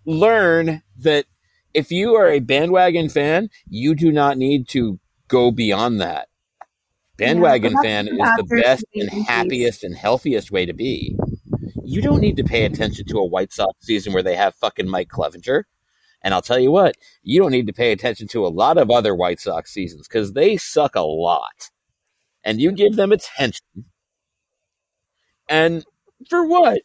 learn 0.06 0.84
that 0.97 1.26
if 1.74 1.91
you 1.91 2.16
are 2.16 2.30
a 2.30 2.39
bandwagon 2.39 3.10
fan, 3.10 3.50
you 3.68 3.95
do 3.95 4.12
not 4.12 4.38
need 4.38 4.68
to 4.70 5.00
go 5.28 5.52
beyond 5.52 6.00
that. 6.02 6.28
Bandwagon 7.20 7.74
Yeah, 7.74 7.82
fan 7.82 8.07
is 8.07 8.17
the 8.17 8.61
best 8.63 8.86
and 8.95 9.09
happiest 9.09 9.84
and 9.84 9.95
healthiest 9.95 10.51
way 10.51 10.65
to 10.65 10.74
be. 10.74 11.15
You 11.84 12.01
don't 12.01 12.22
need 12.22 12.38
to 12.38 12.43
pay 12.43 12.65
attention 12.65 13.05
to 13.07 13.17
a 13.17 13.26
White 13.26 13.51
Sox 13.51 13.74
season 13.86 14.13
where 14.13 14.24
they 14.24 14.36
have 14.36 14.55
fucking 14.55 14.88
Mike 14.88 15.09
Clevinger. 15.09 15.63
And 16.22 16.34
I'll 16.34 16.41
tell 16.41 16.59
you 16.59 16.72
what, 16.72 16.95
you 17.24 17.39
don't 17.39 17.51
need 17.51 17.67
to 17.67 17.74
pay 17.74 17.91
attention 17.91 18.28
to 18.30 18.45
a 18.45 18.49
lot 18.49 18.78
of 18.78 18.91
other 18.91 19.15
White 19.15 19.39
Sox 19.39 19.72
seasons 19.72 20.07
because 20.07 20.34
they 20.34 20.57
suck 20.57 20.95
a 20.95 21.01
lot. 21.01 21.70
And 22.43 22.59
you 22.61 22.72
give 22.72 22.95
them 22.95 23.11
attention. 23.11 23.86
And 25.47 25.86
for 26.30 26.45
what? 26.45 26.82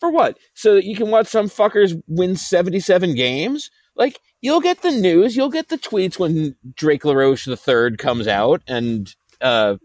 For 0.00 0.10
what? 0.10 0.38
So 0.54 0.74
that 0.74 0.84
you 0.84 0.96
can 0.96 1.10
watch 1.10 1.26
some 1.26 1.48
fuckers 1.48 2.00
win 2.06 2.36
77 2.36 3.14
games? 3.14 3.70
Like, 3.94 4.20
you'll 4.40 4.60
get 4.60 4.82
the 4.82 4.92
news, 4.92 5.36
you'll 5.36 5.50
get 5.50 5.68
the 5.68 5.78
tweets 5.78 6.18
when 6.18 6.56
Drake 6.74 7.04
LaRoche 7.04 7.48
III 7.48 7.96
comes 7.96 8.28
out 8.28 8.62
and, 8.66 9.14
uh, 9.40 9.76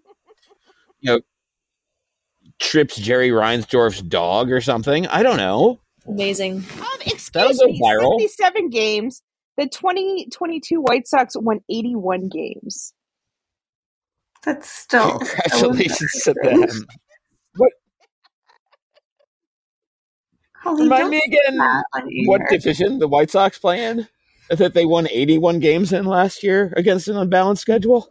you 1.00 1.12
know, 1.12 1.22
trips 2.60 2.96
Jerry 2.96 3.30
Reinsdorf's 3.30 4.02
dog 4.02 4.52
or 4.52 4.62
something. 4.62 5.08
I 5.08 5.24
don't 5.24 5.38
know. 5.38 5.80
Amazing. 6.08 6.58
Um, 6.58 6.66
That'll 7.34 7.52
excuse 7.52 7.60
go 7.60 7.66
me, 7.66 7.82
viral. 7.82 8.20
77 8.20 8.70
games. 8.70 9.22
The 9.58 9.68
2022 9.68 10.82
White 10.82 11.08
Sox 11.08 11.36
won 11.36 11.60
81 11.70 12.30
games. 12.30 12.94
That's 14.44 14.70
still 14.70 15.20
Congratulations 15.20 16.12
to 16.24 16.34
them. 16.42 16.86
Holly, 20.64 20.84
Remind 20.84 21.10
me 21.10 21.22
again 21.26 21.60
what 22.26 22.42
division 22.50 23.00
the 23.00 23.08
White 23.08 23.30
Sox 23.30 23.58
play 23.60 23.86
in? 23.86 24.08
That 24.50 24.74
they 24.74 24.86
won 24.86 25.08
81 25.10 25.60
games 25.60 25.92
in 25.92 26.06
last 26.06 26.42
year 26.42 26.74
against 26.78 27.08
an 27.08 27.18
unbalanced 27.18 27.62
schedule? 27.62 28.08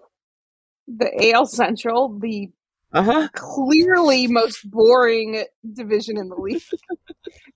The 0.89 1.33
AL 1.33 1.47
Central, 1.47 2.19
the 2.19 2.51
Uh 2.93 3.03
huh. 3.03 3.29
clearly 3.35 4.27
most 4.27 4.69
boring 4.71 5.45
division 5.73 6.19
in 6.19 6.29
the 6.29 6.37
league. 6.37 6.63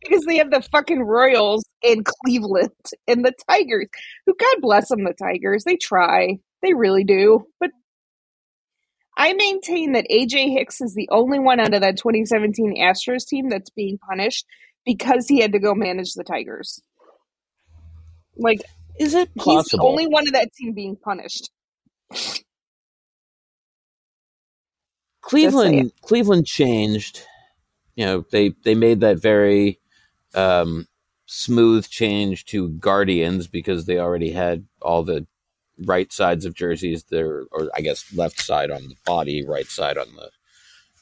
because 0.03 0.25
they 0.25 0.37
have 0.37 0.51
the 0.51 0.63
fucking 0.63 1.03
Royals 1.03 1.65
in 1.83 2.05
Cleveland 2.05 2.71
and 3.07 3.25
the 3.25 3.33
Tigers, 3.49 3.89
who 4.27 4.35
God 4.39 4.57
bless 4.61 4.89
them, 4.89 5.05
the 5.05 5.15
Tigers. 5.15 5.65
They 5.65 5.77
try. 5.77 6.39
They 6.63 6.75
really 6.75 7.05
do. 7.05 7.47
But 7.61 7.71
I 9.17 9.33
maintain 9.33 9.93
that 9.93 10.07
AJ 10.11 10.53
Hinch 10.53 10.81
is 10.81 10.95
the 10.95 11.09
only 11.11 11.39
one 11.39 11.61
out 11.61 11.75
of 11.75 11.81
that 11.81 11.97
2017 11.97 12.77
Astros 12.81 13.27
team 13.27 13.49
that's 13.49 13.71
being 13.71 13.99
punished 13.99 14.47
because 14.85 15.27
he 15.29 15.41
had 15.41 15.53
to 15.53 15.59
go 15.59 15.75
manage 15.75 16.13
the 16.13 16.25
Tigers. 16.25 16.81
Like, 18.37 18.61
Is 19.01 19.15
it 19.15 19.31
he's 19.35 19.65
the 19.67 19.79
only 19.81 20.07
one 20.07 20.27
of 20.27 20.35
that 20.35 20.53
team 20.53 20.75
being 20.75 20.97
punished. 20.97 21.51
Cleveland 25.27 25.93
Cleveland 26.03 26.47
changed. 26.47 27.23
You 27.97 28.07
know, 28.07 28.25
they 28.31 28.51
they 28.65 28.75
made 28.75 29.01
that 29.01 29.21
very 29.21 29.81
um 30.35 30.87
smooth 31.27 31.89
change 31.89 32.45
to 32.47 32.69
Guardians 32.71 33.49
because 33.49 33.87
they 33.87 33.99
already 33.99 34.31
had 34.31 34.67
all 34.81 35.03
the 35.03 35.27
right 35.85 36.13
sides 36.13 36.45
of 36.45 36.55
jerseys 36.55 37.05
there, 37.11 37.45
or 37.51 37.69
I 37.75 37.81
guess 37.81 38.15
left 38.15 38.41
side 38.41 38.71
on 38.71 38.83
the 38.89 38.95
body, 39.05 39.45
right 39.45 39.67
side 39.67 39.99
on 39.99 40.07
the 40.15 40.31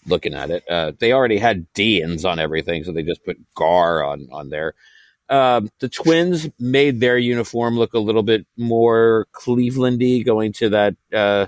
looking 0.07 0.35
at 0.35 0.51
it. 0.51 0.65
Uh, 0.69 0.93
they 0.99 1.13
already 1.13 1.39
had 1.39 1.73
Deans 1.75 2.25
on 2.25 2.39
everything, 2.39 2.83
so 2.83 2.93
they 2.93 3.03
just 3.03 3.25
put 3.25 3.39
Gar 3.55 4.03
on 4.03 4.29
on 4.33 4.49
there. 4.49 4.75
Um, 5.29 5.71
the 5.81 5.89
Twins 5.89 6.49
made 6.59 7.01
their 7.01 7.19
uniform 7.19 7.79
look 7.79 7.95
a 7.95 7.99
little 7.99 8.23
bit 8.23 8.47
more 8.57 9.27
Clevelandy, 9.35 10.25
going 10.25 10.53
to 10.55 10.69
that 10.71 10.97
uh, 11.13 11.47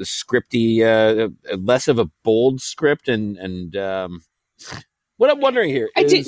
scripty, 0.00 0.82
uh, 0.82 1.28
less 1.56 1.88
of 1.88 1.98
a 1.98 2.10
bold 2.22 2.60
script, 2.60 3.08
and 3.08 3.36
and 3.36 3.76
um, 3.76 4.22
what 5.16 5.30
I'm 5.30 5.40
wondering 5.40 5.70
here 5.70 5.90
I 5.96 6.04
do- 6.04 6.24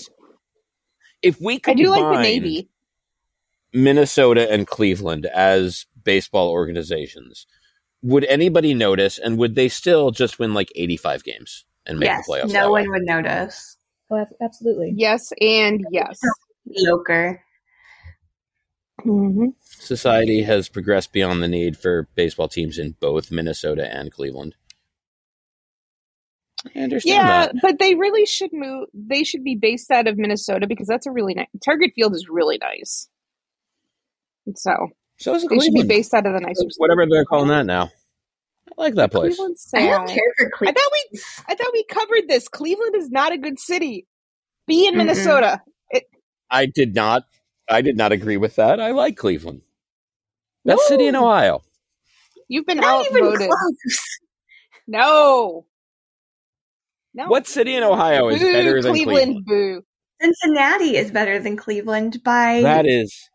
if 1.23 1.41
we 1.41 1.57
I 1.57 1.59
combine 1.59 1.85
do 1.85 1.91
like 1.91 2.17
the 2.17 2.23
Navy. 2.23 2.69
Minnesota 3.75 4.53
and 4.53 4.67
Cleveland 4.67 5.25
as 5.27 5.87
baseball 6.05 6.51
organizations, 6.51 7.47
would 8.03 8.25
anybody 8.25 8.75
notice, 8.75 9.19
and 9.19 9.39
would 9.39 9.55
they 9.55 9.69
still 9.69 10.11
just 10.11 10.39
win 10.39 10.53
like 10.53 10.71
85 10.75 11.25
games 11.25 11.65
and 11.87 11.99
make 11.99 12.09
yes, 12.09 12.27
the 12.27 12.33
playoffs? 12.33 12.47
no 12.49 12.53
that 12.53 12.71
way? 12.71 12.83
one 12.83 12.91
would 12.91 13.03
notice. 13.03 13.77
Oh, 14.11 14.27
absolutely. 14.43 14.93
Yes, 14.95 15.33
and 15.41 15.87
yes. 15.91 16.21
Mediocre. 16.67 17.43
Hmm 19.01 19.47
Society 19.63 20.43
has 20.43 20.69
progressed 20.69 21.13
beyond 21.13 21.43
the 21.43 21.49
need 21.49 21.77
for 21.77 22.09
baseball 22.15 22.49
teams 22.49 22.79
in 22.79 22.95
both 23.01 23.31
Minnesota 23.31 23.93
and 23.95 24.13
Cleveland. 24.13 24.55
I 26.77 26.81
understand 26.81 27.27
Yeah, 27.27 27.47
that. 27.47 27.55
but 27.61 27.79
they 27.79 27.95
really 27.95 28.25
should 28.27 28.53
move. 28.53 28.89
They 28.95 29.25
should 29.25 29.43
be 29.43 29.57
based 29.57 29.91
out 29.91 30.07
of 30.07 30.17
Minnesota 30.17 30.67
because 30.69 30.87
that's 30.87 31.07
a 31.07 31.11
really 31.11 31.35
nice. 31.35 31.49
Target 31.65 31.93
Field 31.95 32.15
is 32.15 32.29
really 32.29 32.59
nice. 32.59 33.09
So 34.55 34.89
So 35.19 35.35
is 35.35 35.47
they 35.49 35.59
should 35.59 35.75
be 35.75 35.83
based 35.83 36.15
out 36.15 36.27
of 36.27 36.33
the 36.35 36.41
nicer. 36.41 36.65
Whatever 36.79 37.07
they're 37.07 37.25
calling 37.25 37.49
that 37.49 37.67
now. 37.67 37.91
I 38.79 38.81
like 38.81 38.95
that 38.95 39.11
place. 39.13 39.39
I 39.75 39.81
don't 39.87 40.09
care 40.09 40.35
for 40.39 40.67
I 40.69 40.73
thought 40.73 40.93
we 40.93 41.21
I 41.49 41.55
thought 41.55 41.73
we 41.73 41.85
covered 41.85 42.29
this. 42.29 42.49
Cleveland 42.49 42.95
is 42.97 43.11
not 43.11 43.33
a 43.33 43.39
good 43.39 43.59
city. 43.59 44.07
Be 44.67 44.87
in. 44.87 44.97
Minnesota. 44.97 45.61
It, 45.91 46.05
I 46.51 46.67
did 46.67 46.95
not. 46.95 47.25
I 47.71 47.81
did 47.83 47.97
not 47.97 48.13
agree 48.13 48.37
with 48.37 48.57
that. 48.57 48.81
I 48.81 48.91
like 48.93 49.17
Cleveland. 49.17 49.63
Best 50.65 50.87
city 50.87 51.07
in 51.07 51.17
Ohio. 51.17 51.63
you've 52.49 52.67
been 52.67 52.79
Not 52.79 53.07
even 53.11 53.25
outvoted. 53.25 53.49
close. 53.49 53.99
No. 54.89 55.65
No. 57.15 57.27
What 57.29 57.47
city 57.47 57.77
in 57.77 57.83
Ohio 57.85 58.29
is 58.29 58.41
Boo, 58.41 58.53
better 58.53 58.83
than 58.83 58.93
Cleveland? 58.93 59.45
Cleveland? 59.47 59.47
Boo. 59.47 59.83
Cincinnati 60.21 60.97
is 60.97 61.11
better 61.11 61.39
than 61.39 61.57
Cleveland 61.57 62.23
by 62.25 62.61
That 62.63 62.87
is 62.87 63.29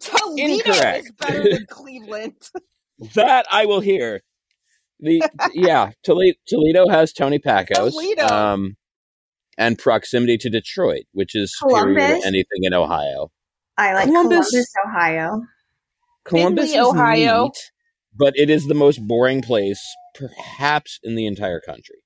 Toledo 0.00 0.54
Incorrect. 0.54 1.04
is 1.06 1.12
better 1.12 1.42
than 1.42 1.66
Cleveland. 1.70 2.34
that 3.14 3.46
I 3.50 3.66
will 3.66 3.80
hear. 3.80 4.22
The 5.00 5.22
yeah, 5.54 5.92
Toledo, 6.02 6.36
Toledo 6.46 6.88
has 6.88 7.12
Tony 7.12 7.38
Packo's, 7.38 7.92
Toledo. 7.94 8.26
um, 8.26 8.76
and 9.58 9.78
proximity 9.78 10.36
to 10.38 10.50
Detroit, 10.50 11.04
which 11.12 11.34
is 11.34 11.54
superior 11.58 11.94
Columbus. 11.94 12.22
to 12.22 12.26
anything 12.26 12.62
in 12.64 12.74
Ohio. 12.74 13.30
I 13.80 13.94
like 13.94 14.04
Columbus- 14.06 14.50
Columbus, 14.50 14.72
Ohio. 14.86 15.42
Columbus 16.24 16.72
Findlay, 16.72 16.80
is 16.80 16.94
Ohio. 16.94 17.44
neat, 17.44 17.70
but 18.14 18.34
it 18.36 18.50
is 18.50 18.66
the 18.66 18.74
most 18.74 18.98
boring 19.06 19.40
place, 19.40 19.80
perhaps 20.14 20.98
in 21.02 21.14
the 21.14 21.26
entire 21.26 21.60
country. 21.60 21.96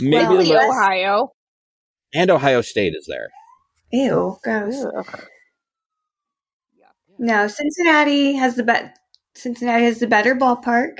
Maybe 0.00 0.24
Well, 0.26 0.42
the 0.42 0.54
most. 0.54 0.70
Ohio. 0.70 1.32
and 2.14 2.30
Ohio 2.30 2.62
State 2.62 2.94
is 2.96 3.04
there. 3.06 3.28
Ew, 3.92 4.38
gross. 4.42 4.84
Ugh. 4.84 5.24
No, 7.18 7.46
Cincinnati 7.46 8.32
has 8.32 8.56
the 8.56 8.62
bet. 8.64 8.96
Cincinnati 9.34 9.84
has 9.84 9.98
the 10.00 10.06
better 10.06 10.34
ballpark. 10.34 10.98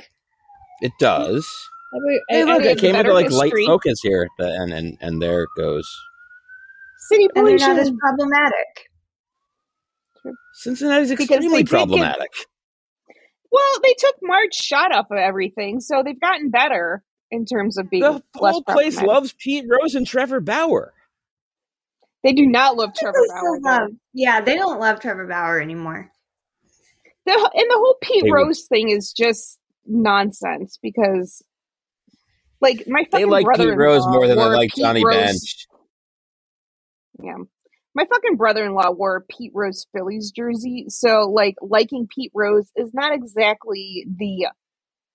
It 0.81 0.91
does. 0.99 1.45
I 1.93 1.97
would- 1.97 2.21
Hey, 2.29 2.43
I- 2.43 2.45
I 2.45 2.71
I 2.71 2.75
came 2.75 2.93
better 2.93 3.09
into 3.09 3.13
like 3.13 3.31
light 3.31 3.53
focus 3.65 3.99
here, 4.03 4.23
at 4.23 4.29
the 4.37 4.53
end, 4.61 4.73
and 4.73 4.97
and 5.01 5.21
there 5.21 5.43
it 5.43 5.49
goes. 5.57 5.89
City 7.09 7.27
And 7.35 7.47
they're 7.47 7.57
not 7.57 7.79
as 7.79 7.91
problematic. 7.99 8.89
Cincinnati's 10.53 11.09
Because 11.09 11.29
extremely 11.29 11.59
they 11.59 11.63
did 11.63 11.69
problematic. 11.69 12.31
Well, 13.51 13.79
they 13.83 13.93
took 13.97 14.15
Marge 14.21 14.53
Schott 14.53 14.93
off 14.93 15.07
of 15.11 15.17
everything, 15.17 15.79
so 15.79 16.03
they've 16.03 16.19
gotten 16.19 16.49
better 16.49 17.03
in 17.31 17.45
terms 17.45 17.77
of 17.77 17.89
being 17.89 18.03
The 18.03 18.21
less 18.39 18.53
whole 18.53 18.63
place 18.63 19.01
loves 19.01 19.33
Pete 19.37 19.65
Rose 19.69 19.95
and 19.95 20.05
Trevor 20.05 20.39
Bauer. 20.41 20.93
They 22.23 22.33
do 22.33 22.45
not 22.47 22.75
love 22.75 22.93
Trevor 22.95 23.13
Bauer. 23.29 23.37
still 23.37 23.61
love- 23.61 23.91
yeah, 24.13 24.41
they 24.41 24.55
don't 24.55 24.79
love 24.79 24.99
Trevor 24.99 25.27
Bauer 25.27 25.59
anymore. 25.59 26.11
The, 27.25 27.31
and 27.31 27.41
the 27.69 27.77
whole 27.77 27.97
Pete 28.01 28.23
They 28.23 28.31
would- 28.31 28.35
Rose 28.35 28.65
thing 28.67 28.89
is 28.89 29.13
just 29.13 29.59
nonsense 29.85 30.77
because, 30.81 31.43
like, 32.61 32.87
my 32.87 33.05
They 33.11 33.25
like 33.25 33.41
Pete 33.41 33.45
brother-in-law 33.45 33.83
Rose 33.85 34.07
more 34.07 34.27
than 34.27 34.37
they 34.37 34.43
like 34.43 34.71
Pete 34.73 34.83
Johnny 34.83 35.03
Rose- 35.05 35.15
Bench. 35.15 35.67
Yeah. 37.23 37.37
My 37.95 38.05
fucking 38.05 38.35
brother-in-law 38.37 38.91
wore 38.91 39.17
a 39.17 39.21
Pete 39.21 39.53
Rose 39.55 39.87
Phillies 39.95 40.31
jersey, 40.31 40.85
so 40.89 41.31
like 41.31 41.55
liking 41.61 42.07
Pete 42.13 42.31
Rose 42.35 42.69
is 42.75 42.93
not 42.93 43.13
exactly 43.13 44.05
the 44.17 44.47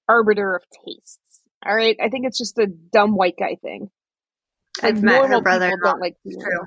arbiter 0.08 0.56
of 0.56 0.64
tastes. 0.86 1.20
All 1.64 1.76
right, 1.76 1.96
I 2.02 2.08
think 2.08 2.26
it's 2.26 2.38
just 2.38 2.58
a 2.58 2.66
dumb 2.66 3.16
white 3.16 3.36
guy 3.38 3.56
thing. 3.62 3.90
Like, 4.82 4.96
I've 4.96 5.02
met 5.02 5.22
normal 5.22 5.28
her 5.28 5.42
people 5.42 5.42
brother-in-law. 5.42 5.92
don't 5.92 6.00
like 6.00 6.16
Pete 6.24 6.38
Rose. 6.38 6.44
true. 6.44 6.66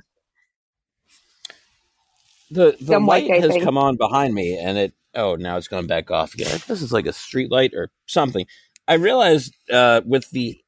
The 2.50 2.76
the 2.80 2.96
Dumb 2.96 3.06
white 3.06 3.26
light 3.26 3.26
guy 3.26 3.40
has 3.40 3.56
thing. 3.56 3.62
come 3.64 3.78
on 3.78 3.96
behind 3.96 4.34
me, 4.34 4.58
and 4.58 4.78
it 4.78 4.94
oh 5.14 5.36
now 5.36 5.56
it's 5.56 5.68
going 5.68 5.86
back 5.86 6.10
off 6.10 6.34
again. 6.34 6.60
This 6.68 6.82
is 6.82 6.92
like 6.92 7.06
a 7.06 7.12
street 7.12 7.50
light 7.50 7.72
or 7.74 7.90
something. 8.06 8.46
I 8.86 8.94
realized 8.94 9.54
uh, 9.72 10.02
with 10.04 10.30
the 10.30 10.58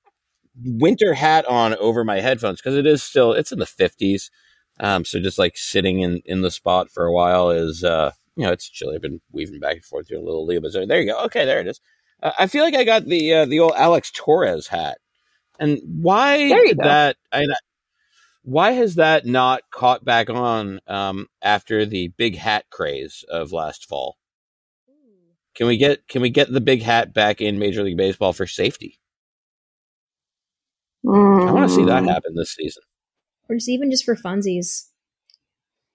winter 0.64 1.14
hat 1.14 1.46
on 1.46 1.76
over 1.76 2.04
my 2.04 2.20
headphones 2.20 2.60
because 2.60 2.76
it 2.76 2.86
is 2.86 3.02
still 3.02 3.32
it's 3.32 3.52
in 3.52 3.58
the 3.60 3.66
fifties. 3.66 4.30
Um, 4.78 5.04
so 5.04 5.20
just 5.20 5.38
like 5.38 5.56
sitting 5.56 6.00
in 6.00 6.22
in 6.24 6.42
the 6.42 6.50
spot 6.50 6.90
for 6.90 7.06
a 7.06 7.12
while 7.12 7.50
is 7.50 7.82
uh, 7.84 8.12
you 8.36 8.44
know 8.46 8.52
it's 8.52 8.68
chilly. 8.68 8.96
I've 8.96 9.02
been 9.02 9.20
weaving 9.32 9.60
back 9.60 9.76
and 9.76 9.84
forth 9.84 10.08
through 10.08 10.20
a 10.20 10.24
little 10.26 10.46
Lima 10.46 10.70
zone. 10.70 10.88
There 10.88 11.00
you 11.00 11.12
go. 11.12 11.24
Okay, 11.24 11.44
there 11.44 11.60
it 11.60 11.66
is. 11.68 11.80
Uh, 12.22 12.32
I 12.38 12.46
feel 12.46 12.64
like 12.64 12.74
I 12.74 12.84
got 12.84 13.04
the 13.06 13.34
uh, 13.34 13.44
the 13.46 13.60
old 13.60 13.72
Alex 13.76 14.10
Torres 14.14 14.68
hat, 14.68 14.98
and 15.58 15.80
why 15.84 16.36
did 16.66 16.78
go. 16.78 16.84
that? 16.84 17.16
I, 17.32 17.46
why 18.42 18.72
has 18.72 18.94
that 18.96 19.26
not 19.26 19.62
caught 19.72 20.04
back 20.04 20.30
on 20.30 20.80
um, 20.86 21.26
after 21.42 21.84
the 21.84 22.08
big 22.16 22.36
hat 22.36 22.66
craze 22.70 23.24
of 23.28 23.52
last 23.52 23.88
fall? 23.88 24.16
Can 25.54 25.66
we 25.66 25.76
get 25.78 26.06
can 26.08 26.22
we 26.22 26.30
get 26.30 26.52
the 26.52 26.60
big 26.60 26.82
hat 26.82 27.12
back 27.14 27.40
in 27.40 27.58
Major 27.58 27.82
League 27.82 27.96
Baseball 27.96 28.32
for 28.32 28.46
safety? 28.46 29.00
I 31.46 31.52
want 31.52 31.64
to 31.64 31.68
see 31.68 31.84
that 31.84 32.04
Mm, 32.04 32.08
happen 32.08 32.34
this 32.34 32.54
season. 32.54 32.82
Or 33.48 33.56
just 33.56 33.68
even 33.68 33.90
just 33.90 34.04
for 34.04 34.14
funsies. 34.16 34.88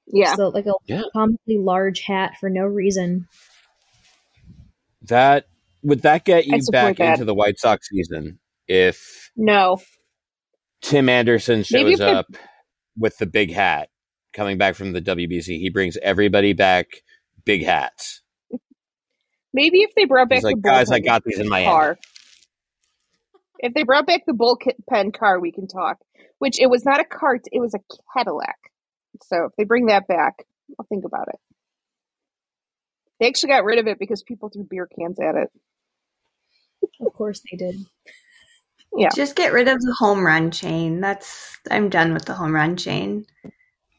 Yeah, 0.07 0.35
So 0.35 0.49
like 0.49 0.65
a 0.65 0.73
Yeah. 0.87 1.03
comically 1.13 1.57
large 1.57 2.01
hat 2.01 2.33
for 2.39 2.49
no 2.49 2.63
reason. 2.63 3.27
That 5.03 5.45
would 5.83 6.01
that 6.01 6.25
get 6.25 6.45
you 6.45 6.59
back 6.71 6.97
that. 6.97 7.13
into 7.13 7.25
the 7.25 7.33
White 7.33 7.57
Sox 7.59 7.87
season 7.89 8.39
if 8.67 9.31
no. 9.35 9.77
Tim 10.81 11.09
Anderson 11.09 11.63
shows 11.63 11.93
if 11.93 11.99
they- 11.99 12.05
up 12.05 12.27
with 12.97 13.17
the 13.17 13.25
big 13.25 13.51
hat 13.51 13.89
coming 14.33 14.57
back 14.57 14.75
from 14.75 14.91
the 14.93 15.01
WBC? 15.01 15.59
He 15.59 15.69
brings 15.69 15.97
everybody 16.01 16.53
back 16.53 16.87
big 17.45 17.63
hats. 17.63 18.21
Maybe 19.53 19.79
if 19.81 19.91
they 19.95 20.05
brought 20.05 20.29
back 20.29 20.37
He's 20.37 20.43
like, 20.45 20.55
the 20.55 20.61
guys, 20.61 20.91
I 20.91 20.99
got 20.99 21.23
these 21.25 21.39
in 21.39 21.47
Miami. 21.49 21.67
car. 21.67 21.97
If 23.59 23.73
they 23.73 23.83
brought 23.83 24.07
back 24.07 24.21
the 24.25 24.33
bullpen 24.33 25.13
car, 25.13 25.39
we 25.39 25.51
can 25.51 25.67
talk. 25.67 25.97
Which 26.41 26.59
it 26.59 26.71
was 26.71 26.83
not 26.83 26.99
a 26.99 27.03
cart; 27.03 27.41
it 27.51 27.59
was 27.59 27.75
a 27.75 27.79
Cadillac. 28.17 28.57
So 29.21 29.45
if 29.45 29.51
they 29.59 29.63
bring 29.63 29.85
that 29.85 30.07
back, 30.07 30.43
I'll 30.79 30.87
think 30.89 31.05
about 31.05 31.27
it. 31.27 31.39
They 33.19 33.27
actually 33.27 33.49
got 33.49 33.63
rid 33.63 33.77
of 33.77 33.85
it 33.85 33.99
because 33.99 34.23
people 34.23 34.49
threw 34.49 34.63
beer 34.63 34.87
cans 34.87 35.19
at 35.19 35.35
it. 35.35 35.51
Of 36.99 37.13
course 37.13 37.41
they 37.41 37.57
did. 37.57 37.75
Yeah, 38.97 39.09
Just 39.15 39.35
get 39.35 39.53
rid 39.53 39.67
of 39.67 39.79
the 39.81 39.95
home 39.99 40.25
run 40.25 40.49
chain. 40.49 40.99
That's 40.99 41.59
I'm 41.69 41.89
done 41.89 42.11
with 42.11 42.25
the 42.25 42.33
home 42.33 42.55
run 42.55 42.75
chain. 42.75 43.27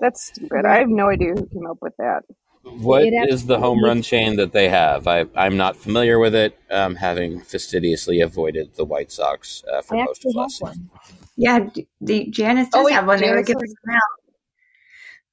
that's 0.01 0.27
stupid. 0.27 0.67
I 0.67 0.79
have 0.81 0.89
no 0.89 1.11
idea 1.11 1.35
who 1.35 1.47
came 1.47 1.69
up 1.71 1.79
with 1.81 1.95
that. 1.99 2.25
What 2.65 3.05
is 3.05 3.47
the 3.47 3.61
home 3.61 3.85
run 3.85 4.03
chain 4.03 4.35
that 4.35 4.51
they 4.51 4.69
have? 4.69 5.07
I, 5.07 5.27
I'm 5.37 5.57
not 5.57 5.77
familiar 5.77 6.19
with 6.19 6.35
it, 6.35 6.59
um, 6.73 6.97
having 6.97 7.41
fastidiously 7.41 8.21
avoided 8.21 8.75
the 8.75 8.85
White 8.85 9.13
Sox 9.13 9.63
uh, 9.73 9.81
for 9.81 9.97
I 9.97 10.03
most 10.03 10.25
of 10.27 10.33
actually 10.33 10.33
have 10.35 10.37
last 10.43 10.59
season. 10.59 10.91
one. 10.91 10.91
Yeah, 11.37 11.69
the 12.01 12.27
Janice 12.31 12.69
does 12.69 12.81
Oh, 12.81 12.85
wait, 12.85 12.93
have 12.93 13.07
one. 13.07 13.21
They 13.21 13.31
were 13.31 13.43
giving 13.43 13.63
has- 13.63 13.75
them 13.85 13.95
out. 13.95 14.01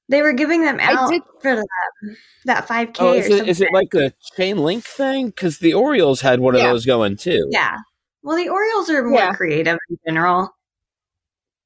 They 0.08 0.22
were 0.24 0.34
giving 0.34 0.62
them 0.64 0.80
out 0.80 1.12
did- 1.12 1.22
for 1.42 1.56
that 1.56 2.16
that 2.46 2.68
five 2.68 2.94
k 2.94 3.04
Oh, 3.06 3.14
is 3.14 3.28
something. 3.28 3.46
it, 3.46 3.50
is 3.50 3.62
it 3.62 3.70
like 3.74 3.94
a 3.94 4.12
chain 4.36 4.58
link 4.58 4.84
thing? 4.84 5.28
Because 5.28 5.60
the 5.60 5.74
Orioles 5.74 6.22
had 6.22 6.40
one 6.40 6.56
Yeah. 6.56 6.66
of 6.66 6.72
those 6.72 6.86
going 6.86 7.18
too. 7.18 7.48
yeah. 7.52 7.78
Well, 8.24 8.36
the 8.36 8.50
Orioles 8.50 8.90
are 8.90 9.04
more 9.04 9.20
Yeah. 9.20 9.34
creative 9.34 9.78
in 9.90 9.98
general. 10.08 10.50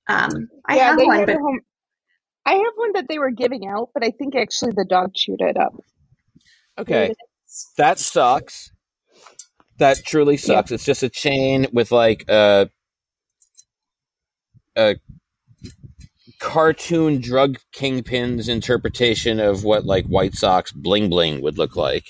Um, 0.07 0.49
I 0.65 0.75
yeah, 0.75 0.83
have 0.89 0.97
one, 0.97 1.17
had 1.17 1.25
but 1.27 1.35
a 1.35 1.39
home. 1.39 1.59
I 2.45 2.53
have 2.55 2.73
one 2.75 2.91
that 2.93 3.07
they 3.07 3.17
were 3.19 3.31
giving 3.31 3.65
out, 3.67 3.89
but 3.93 4.03
I 4.03 4.11
think 4.11 4.35
actually 4.35 4.73
the 4.73 4.83
dog 4.85 5.13
chewed 5.13 5.41
it 5.41 5.55
up. 5.57 5.73
Okay, 6.77 7.13
that 7.77 7.97
sucks. 7.99 8.71
That 9.77 10.03
truly 10.05 10.35
sucks. 10.37 10.71
It's 10.71 10.83
just 10.83 11.03
a 11.03 11.09
chain 11.09 11.67
with 11.71 11.91
like 11.91 12.25
a 12.29 12.69
a 14.75 14.95
cartoon 16.39 17.21
drug 17.21 17.57
kingpin's 17.71 18.49
interpretation 18.49 19.39
of 19.39 19.63
what 19.63 19.85
like 19.85 20.05
White 20.05 20.35
Sox 20.35 20.71
bling 20.71 21.09
bling 21.09 21.41
would 21.41 21.57
look 21.57 21.75
like. 21.75 22.05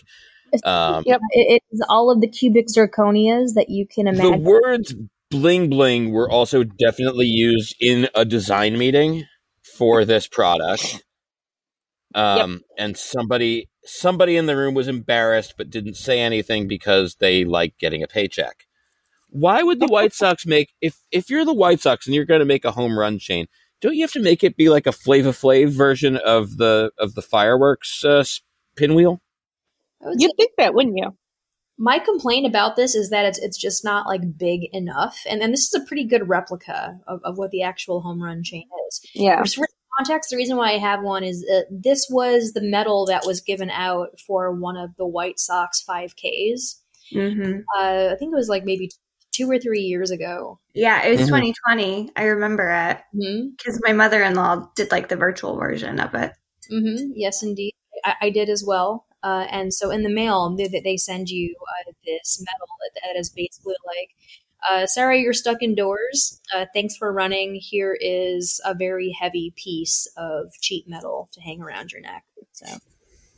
Um, 0.63 1.03
Yep. 1.05 1.21
It 1.31 1.53
it 1.55 1.63
is 1.71 1.85
all 1.89 2.11
of 2.11 2.21
the 2.21 2.27
cubic 2.27 2.67
zirconias 2.67 3.53
that 3.55 3.69
you 3.69 3.87
can 3.87 4.07
imagine. 4.07 4.31
the 4.31 4.37
words 4.37 4.95
bling 5.31 5.69
bling 5.69 6.11
were 6.11 6.29
also 6.29 6.63
definitely 6.63 7.25
used 7.25 7.75
in 7.79 8.07
a 8.13 8.23
design 8.23 8.77
meeting 8.77 9.25
for 9.77 10.05
this 10.05 10.27
product. 10.27 11.03
Um, 12.15 12.61
and 12.77 12.95
somebody 12.95 13.69
somebody 13.83 14.37
in 14.37 14.45
the 14.45 14.55
room 14.55 14.75
was 14.75 14.87
embarrassed 14.87 15.55
but 15.57 15.71
didn't 15.71 15.95
say 15.95 16.19
anything 16.19 16.67
because 16.67 17.15
they 17.15 17.43
like 17.43 17.77
getting 17.79 18.03
a 18.03 18.07
paycheck. 18.07 18.65
Why 19.33 19.63
would 19.63 19.79
the 19.79 19.87
White 19.87 20.13
Sox 20.13 20.45
make 20.45 20.73
if 20.81 20.97
if 21.11 21.29
you're 21.29 21.45
the 21.45 21.53
White 21.53 21.81
Sox 21.81 22.05
and 22.05 22.15
you're 22.15 22.25
going 22.25 22.39
to 22.39 22.45
make 22.45 22.65
a 22.65 22.71
home 22.71 22.97
run 22.97 23.19
chain? 23.19 23.47
Don't 23.81 23.95
you 23.95 24.01
have 24.03 24.11
to 24.13 24.21
make 24.21 24.43
it 24.43 24.55
be 24.55 24.69
like 24.69 24.87
a 24.87 24.91
Flava 24.91 25.31
Flav 25.31 25.69
version 25.69 26.17
of 26.17 26.57
the 26.57 26.91
of 26.97 27.15
the 27.15 27.21
fireworks 27.21 28.05
uh, 28.05 28.23
pinwheel? 28.75 29.21
I 30.01 30.09
would 30.09 30.21
say 30.21 30.25
You'd 30.25 30.37
think 30.37 30.51
that, 30.57 30.73
wouldn't 30.73 30.97
you? 30.97 31.17
my 31.79 31.97
complaint 31.97 32.45
about 32.45 32.75
this 32.75 32.93
is 32.93 33.09
that 33.09 33.25
it's 33.25 33.39
it's 33.39 33.57
just 33.57 33.83
not 33.83 34.05
like 34.05 34.37
big 34.37 34.69
enough, 34.71 35.17
and 35.27 35.41
and 35.41 35.51
this 35.51 35.61
is 35.61 35.73
a 35.73 35.85
pretty 35.85 36.05
good 36.05 36.29
replica 36.29 36.99
of, 37.07 37.19
of 37.23 37.37
what 37.37 37.51
the 37.51 37.63
actual 37.63 38.01
home 38.01 38.21
run 38.21 38.43
chain 38.43 38.67
is. 38.87 39.01
Yeah. 39.15 39.41
For 39.43 39.47
for 39.47 39.67
context, 39.97 40.29
the 40.29 40.37
reason 40.37 40.57
why 40.57 40.73
I 40.73 40.77
have 40.77 41.01
one 41.03 41.23
is 41.23 41.45
uh, 41.51 41.61
this 41.71 42.07
was 42.09 42.53
the 42.53 42.61
medal 42.61 43.05
that 43.07 43.25
was 43.25 43.41
given 43.41 43.69
out 43.69 44.19
for 44.25 44.51
one 44.51 44.77
of 44.77 44.91
the 44.97 45.05
White 45.07 45.39
Sox 45.39 45.83
5Ks. 45.87 46.79
hmm 47.11 47.59
Uh, 47.77 48.09
I 48.11 48.15
think 48.17 48.33
it 48.33 48.35
was 48.35 48.49
like 48.49 48.65
maybe 48.65 48.89
two 49.33 49.49
or 49.49 49.59
three 49.59 49.81
years 49.81 50.11
ago. 50.11 50.59
Yeah, 50.73 51.03
it 51.05 51.11
was 51.11 51.21
Mhm. 51.21 51.27
2020. 51.27 52.11
I 52.15 52.23
remember 52.25 52.69
it 52.69 52.99
hmm 53.13 53.49
because 53.57 53.79
my 53.85 53.93
mother-in-law 53.93 54.71
did 54.75 54.91
like 54.91 55.09
the 55.09 55.15
virtual 55.15 55.57
version 55.57 55.99
of 55.99 56.13
it. 56.15 56.33
hmm 56.69 57.11
Yes, 57.15 57.43
indeed. 57.43 57.73
I, 58.03 58.15
I 58.21 58.29
did 58.29 58.49
as 58.49 58.63
well. 58.65 59.05
Uh, 59.23 59.45
and 59.49 59.73
so 59.73 59.89
in 59.91 60.03
the 60.03 60.09
mail, 60.09 60.53
they, 60.55 60.67
they 60.83 60.97
send 60.97 61.29
you 61.29 61.55
uh, 61.61 61.91
this 62.05 62.39
medal 62.41 62.67
that, 62.81 63.01
that 63.05 63.19
is 63.19 63.29
basically 63.29 63.75
like, 63.85 64.09
uh, 64.69 64.85
sorry, 64.85 65.21
you're 65.21 65.33
stuck 65.33 65.61
indoors. 65.61 66.41
Uh, 66.53 66.65
thanks 66.73 66.95
for 66.97 67.11
running. 67.13 67.55
Here 67.55 67.97
is 67.99 68.59
a 68.65 68.73
very 68.73 69.15
heavy 69.19 69.53
piece 69.55 70.07
of 70.17 70.51
cheap 70.61 70.87
metal 70.87 71.29
to 71.33 71.41
hang 71.41 71.61
around 71.61 71.91
your 71.91 72.01
neck. 72.01 72.23
So 72.51 72.65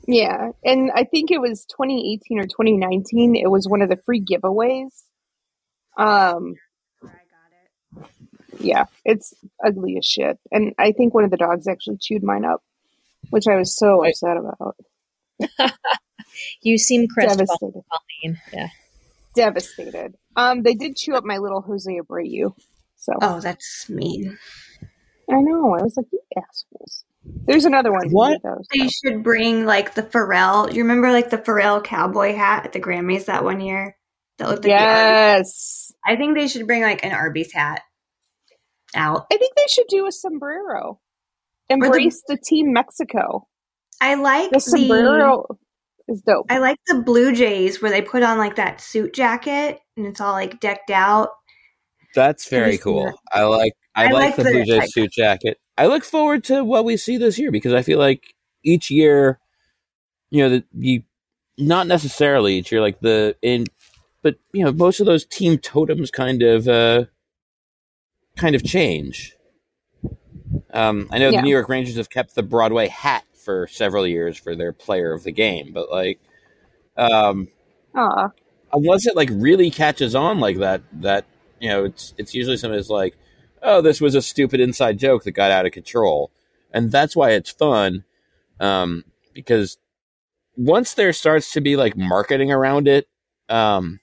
Yeah. 0.07 0.51
And 0.63 0.91
I 0.93 1.03
think 1.03 1.31
it 1.31 1.41
was 1.41 1.65
2018 1.65 2.39
or 2.39 2.47
2019. 2.47 3.35
It 3.35 3.49
was 3.51 3.67
one 3.67 3.81
of 3.81 3.89
the 3.89 3.97
free 4.05 4.23
giveaways. 4.23 4.89
Um, 5.97 6.55
I 7.03 7.07
got 7.07 8.03
it. 8.03 8.09
yeah, 8.59 8.85
it's 9.03 9.33
ugly 9.65 9.97
as 9.97 10.05
shit. 10.05 10.37
And 10.51 10.73
I 10.77 10.91
think 10.91 11.13
one 11.13 11.23
of 11.23 11.31
the 11.31 11.37
dogs 11.37 11.67
actually 11.67 11.97
chewed 12.01 12.23
mine 12.23 12.45
up, 12.45 12.61
which 13.29 13.47
I 13.47 13.55
was 13.55 13.75
so 13.75 14.03
I- 14.03 14.09
upset 14.09 14.37
about. 14.37 14.75
you 16.61 16.77
seem 16.77 17.07
crestfallen, 17.07 17.37
Devastated. 17.37 17.81
Colleen. 18.23 18.41
Yeah. 18.53 18.67
Devastated. 19.35 20.15
Um, 20.35 20.63
they 20.63 20.73
did 20.75 20.95
chew 20.95 21.15
up 21.15 21.23
my 21.23 21.37
little 21.37 21.61
Jose 21.61 21.91
Abreu. 21.99 22.53
So 22.97 23.13
Oh, 23.21 23.39
that's 23.39 23.89
mean. 23.89 24.37
I 25.29 25.41
know. 25.41 25.75
I 25.75 25.81
was 25.83 25.95
like, 25.97 26.05
you 26.11 26.19
assholes. 26.37 27.03
There's 27.47 27.65
another 27.65 27.91
one. 27.91 28.09
What? 28.11 28.41
Though, 28.43 28.59
so. 28.61 28.67
They 28.79 28.87
should 28.87 29.23
bring 29.23 29.65
like 29.65 29.95
the 29.95 30.03
Pharrell. 30.03 30.71
You 30.73 30.83
remember 30.83 31.11
like 31.11 31.29
the 31.31 31.37
Pharrell 31.37 31.83
cowboy 31.83 32.35
hat 32.35 32.65
at 32.65 32.73
the 32.73 32.79
Grammys 32.79 33.25
that 33.25 33.43
one 33.43 33.59
year? 33.59 33.94
That 34.37 34.49
looked 34.49 34.57
like 34.57 34.63
the 34.63 34.69
Yes. 34.69 35.91
I 36.05 36.15
think 36.15 36.35
they 36.35 36.47
should 36.47 36.67
bring 36.67 36.81
like 36.81 37.03
an 37.05 37.11
Arby's 37.11 37.51
hat 37.53 37.81
out. 38.95 39.25
I 39.31 39.37
think 39.37 39.55
they 39.55 39.65
should 39.69 39.87
do 39.87 40.07
a 40.07 40.11
sombrero. 40.11 40.99
Embrace 41.69 42.21
the 42.27 42.37
Team 42.37 42.73
Mexico. 42.73 43.47
I 44.01 44.15
like 44.15 44.49
The 44.51 44.57
the 44.57 44.61
sombrero 44.61 45.45
is 46.07 46.21
dope. 46.21 46.45
I 46.49 46.59
like 46.59 46.77
the 46.87 47.01
Blue 47.01 47.33
Jays 47.33 47.81
where 47.81 47.91
they 47.91 48.01
put 48.01 48.23
on 48.23 48.37
like 48.37 48.55
that 48.57 48.81
suit 48.81 49.13
jacket 49.13 49.79
and 49.97 50.05
it's 50.05 50.21
all 50.21 50.33
like 50.33 50.59
decked 50.59 50.91
out. 50.91 51.29
That's 52.13 52.47
very 52.47 52.73
Have 52.73 52.81
cool. 52.81 53.05
that? 53.05 53.17
I 53.33 53.43
like 53.43 53.73
I, 53.95 54.05
I 54.07 54.11
like, 54.11 54.13
like 54.13 54.35
the 54.35 54.43
the, 54.43 54.51
Blue 54.51 54.65
Jays 54.65 54.79
like- 54.79 54.89
suit 54.89 55.11
jacket. 55.11 55.57
I 55.77 55.87
look 55.87 56.03
forward 56.05 56.43
to 56.45 56.63
what 56.63 56.85
we 56.85 56.95
see 56.97 57.17
this 57.17 57.37
year 57.37 57.51
because 57.51 57.73
I 57.73 57.81
feel 57.81 57.99
like 57.99 58.23
each 58.63 58.89
year, 58.89 59.39
you 60.29 60.43
know, 60.43 60.49
the 60.49 60.63
you 60.77 61.03
not 61.57 61.87
necessarily 61.87 62.55
each 62.55 62.71
year 62.71 62.79
like 62.81 62.99
the 63.01 63.35
in, 63.41 63.65
but 64.25 64.37
you 64.53 64.65
know, 64.65 64.71
most 64.71 64.99
of 64.99 65.05
those 65.05 65.23
team 65.23 65.59
totems 65.59 66.09
kind 66.11 66.41
of 66.41 66.67
uh 66.67 67.05
kind 68.35 68.55
of 68.55 68.63
change. 68.63 69.35
Um, 70.73 71.07
I 71.11 71.19
know 71.19 71.29
Yeah. 71.31 71.41
the 71.41 71.43
New 71.43 71.51
York 71.51 71.69
Rangers 71.69 71.95
have 71.97 72.09
kept 72.09 72.33
the 72.33 72.41
Broadway 72.41 72.87
hat 72.87 73.23
for 73.35 73.67
several 73.67 74.07
years 74.07 74.35
for 74.35 74.55
their 74.55 74.73
player 74.73 75.13
of 75.13 75.23
the 75.23 75.31
game, 75.31 75.73
but 75.73 75.91
like, 75.91 76.19
um, 76.97 77.49
Aw. 77.93 78.29
unless 78.73 79.05
it 79.05 79.15
like 79.15 79.29
really 79.31 79.69
catches 79.69 80.15
on 80.15 80.39
like 80.39 80.57
that 80.57 80.81
that 80.91 81.25
you 81.59 81.69
know 81.69 81.85
it's 81.85 82.15
it's 82.17 82.33
usually 82.33 82.57
something 82.57 82.77
that's 82.77 82.89
like 82.89 83.15
oh 83.61 83.79
this 83.79 84.01
was 84.01 84.15
a 84.15 84.23
stupid 84.23 84.59
inside 84.59 84.97
joke 84.97 85.23
that 85.23 85.33
got 85.33 85.51
out 85.51 85.67
of 85.67 85.71
control 85.71 86.31
and 86.71 86.91
that's 86.91 87.15
why 87.15 87.29
it's 87.29 87.51
fun 87.51 88.03
um 88.59 89.03
because 89.35 89.77
once 90.57 90.93
there 90.95 91.13
starts 91.13 91.53
to 91.53 91.61
be 91.61 91.75
like 91.75 91.95
marketing 91.95 92.51
around 92.51 92.87
it 92.87 93.07
um 93.49 93.99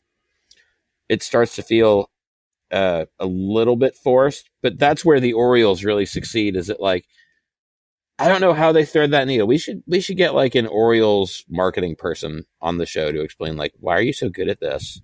it 1.12 1.22
starts 1.22 1.54
to 1.56 1.62
feel 1.62 2.10
uh, 2.72 3.04
a 3.18 3.26
little 3.26 3.76
bit 3.76 3.94
forced 3.94 4.50
but 4.62 4.78
that's 4.78 5.04
where 5.04 5.20
the 5.20 5.34
orioles 5.34 5.84
really 5.84 6.06
succeed 6.06 6.56
is 6.56 6.70
it 6.70 6.80
like 6.80 7.04
I 8.18 8.28
don't 8.28 8.40
know 8.40 8.52
how 8.52 8.70
they 8.70 8.84
thread 8.84 9.10
that 9.10 9.26
needle. 9.26 9.48
We 9.48 9.58
should 9.58 9.82
we 9.86 10.00
should 10.00 10.16
get 10.16 10.32
like 10.32 10.54
an 10.54 10.68
Orioles 10.68 11.44
marketing 11.48 11.96
person 11.96 12.44
on 12.60 12.78
the 12.78 12.86
show 12.86 13.10
to 13.10 13.20
explain 13.20 13.56
like 13.56 13.72
why 13.80 13.96
are 13.96 14.02
you 14.02 14.12
so 14.12 14.28
good 14.28 14.48
at 14.48 14.60
this? 14.60 15.00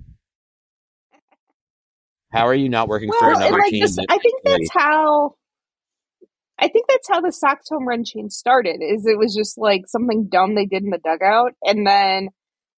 How 2.30 2.46
are 2.46 2.54
you 2.54 2.68
not 2.68 2.88
working 2.88 3.11
for 3.11 3.26
Well, 3.26 3.36
and 3.36 3.42
another 3.42 3.59
like 3.59 3.70
team? 3.70 3.80
this, 3.80 3.98
I 3.98 4.18
think 4.18 4.34
that's 4.44 4.70
how. 4.72 5.34
I 6.61 6.68
think 6.68 6.86
that's 6.88 7.09
how 7.09 7.20
the 7.20 7.32
Sox 7.32 7.68
home 7.68 7.88
run 7.88 8.04
chain 8.04 8.30
started. 8.30 8.80
Is 8.82 9.06
it 9.06 9.18
was 9.18 9.34
just 9.34 9.56
like 9.59 9.82
something 9.86 10.28
dumb 10.30 10.54
they 10.54 10.66
did 10.66 10.82
in 10.82 10.90
the 10.90 10.98
dugout, 10.98 11.54
and 11.62 11.86
then 11.86 12.28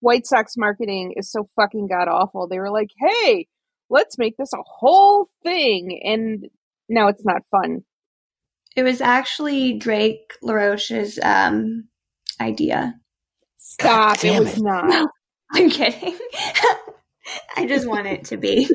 White 0.01 0.27
Sox 0.27 0.57
marketing 0.57 1.15
is 1.17 1.31
so 1.31 1.49
fucking 1.57 1.89
god 1.89 2.09
awful. 2.09 2.49
They 2.49 2.59
were 2.59 2.71
like, 2.71 2.91
"Hey, 2.99 3.47
let's 3.91 4.19
make 4.19 4.37
this 4.37 4.53
a 4.53 4.63
whole 4.65 5.29
thing," 5.43 6.01
and 6.05 6.49
now 6.89 7.09
it's 7.09 7.25
not 7.25 7.43
fun. 7.51 7.85
It 8.77 8.83
was 8.83 9.01
actually 9.01 9.75
Drake 9.79 10.33
LaRoche's 10.43 11.19
um, 11.23 11.89
idea. 12.41 12.99
Stop! 13.59 14.25
It 14.25 14.39
was 14.39 14.59
it. 14.59 14.63
not. 14.63 15.11
I'm 15.53 15.71
kidding. 15.71 16.17
I 17.57 17.67
just 17.67 17.89
want 17.89 18.07
it 18.07 18.25
to 18.27 18.37
be. 18.37 18.69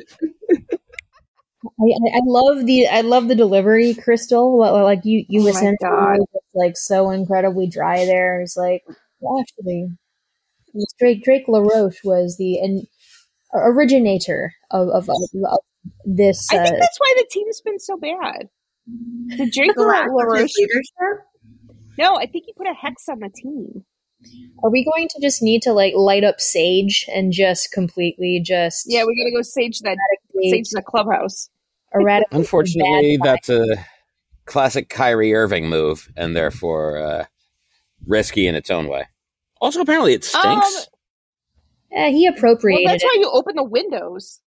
I, 1.64 1.84
I 1.84 2.16
I 2.16 2.20
love 2.24 2.66
the 2.66 2.86
I 2.88 3.00
love 3.02 3.28
the 3.28 3.34
delivery, 3.34 3.94
Crystal. 3.94 4.58
Like 4.58 5.00
you, 5.04 5.24
you 5.28 5.40
Oh 5.40 5.44
my 5.44 5.50
essentially 5.50 5.76
God. 5.82 6.18
were 6.18 6.26
just, 6.32 6.46
like 6.54 6.76
so 6.76 7.10
incredibly 7.10 7.66
dry 7.66 8.04
there. 8.04 8.40
It's 8.40 8.56
like 8.56 8.84
well, 9.20 9.40
actually, 9.40 9.88
Drake 10.98 11.22
Drake 11.24 11.44
LaRoche 11.48 12.02
was 12.04 12.36
the 12.38 12.58
and 12.58 12.86
originator 13.54 14.52
of 14.70 14.88
of, 14.88 15.08
of, 15.08 15.16
of 15.50 15.58
this. 16.04 16.46
I 16.52 16.56
Uh, 16.58 16.64
think 16.64 16.80
that's 16.80 16.98
why 16.98 17.14
the 17.16 17.26
team's 17.30 17.60
been 17.60 17.78
so 17.78 17.96
bad. 17.96 18.48
The 19.36 19.50
Drake 19.52 19.74
The 19.74 19.82
LaRoche. 19.82 20.52
leadership. 20.56 21.24
No, 21.98 22.16
I 22.16 22.26
think 22.26 22.44
he 22.46 22.52
put 22.52 22.66
a 22.66 22.74
hex 22.74 23.08
on 23.08 23.20
the 23.20 23.30
team. 23.30 23.84
are 24.62 24.70
we 24.70 24.84
going 24.84 25.08
to 25.08 25.20
just 25.20 25.42
need 25.42 25.62
to 25.62 25.72
like 25.72 25.94
light 25.94 26.24
up 26.24 26.40
Sage 26.40 27.06
and 27.14 27.32
just 27.32 27.72
completely 27.72 28.40
just 28.44 28.84
Yeah, 28.88 29.04
we 29.04 29.14
gotta 29.16 29.34
go 29.34 29.42
sage 29.42 29.80
that 29.80 29.96
sage 30.50 30.68
the 30.70 30.82
clubhouse. 30.82 31.48
eradicate 31.94 32.30
the 32.30 32.36
Unfortunately, 32.38 33.16
bad 33.18 33.26
that's 33.26 33.48
a 33.48 33.84
classic 34.44 34.88
Kyrie 34.88 35.34
Irving 35.34 35.68
move, 35.68 36.08
and 36.16 36.36
therefore 36.36 36.98
uh, 36.98 37.24
risky 38.06 38.46
in 38.46 38.54
its 38.54 38.70
own 38.70 38.86
way. 38.88 39.06
Also, 39.60 39.80
apparently, 39.80 40.12
it 40.14 40.24
stinks. 40.24 40.88
Um, 41.96 42.12
he 42.12 42.28
Well, 42.28 42.34
appropriated 42.38 42.88
that's 42.88 43.02
it. 43.02 43.06
why 43.06 43.16
you 43.20 43.30
open 43.30 43.56
the 43.56 43.64
windows. 43.64 44.40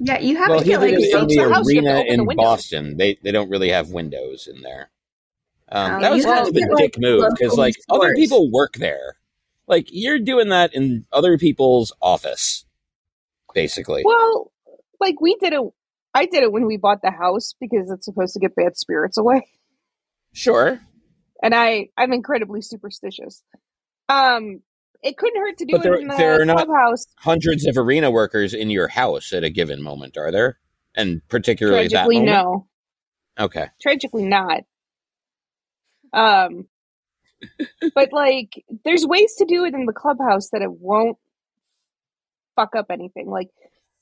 Yeah, 0.00 0.18
you 0.18 0.36
have 0.36 0.48
well, 0.50 0.58
to 0.60 0.64
he 0.64 0.70
get 0.70 0.80
did 0.80 0.86
like 0.86 0.92
it 0.94 0.96
in 0.96 1.00
the 1.02 1.08
the 1.10 1.18
house, 1.18 1.68
you 1.70 1.82
have 1.82 1.84
to 1.84 1.90
arena 1.90 1.90
open 2.00 2.06
the 2.06 2.12
in 2.14 2.26
windows. 2.26 2.44
Boston. 2.44 2.96
They 2.96 3.18
they 3.22 3.32
don't 3.32 3.50
really 3.50 3.70
have 3.70 3.90
windows 3.90 4.48
in 4.52 4.62
there. 4.62 4.90
Um, 5.68 5.96
Oh, 5.96 6.00
that 6.00 6.12
was 6.12 6.24
kind 6.24 6.48
of 6.48 6.54
a 6.54 6.60
get, 6.60 6.70
like, 6.72 6.92
dick 6.92 6.98
move 7.00 7.24
because 7.30 7.56
local 7.56 7.58
like 7.58 7.74
other 7.90 8.14
people 8.14 8.50
work 8.50 8.74
there. 8.74 9.16
Like 9.66 9.88
you're 9.90 10.18
doing 10.20 10.48
that 10.50 10.74
in 10.74 11.06
other 11.12 11.38
people's 11.38 11.92
office, 12.00 12.64
basically. 13.54 14.02
Well, 14.04 14.52
like 15.00 15.20
we 15.20 15.34
did 15.36 15.52
it. 15.52 15.60
I 16.14 16.26
did 16.26 16.42
it 16.44 16.52
when 16.52 16.66
we 16.66 16.76
bought 16.76 17.02
the 17.02 17.10
house 17.10 17.54
because 17.60 17.90
it's 17.90 18.04
supposed 18.04 18.32
to 18.34 18.40
get 18.40 18.54
bad 18.54 18.76
spirits 18.76 19.18
away. 19.18 19.46
Sure, 20.32 20.80
and 21.42 21.54
I 21.54 21.88
I'm 21.96 22.12
incredibly 22.12 22.60
superstitious. 22.62 23.42
Um, 24.08 24.60
it 25.02 25.16
couldn't 25.18 25.40
hurt 25.40 25.58
to 25.58 25.64
do 25.64 25.76
But 25.76 25.86
it 25.86 26.00
in 26.00 26.08
the 26.08 26.16
there 26.16 26.40
are 26.40 26.44
not- 26.44 26.66
clubhouse. 26.66 27.04
hundreds 27.18 27.66
of 27.66 27.76
arena 27.76 28.10
workers 28.10 28.54
in 28.54 28.70
your 28.70 28.88
house 28.88 29.32
at 29.32 29.44
a 29.44 29.50
given 29.50 29.82
moment, 29.82 30.16
are 30.16 30.30
there? 30.32 30.58
And 30.94 31.20
particularly 31.28 31.88
that 31.88 32.06
Tragically, 32.06 32.16
moment. 32.20 32.32
no. 32.36 32.66
Okay. 33.38 33.66
Tragically, 33.82 34.24
not. 34.24 34.62
Um, 36.12 36.66
but 37.94 38.12
like, 38.12 38.64
there's 38.84 39.06
ways 39.06 39.34
to 39.36 39.44
do 39.44 39.64
it 39.64 39.74
in 39.74 39.84
the 39.86 39.92
clubhouse 39.92 40.48
that 40.50 40.62
it 40.62 40.72
won't 40.72 41.18
fuck 42.56 42.74
up 42.74 42.86
anything. 42.90 43.28
Like, 43.28 43.48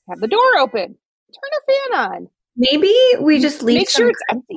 have 0.07 0.19
the 0.19 0.27
door 0.27 0.57
open, 0.59 0.87
turn 1.33 1.51
a 1.59 1.95
fan 1.97 1.99
on, 2.13 2.29
Maybe 2.57 2.93
we 3.19 3.39
just 3.41 3.61
leave 3.63 3.79
make 3.79 3.89
some 3.89 4.03
sure 4.03 4.09
it's 4.11 4.21
empty. 4.29 4.55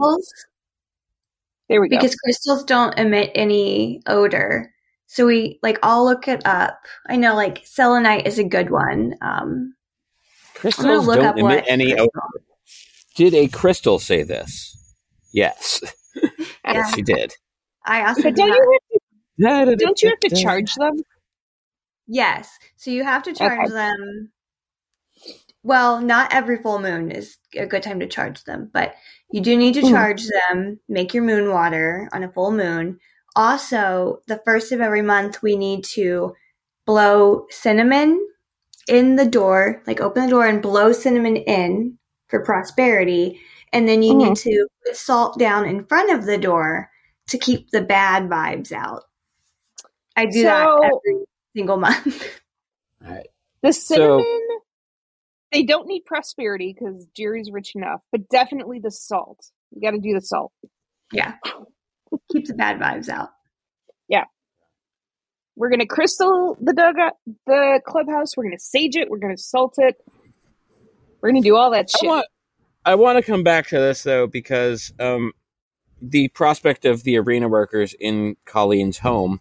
There 1.68 1.80
we 1.80 1.88
go. 1.88 1.96
because 1.96 2.14
crystals 2.14 2.62
don't 2.62 2.96
emit 2.96 3.32
any 3.34 4.00
odor. 4.06 4.72
So 5.10 5.26
we 5.26 5.58
like 5.62 5.78
I'll 5.82 6.04
look 6.04 6.28
it 6.28 6.46
up. 6.46 6.78
I 7.08 7.16
know 7.16 7.34
like 7.34 7.62
selenite 7.64 8.26
is 8.26 8.38
a 8.38 8.44
good 8.44 8.70
one. 8.70 9.14
Um, 9.22 9.74
I'm 9.74 10.60
Crystals 10.60 11.06
look 11.06 11.16
don't 11.16 11.42
what 11.42 11.52
emit 11.52 11.64
any 11.66 11.92
crystal- 11.92 12.10
Did 13.16 13.34
a 13.34 13.48
crystal 13.48 13.98
say 13.98 14.22
this? 14.22 14.76
Yes. 15.32 15.80
Yeah. 16.64 16.74
Yes, 16.74 16.94
she 16.94 17.00
did. 17.02 17.32
I 17.86 18.06
also 18.06 18.22
but 18.24 18.34
do 18.34 18.42
don't 18.42 18.48
you 19.38 19.48
have 19.48 19.68
to, 19.68 19.76
don't 19.76 20.02
you 20.02 20.08
have 20.10 20.20
to 20.20 20.28
charge 20.36 20.74
them? 20.74 20.96
Yes. 22.06 22.50
So 22.76 22.90
you 22.90 23.04
have 23.04 23.22
to 23.22 23.32
charge 23.32 23.70
Okay. 23.70 23.72
them. 23.72 24.32
Well, 25.62 26.00
not 26.02 26.34
every 26.34 26.58
full 26.58 26.78
moon 26.80 27.10
is 27.10 27.38
a 27.56 27.64
good 27.66 27.82
time 27.82 28.00
to 28.00 28.06
charge 28.06 28.44
them, 28.44 28.68
but 28.72 28.94
you 29.30 29.40
do 29.40 29.56
need 29.56 29.74
to 29.74 29.82
Mhm. 29.82 29.90
charge 29.90 30.26
them, 30.26 30.80
make 30.88 31.14
your 31.14 31.22
moon 31.24 31.50
water 31.50 32.08
on 32.12 32.22
a 32.22 32.32
full 32.32 32.50
moon. 32.52 32.98
Also, 33.38 34.20
the 34.26 34.42
first 34.44 34.72
of 34.72 34.80
every 34.80 35.00
month, 35.00 35.44
we 35.44 35.56
need 35.56 35.84
to 35.84 36.34
blow 36.84 37.46
cinnamon 37.50 38.20
in 38.88 39.14
the 39.14 39.24
door, 39.24 39.80
like 39.86 40.00
open 40.00 40.24
the 40.24 40.30
door 40.30 40.44
and 40.44 40.60
blow 40.60 40.90
cinnamon 40.90 41.36
in 41.36 41.96
for 42.26 42.44
prosperity. 42.44 43.40
And 43.72 43.88
then 43.88 44.02
you 44.02 44.12
need 44.12 44.32
mm-hmm. 44.32 44.50
to 44.50 44.66
put 44.84 44.96
salt 44.96 45.38
down 45.38 45.66
in 45.66 45.84
front 45.84 46.10
of 46.10 46.26
the 46.26 46.36
door 46.36 46.90
to 47.28 47.38
keep 47.38 47.70
the 47.70 47.80
bad 47.80 48.24
vibes 48.24 48.72
out. 48.72 49.04
I 50.16 50.26
do 50.26 50.42
that 50.42 50.66
every 50.66 51.24
single 51.54 51.76
month. 51.76 52.40
All 53.06 53.12
right. 53.12 53.28
The 53.62 53.72
So- 53.72 53.94
cinnamon, 53.94 54.48
they 55.52 55.62
don't 55.62 55.86
need 55.86 56.06
prosperity 56.06 56.74
because 56.76 57.06
Jerry's 57.16 57.52
rich 57.52 57.76
enough, 57.76 58.00
but 58.10 58.28
definitely 58.28 58.80
the 58.80 58.90
salt. 58.90 59.52
You 59.70 59.80
got 59.80 59.92
to 59.92 60.00
do 60.00 60.12
the 60.12 60.22
salt. 60.22 60.50
Yeah. 61.12 61.34
Keep 62.32 62.46
the 62.46 62.54
bad 62.54 62.78
vibes 62.78 63.08
out. 63.08 63.30
Yeah. 64.08 64.24
We're 65.56 65.70
gonna 65.70 65.86
crystal 65.86 66.56
the 66.60 66.72
dugout, 66.72 67.14
the 67.46 67.80
clubhouse. 67.84 68.36
We're 68.36 68.44
gonna 68.44 68.58
sage 68.58 68.96
it. 68.96 69.10
We're 69.10 69.18
gonna 69.18 69.36
salt 69.38 69.74
it. 69.78 69.96
We're 71.20 71.30
gonna 71.30 71.42
do 71.42 71.56
all 71.56 71.70
that 71.72 71.90
I 71.94 71.98
shit. 71.98 72.08
want, 72.08 72.26
I 72.84 72.94
want 72.94 73.16
to 73.18 73.22
come 73.22 73.42
back 73.42 73.66
to 73.68 73.78
this 73.78 74.02
though 74.04 74.26
because 74.26 74.92
um, 75.00 75.32
the 76.00 76.28
prospect 76.28 76.84
of 76.84 77.02
the 77.02 77.16
arena 77.18 77.48
workers 77.48 77.94
in 77.98 78.36
Colleen's 78.44 78.98
home 78.98 79.40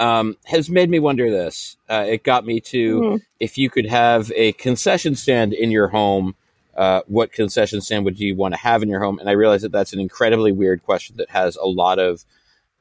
um, 0.00 0.36
has 0.44 0.68
made 0.68 0.90
me 0.90 0.98
wonder 0.98 1.30
this. 1.30 1.76
Uh, 1.88 2.04
it 2.08 2.24
got 2.24 2.44
me 2.44 2.60
to 2.60 3.00
Mhm. 3.00 3.20
if 3.40 3.58
you 3.58 3.70
could 3.70 3.86
have 3.86 4.32
a 4.34 4.52
concession 4.52 5.14
stand 5.14 5.52
in 5.52 5.70
your 5.70 5.88
home, 5.88 6.34
uh, 6.78 7.02
what 7.08 7.32
concession 7.32 7.80
stand 7.80 8.04
would 8.04 8.20
you 8.20 8.36
want 8.36 8.54
to 8.54 8.60
have 8.60 8.84
in 8.84 8.88
your 8.88 9.02
home? 9.02 9.18
And 9.18 9.28
I 9.28 9.32
realize 9.32 9.62
that 9.62 9.72
that's 9.72 9.92
an 9.92 9.98
incredibly 9.98 10.52
weird 10.52 10.84
question 10.84 11.16
that 11.16 11.28
has 11.28 11.56
a 11.56 11.66
lot 11.66 11.98
of 11.98 12.24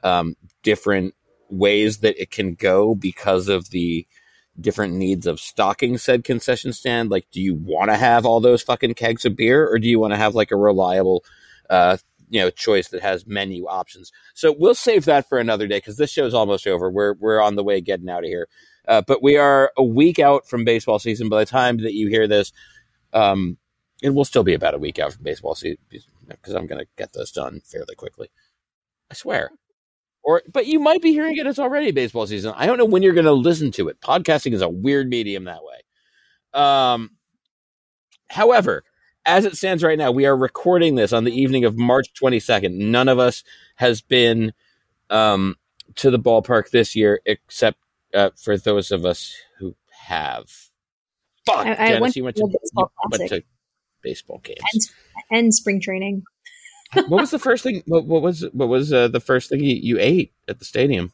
um, 0.03 0.35
different 0.61 1.15
ways 1.49 1.97
that 1.97 2.21
it 2.21 2.29
can 2.29 2.53
go 2.53 2.93
because 2.93 3.47
of 3.47 3.71
the 3.71 4.05
different 4.61 4.93
needs 4.93 5.25
of 5.25 5.39
stocking 5.39 5.97
said 5.97 6.23
concession 6.23 6.73
stand. 6.73 7.09
Like, 7.09 7.25
do 7.31 7.41
you 7.41 7.55
want 7.55 7.89
to 7.89 7.97
have 7.97 8.23
all 8.23 8.39
those 8.39 8.61
fucking 8.61 8.93
kegs 8.93 9.25
of 9.25 9.35
beer, 9.35 9.67
or 9.67 9.79
do 9.79 9.87
you 9.87 9.99
want 9.99 10.13
to 10.13 10.17
have 10.17 10.35
like 10.35 10.51
a 10.51 10.55
reliable, 10.55 11.23
uh, 11.67 11.97
you 12.29 12.39
know, 12.39 12.51
choice 12.51 12.89
that 12.89 13.01
has 13.01 13.25
menu 13.25 13.65
options? 13.65 14.11
So 14.35 14.55
we'll 14.55 14.75
save 14.75 15.05
that 15.05 15.27
for 15.27 15.39
another 15.39 15.65
day 15.65 15.77
because 15.77 15.97
this 15.97 16.11
show's 16.11 16.35
almost 16.35 16.67
over. 16.67 16.91
We're 16.91 17.13
we're 17.13 17.41
on 17.41 17.55
the 17.55 17.63
way 17.63 17.81
getting 17.81 18.09
out 18.09 18.23
of 18.23 18.29
here, 18.29 18.47
uh, 18.87 19.01
but 19.07 19.23
we 19.23 19.37
are 19.37 19.71
a 19.75 19.83
week 19.83 20.19
out 20.19 20.47
from 20.47 20.65
baseball 20.65 20.99
season. 20.99 21.29
By 21.29 21.39
the 21.39 21.49
time 21.49 21.77
that 21.77 21.93
you 21.93 22.09
hear 22.09 22.27
this, 22.27 22.53
um, 23.11 23.57
it 24.01 24.11
will 24.11 24.25
still 24.25 24.43
be 24.43 24.53
about 24.53 24.73
a 24.73 24.79
week 24.79 24.99
out 24.99 25.13
from 25.13 25.23
baseball 25.23 25.55
season 25.55 25.77
because 26.27 26.53
I'm 26.53 26.67
going 26.67 26.79
to 26.79 26.87
get 26.97 27.13
this 27.13 27.31
done 27.31 27.61
fairly 27.65 27.95
quickly. 27.95 28.29
I 29.09 29.13
swear. 29.15 29.51
Or, 30.23 30.43
but 30.51 30.67
you 30.67 30.79
might 30.79 31.01
be 31.01 31.13
hearing 31.13 31.37
it. 31.37 31.47
It's 31.47 31.59
already 31.59 31.91
baseball 31.91 32.27
season. 32.27 32.53
I 32.55 32.65
don't 32.65 32.77
know 32.77 32.85
when 32.85 33.01
you're 33.01 33.13
going 33.13 33.25
to 33.25 33.31
listen 33.31 33.71
to 33.73 33.87
it. 33.87 34.01
Podcasting 34.01 34.53
is 34.53 34.61
a 34.61 34.69
weird 34.69 35.07
medium 35.09 35.45
that 35.45 35.61
way. 35.63 36.61
Um, 36.61 37.11
however, 38.29 38.83
as 39.25 39.45
it 39.45 39.55
stands 39.55 39.83
right 39.83 39.97
now, 39.97 40.11
we 40.11 40.25
are 40.25 40.35
recording 40.35 40.95
this 40.95 41.13
on 41.13 41.23
the 41.23 41.31
evening 41.31 41.65
of 41.65 41.77
March 41.77 42.07
22nd. 42.21 42.73
None 42.73 43.07
of 43.07 43.19
us 43.19 43.43
has 43.75 44.01
been 44.01 44.53
um, 45.09 45.55
to 45.95 46.11
the 46.11 46.19
ballpark 46.19 46.69
this 46.71 46.95
year, 46.95 47.21
except 47.25 47.79
uh, 48.13 48.31
for 48.35 48.57
those 48.57 48.91
of 48.91 49.05
us 49.05 49.33
who 49.59 49.75
have. 49.89 50.49
Fuck, 51.45 51.65
I- 51.65 51.71
I 51.71 51.75
Dennis, 51.75 52.01
went 52.01 52.15
you 52.17 52.23
went 52.25 52.35
to 52.37 52.43
you 52.43 52.89
went 53.09 53.29
to 53.29 53.43
baseball 54.09 54.39
games. 54.43 54.59
and, 54.73 55.37
and 55.39 55.53
spring 55.53 55.79
training. 55.81 56.23
what 56.93 57.19
was 57.21 57.31
the 57.31 57.39
first 57.39 57.63
thing? 57.63 57.83
What, 57.85 58.05
what 58.05 58.21
was 58.21 58.45
what 58.53 58.69
was 58.69 58.93
uh, 58.93 59.07
the 59.09 59.19
first 59.19 59.49
thing 59.49 59.59
you, 59.61 59.75
you 59.89 59.97
ate 59.99 60.33
at 60.47 60.59
the 60.59 60.65
stadium? 60.65 61.11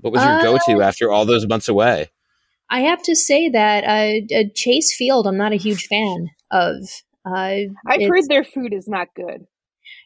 What 0.00 0.12
was 0.12 0.22
your 0.22 0.38
Uh, 0.38 0.42
go 0.42 0.58
to 0.66 0.82
after 0.82 1.10
all 1.10 1.24
those 1.24 1.46
months 1.46 1.68
away? 1.68 2.10
I 2.68 2.80
have 2.80 3.02
to 3.04 3.14
say 3.14 3.48
that 3.50 3.84
uh, 3.84 4.34
uh, 4.38 4.44
Chase 4.54 4.94
Field, 4.96 5.26
I'm 5.26 5.36
not 5.38 5.52
a 5.52 5.56
huge 5.66 5.86
fan 5.86 6.28
of. 6.50 6.74
Uh, 7.24 7.70
I've 7.86 8.08
heard 8.08 8.24
their 8.28 8.44
food 8.44 8.72
is 8.74 8.88
not 8.88 9.08
good. 9.14 9.46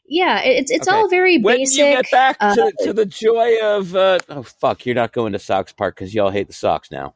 Yeah, 0.08 0.40
it- 0.42 0.58
it's 0.60 0.70
it's 0.70 0.88
Okay. 0.88 0.96
all 0.96 1.08
very 1.08 1.38
When 1.40 1.56
basic. 1.58 1.78
you 1.78 1.84
get 1.84 2.10
back 2.12 2.36
uh, 2.40 2.54
to, 2.54 2.72
to 2.84 2.92
the 2.92 3.06
joy 3.06 3.56
of 3.62 3.94
uh, 3.96 4.18
oh 4.28 4.42
fuck, 4.42 4.84
you're 4.86 4.94
not 5.02 5.12
going 5.12 5.32
to 5.32 5.38
Sox 5.38 5.72
Park 5.72 5.96
because 5.96 6.14
y'all 6.14 6.30
hate 6.30 6.46
the 6.48 6.52
Sox 6.64 6.90
now. 6.90 7.14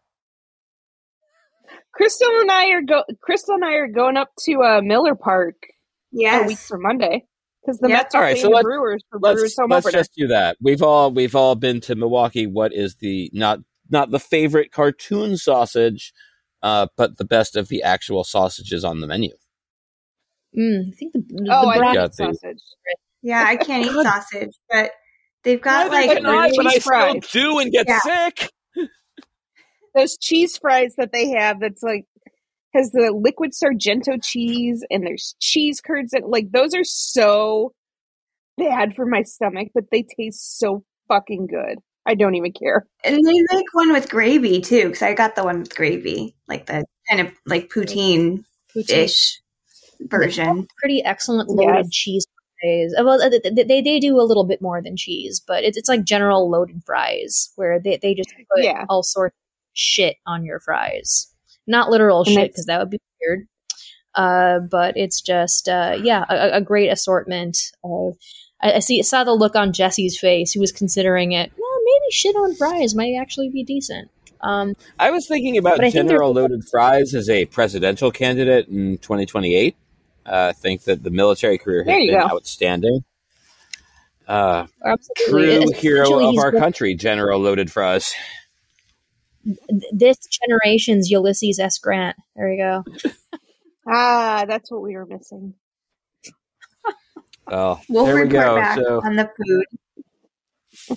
Crystal 2.00 2.40
and 2.40 2.50
I 2.50 2.70
are 2.70 2.82
go. 2.82 3.04
Crystal 3.20 3.54
and 3.56 3.64
I 3.64 3.74
are 3.74 3.86
going 3.88 4.16
up 4.16 4.30
to 4.44 4.62
uh, 4.62 4.80
Miller 4.82 5.14
Park 5.14 5.54
a 5.62 5.66
week 6.14 6.22
Yes. 6.22 6.66
for 6.66 6.78
Monday 6.78 7.26
because 7.62 7.78
the 7.78 7.88
Yep. 7.90 7.98
Mets 7.98 8.14
are 8.14 8.18
All 8.18 8.22
right, 8.24 8.30
playing 8.32 8.42
so 8.42 8.48
the 8.48 8.54
let's- 8.54 8.64
Brewers 8.64 9.04
for 9.10 9.18
Brewers 9.18 9.42
Let's 9.42 9.58
home 9.58 9.70
let's 9.70 9.86
opener. 9.86 10.00
just 10.00 10.14
do 10.16 10.26
that. 10.28 10.56
We've 10.62 10.82
all 10.82 11.10
we've 11.10 11.34
all 11.36 11.54
been 11.56 11.80
to 11.82 11.94
Milwaukee. 11.94 12.46
What 12.46 12.72
is 12.72 12.96
the 12.96 13.30
not 13.34 13.58
not 13.90 14.10
the 14.10 14.18
favorite 14.20 14.72
cartoon 14.72 15.36
sausage, 15.36 16.12
uh, 16.62 16.86
but 16.96 17.18
the 17.18 17.24
best 17.24 17.54
of 17.56 17.68
the 17.68 17.82
actual 17.82 18.24
sausages 18.24 18.82
on 18.84 19.00
the 19.00 19.06
menu? 19.06 19.32
mm, 20.56 20.88
I 20.88 20.96
think 20.96 21.12
the, 21.12 21.20
the, 21.28 21.48
Oh, 21.50 21.62
the 21.62 21.68
I 21.68 21.78
got 21.78 21.94
love 21.96 22.10
the- 22.16 22.24
sausage. 22.32 22.62
Yeah, 23.22 23.44
I 23.46 23.56
can't 23.56 23.84
eat 23.84 23.92
sausage, 24.02 24.54
but 24.70 24.90
they've 25.44 25.60
got 25.60 25.90
Neither 25.90 26.06
like 26.08 26.16
can 26.16 26.26
I, 26.26 26.50
but 26.56 26.66
I 26.66 26.78
still 26.78 27.20
do 27.52 27.58
and 27.58 27.70
get 27.70 27.86
Yeah. 27.88 27.98
sick. 28.00 28.50
Those 29.94 30.16
cheese 30.18 30.56
fries 30.58 30.94
that 30.96 31.12
they 31.12 31.30
have, 31.30 31.60
that's 31.60 31.82
like 31.82 32.06
has 32.74 32.92
the 32.92 33.10
liquid 33.12 33.52
Sargento 33.54 34.16
cheese 34.22 34.84
and 34.90 35.04
there's 35.04 35.34
cheese 35.40 35.80
curds 35.80 36.12
and 36.12 36.24
like 36.26 36.52
those 36.52 36.74
are 36.74 36.84
so 36.84 37.72
bad 38.56 38.94
for 38.94 39.06
my 39.06 39.22
stomach, 39.22 39.68
but 39.74 39.84
they 39.90 40.02
taste 40.16 40.58
so 40.58 40.84
fucking 41.08 41.46
good. 41.48 41.78
I 42.06 42.14
don't 42.14 42.34
even 42.34 42.52
care. 42.52 42.86
and 43.04 43.16
they 43.16 43.42
make 43.52 43.66
one 43.72 43.92
with 43.92 44.08
gravy 44.08 44.60
too, 44.60 44.84
because 44.84 45.02
I 45.02 45.14
got 45.14 45.34
the 45.36 45.44
one 45.44 45.60
with 45.60 45.74
gravy, 45.74 46.34
like 46.48 46.66
the 46.66 46.84
kind 47.08 47.20
of 47.26 47.32
like 47.46 47.68
poutine 47.70 48.44
poutine. 48.74 48.90
ish 49.04 49.40
version. 50.02 50.66
pretty 50.78 51.02
excellent 51.04 51.48
loaded 51.50 51.86
Yes. 51.86 51.88
cheese 51.90 52.26
fries. 52.60 52.94
Well, 52.98 53.20
uh, 53.22 53.28
they, 53.28 53.64
they 53.64 53.80
they 53.82 53.98
do 54.00 54.18
a 54.20 54.22
little 54.22 54.44
bit 54.44 54.62
more 54.62 54.80
than 54.82 54.96
cheese, 54.96 55.42
but 55.46 55.64
it's 55.64 55.76
it's 55.76 55.88
like 55.88 56.04
general 56.04 56.48
loaded 56.48 56.82
fries 56.86 57.50
where 57.56 57.78
they 57.80 57.98
they 58.00 58.14
just 58.14 58.32
put 58.54 58.64
Yeah. 58.64 58.84
all 58.88 59.02
sorts 59.02 59.34
of 59.34 59.39
shit 59.72 60.16
on 60.26 60.44
your 60.44 60.60
fries. 60.60 61.32
Not 61.66 61.90
literal 61.90 62.20
And 62.20 62.28
shit 62.28 62.50
because 62.50 62.66
that 62.66 62.78
would 62.80 62.90
be 62.90 63.00
weird. 63.20 63.46
Uh, 64.14 64.58
but 64.58 64.96
it's 64.96 65.20
just 65.20 65.68
uh, 65.68 65.96
yeah, 66.02 66.24
a, 66.28 66.56
a 66.56 66.60
great 66.60 66.88
assortment 66.88 67.58
of. 67.84 68.16
I, 68.62 68.74
I 68.74 68.78
see 68.80 69.02
saw 69.02 69.24
the 69.24 69.32
look 69.32 69.56
on 69.56 69.72
Jesse's 69.72 70.18
face. 70.18 70.52
He 70.52 70.58
was 70.58 70.72
considering 70.72 71.32
it. 71.32 71.52
Well, 71.56 71.78
maybe 71.84 72.12
shit 72.12 72.34
on 72.34 72.54
fries 72.56 72.94
might 72.94 73.14
actually 73.20 73.50
be 73.50 73.64
decent. 73.64 74.10
Um, 74.42 74.74
I 74.98 75.10
was 75.10 75.26
thinking 75.26 75.58
about 75.58 75.76
But 75.76 75.92
think 75.92 75.94
General 75.94 76.32
Loaded 76.32 76.64
Fries 76.64 77.14
as 77.14 77.28
a 77.28 77.44
presidential 77.46 78.10
candidate 78.10 78.68
in 78.68 78.98
2028. 78.98 79.76
Uh, 80.24 80.46
I 80.50 80.52
think 80.52 80.84
that 80.84 81.02
the 81.02 81.10
military 81.10 81.58
career 81.58 81.84
has 81.84 81.94
been 81.94 82.20
go. 82.20 82.26
outstanding. 82.26 83.04
Uh, 84.26 84.66
absolutely. 84.84 85.66
true 85.66 85.72
hero 85.74 86.28
of 86.28 86.38
our 86.38 86.52
country, 86.52 86.94
General 86.94 87.40
Loaded 87.40 87.70
Fries. 87.70 88.14
This 89.92 90.18
generation's 90.26 91.10
Ulysses 91.10 91.58
S. 91.58 91.78
Grant. 91.78 92.16
There 92.36 92.52
you 92.52 92.58
go. 92.58 92.84
Ah, 93.86 94.44
that's 94.46 94.70
what 94.70 94.82
we 94.82 94.94
were 94.94 95.06
missing. 95.06 95.54
Oh, 97.50 97.80
We'll 97.88 98.04
there 98.04 98.16
we 98.16 98.28
go. 98.28 98.56
back 98.56 98.78
So, 98.78 99.00
on 99.04 99.16
the 99.16 99.30
food. 99.36 99.64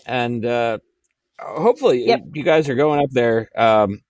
and 0.06 0.46
uh, 0.46 0.78
hopefully 1.40 2.06
Yep. 2.06 2.22
you 2.34 2.44
guys 2.44 2.70
are 2.70 2.76
going 2.76 3.02
up 3.04 3.10
there. 3.12 3.50
Um, 3.60 4.02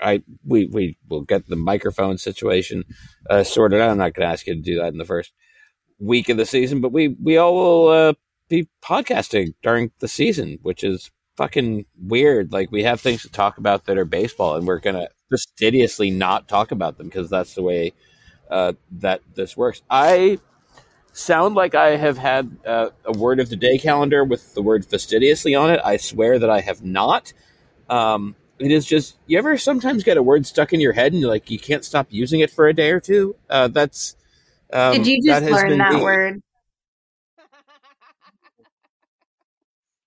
I 0.00 0.22
we 0.44 0.66
we 0.66 0.98
will 1.08 1.22
get 1.22 1.46
the 1.48 1.56
microphone 1.56 2.18
situation 2.18 2.84
uh, 3.30 3.42
sorted 3.44 3.80
out. 3.80 3.90
I'm 3.90 3.98
not 3.98 4.14
going 4.14 4.26
to 4.28 4.32
ask 4.32 4.46
you 4.46 4.54
to 4.54 4.60
do 4.60 4.76
that 4.78 4.92
in 4.92 4.98
the 4.98 5.04
first 5.04 5.32
week 5.98 6.28
of 6.28 6.36
the 6.36 6.46
season, 6.46 6.80
but 6.80 6.92
we 6.92 7.08
we 7.08 7.36
all 7.36 7.54
will 7.54 7.88
uh, 7.88 8.12
be 8.48 8.68
podcasting 8.84 9.54
during 9.62 9.90
the 10.00 10.08
season, 10.08 10.58
which 10.62 10.84
is 10.84 11.10
fucking 11.36 11.86
weird. 12.00 12.52
Like 12.52 12.70
we 12.70 12.84
have 12.84 13.00
things 13.00 13.22
to 13.22 13.30
talk 13.30 13.58
about 13.58 13.86
that 13.86 13.98
are 13.98 14.04
baseball, 14.04 14.56
and 14.56 14.66
we're 14.66 14.80
gonna 14.80 15.08
fastidiously 15.30 16.10
not 16.10 16.48
talk 16.48 16.72
about 16.72 16.98
them 16.98 17.08
because 17.08 17.30
that's 17.30 17.54
the 17.54 17.62
way 17.62 17.92
uh, 18.50 18.72
that 18.92 19.20
this 19.34 19.56
works. 19.56 19.82
I 19.90 20.38
sound 21.12 21.54
like 21.54 21.74
I 21.74 21.96
have 21.96 22.18
had 22.18 22.56
uh, 22.66 22.90
a 23.04 23.12
word 23.12 23.40
of 23.40 23.48
the 23.48 23.56
day 23.56 23.78
calendar 23.78 24.24
with 24.24 24.54
the 24.54 24.62
word 24.62 24.84
fastidiously 24.84 25.54
on 25.54 25.70
it. 25.70 25.80
I 25.84 25.96
swear 25.96 26.38
that 26.38 26.50
I 26.50 26.60
have 26.60 26.82
not. 26.82 27.32
Um, 27.88 28.36
it 28.58 28.70
is 28.70 28.86
just 28.86 29.16
you 29.26 29.38
ever 29.38 29.58
sometimes 29.58 30.04
get 30.04 30.16
a 30.16 30.22
word 30.22 30.46
stuck 30.46 30.72
in 30.72 30.80
your 30.80 30.92
head 30.92 31.12
and 31.12 31.20
you're 31.20 31.30
like 31.30 31.50
you 31.50 31.58
can't 31.58 31.84
stop 31.84 32.06
using 32.10 32.40
it 32.40 32.50
for 32.50 32.68
a 32.68 32.74
day 32.74 32.90
or 32.90 33.00
two. 33.00 33.36
Uh, 33.50 33.68
that's 33.68 34.16
um, 34.72 34.94
Did 34.94 35.06
you 35.06 35.22
just 35.24 35.42
has 35.42 35.52
learn 35.52 35.78
that 35.78 35.94
me. 35.94 36.02
word? 36.02 36.40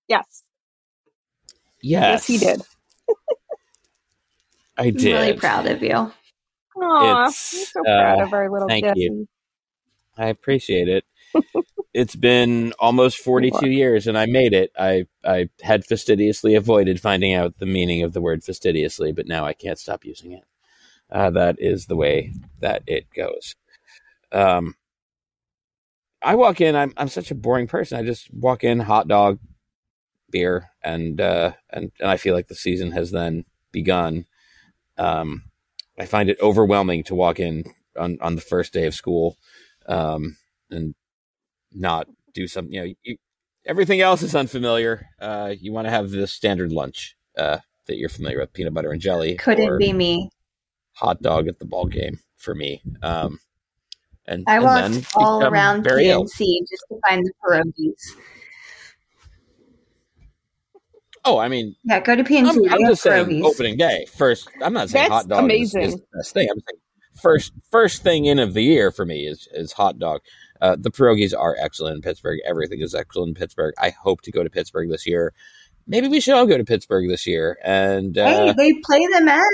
yes. 0.08 0.45
Yes, 1.86 2.26
Yes, 2.26 2.26
he 2.26 2.38
did. 2.38 2.62
I 4.76 4.90
I'm 4.90 4.94
did. 4.96 5.12
really 5.12 5.32
proud 5.34 5.66
of 5.66 5.82
you. 5.84 6.12
Aw, 6.76 7.24
I'm 7.26 7.28
It's, 7.28 7.72
so 7.72 7.84
proud 7.84 8.20
uh, 8.20 8.26
of 8.26 8.32
our 8.32 8.50
little 8.50 8.68
thank 8.68 8.84
Jesse. 8.84 9.00
you. 9.00 9.28
I 10.18 10.26
appreciate 10.26 10.88
it. 10.88 11.04
it's 11.94 12.16
been 12.16 12.72
almost 12.80 13.18
42 13.20 13.68
years 13.68 14.08
and 14.08 14.18
I 14.18 14.26
made 14.26 14.52
it. 14.52 14.72
I, 14.76 15.06
I 15.24 15.48
had 15.62 15.84
fastidiously 15.84 16.56
avoided 16.56 17.00
finding 17.00 17.34
out 17.34 17.56
the 17.58 17.66
meaning 17.66 18.02
of 18.02 18.12
the 18.12 18.20
word 18.20 18.42
fastidiously, 18.42 19.12
but 19.12 19.28
now 19.28 19.44
I 19.44 19.52
can't 19.52 19.78
stop 19.78 20.04
using 20.04 20.32
it. 20.32 20.44
Uh, 21.08 21.30
that 21.30 21.56
is 21.60 21.86
the 21.86 21.96
way 21.96 22.32
that 22.60 22.82
it 22.88 23.06
goes. 23.14 23.54
Um, 24.32 24.74
I 26.20 26.34
walk 26.34 26.60
in, 26.60 26.74
I'm, 26.74 26.92
I'm 26.96 27.08
such 27.08 27.30
a 27.30 27.36
boring 27.36 27.68
person. 27.68 27.96
I 27.96 28.02
just 28.02 28.34
walk 28.34 28.64
in, 28.64 28.80
hot 28.80 29.06
dog, 29.06 29.38
beer, 30.30 30.70
and, 30.82 31.20
uh, 31.20 31.52
and, 31.70 31.92
and 32.00 32.10
I 32.10 32.16
feel 32.16 32.34
like 32.34 32.48
the 32.48 32.54
season 32.54 32.92
has 32.92 33.10
then 33.10 33.44
begun. 33.72 34.26
Um, 34.98 35.44
I 35.98 36.06
find 36.06 36.28
it 36.28 36.38
overwhelming 36.40 37.04
to 37.04 37.14
walk 37.14 37.40
in 37.40 37.64
on, 37.98 38.18
on 38.20 38.34
the 38.34 38.40
first 38.42 38.72
day 38.72 38.86
of 38.86 38.94
school 38.94 39.36
um, 39.86 40.36
and 40.70 40.94
not 41.72 42.08
do 42.34 42.46
something. 42.46 42.72
You 42.74 42.80
know, 42.80 42.94
you, 43.02 43.16
everything 43.64 44.00
else 44.00 44.22
is 44.22 44.34
unfamiliar. 44.34 45.06
Uh, 45.20 45.54
you 45.58 45.72
want 45.72 45.86
to 45.86 45.90
have 45.90 46.10
the 46.10 46.26
standard 46.26 46.72
lunch 46.72 47.16
uh, 47.38 47.58
that 47.86 47.96
you're 47.96 48.08
familiar 48.08 48.40
with: 48.40 48.52
peanut 48.52 48.74
butter 48.74 48.90
and 48.90 49.00
jelly, 49.00 49.36
Couldn't 49.36 49.68
or 49.68 49.78
be 49.78 49.92
me. 49.92 50.30
hot 50.92 51.22
dog 51.22 51.48
at 51.48 51.58
the 51.58 51.64
ball 51.66 51.86
game 51.86 52.20
for 52.36 52.54
me. 52.54 52.82
Um, 53.02 53.38
and 54.26 54.44
I 54.46 54.56
and 54.56 54.64
walked 54.64 54.92
then 54.92 55.06
all 55.14 55.44
around 55.44 55.86
ill. 55.86 56.24
PNC 56.24 56.58
just 56.68 56.84
to 56.90 57.00
find 57.08 57.24
the 57.24 57.32
pierogies. 57.44 58.16
Oh, 61.26 61.38
I 61.38 61.48
mean, 61.48 61.74
Yeah, 61.84 62.00
go 62.00 62.14
to 62.16 62.22
PNC. 62.24 62.48
I'm, 62.48 62.62
they 62.62 62.68
I'm 62.70 62.80
have 62.82 62.90
just 62.92 63.02
saying 63.02 63.26
pierogies. 63.26 63.42
opening 63.44 63.76
day 63.76 64.06
first. 64.16 64.48
I'm 64.62 64.72
not 64.72 64.88
saying 64.90 65.08
That's 65.10 65.12
hot 65.12 65.28
dog 65.28 65.38
is, 65.40 65.44
amazing. 65.74 65.82
is 65.82 65.94
the 65.96 66.02
best 66.16 66.32
thing. 66.34 66.48
I'm 66.50 66.58
saying 66.60 66.80
first 67.20 67.52
first 67.70 68.02
thing 68.02 68.26
in 68.26 68.38
of 68.38 68.52
the 68.54 68.62
year 68.62 68.90
for 68.92 69.04
me 69.04 69.26
is 69.26 69.48
is 69.52 69.72
hot 69.72 69.98
dog. 69.98 70.20
Uh, 70.60 70.76
the 70.78 70.90
pierogies 70.90 71.34
are 71.38 71.56
excellent 71.58 71.96
in 71.96 72.02
Pittsburgh. 72.02 72.38
Everything 72.46 72.80
is 72.80 72.94
excellent 72.94 73.30
in 73.30 73.34
Pittsburgh. 73.34 73.74
I 73.78 73.90
hope 73.90 74.22
to 74.22 74.30
go 74.30 74.42
to 74.42 74.48
Pittsburgh 74.50 74.88
this 74.90 75.06
year. 75.06 75.32
Maybe 75.86 76.08
we 76.08 76.20
should 76.20 76.34
all 76.34 76.46
go 76.46 76.56
to 76.56 76.64
Pittsburgh 76.64 77.08
this 77.08 77.26
year. 77.26 77.58
And 77.62 78.16
uh, 78.16 78.26
Hey, 78.26 78.52
they 78.56 78.72
play 78.84 79.06
the 79.06 79.20
Mets. 79.22 79.44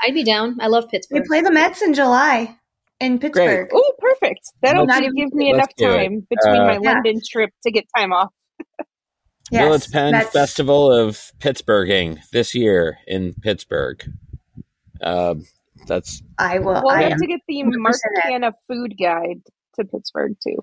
I'd 0.00 0.14
be 0.14 0.22
down. 0.24 0.58
I 0.60 0.68
love 0.68 0.88
Pittsburgh. 0.88 1.22
They 1.22 1.26
play 1.26 1.40
the 1.42 1.50
Mets 1.52 1.82
in 1.82 1.94
July 1.94 2.56
in 3.00 3.18
Pittsburgh. 3.18 3.68
Oh, 3.74 3.92
perfect. 3.98 4.40
That'll 4.62 4.84
Let's- 4.84 5.00
give 5.00 5.14
give 5.16 5.32
me 5.34 5.50
enough 5.50 5.68
do 5.76 5.90
it. 5.90 5.96
time 5.96 6.26
between 6.30 6.60
Uh, 6.62 6.66
my 6.66 6.78
Yeah. 6.82 6.92
London 6.92 7.20
trip 7.28 7.50
to 7.64 7.70
get 7.72 7.84
time 7.96 8.12
off. 8.12 8.28
Willets 9.50 9.86
Pen 9.86 10.12
Mets. 10.12 10.30
Festival 10.30 10.92
of 10.92 11.32
Pittsburghing 11.40 12.20
this 12.30 12.54
year 12.54 12.98
in 13.06 13.34
Pittsburgh. 13.34 14.02
Um, 15.02 15.44
that's 15.86 16.22
I 16.38 16.58
will. 16.58 16.80
We'll 16.82 16.90
I 16.90 17.02
have 17.02 17.12
am. 17.12 17.18
to 17.18 17.26
get 17.26 17.40
the 17.48 17.62
100% 17.62 17.72
Marcana 17.76 18.52
food 18.66 18.94
guide 19.00 19.42
to 19.76 19.84
Pittsburgh 19.84 20.36
too. 20.46 20.56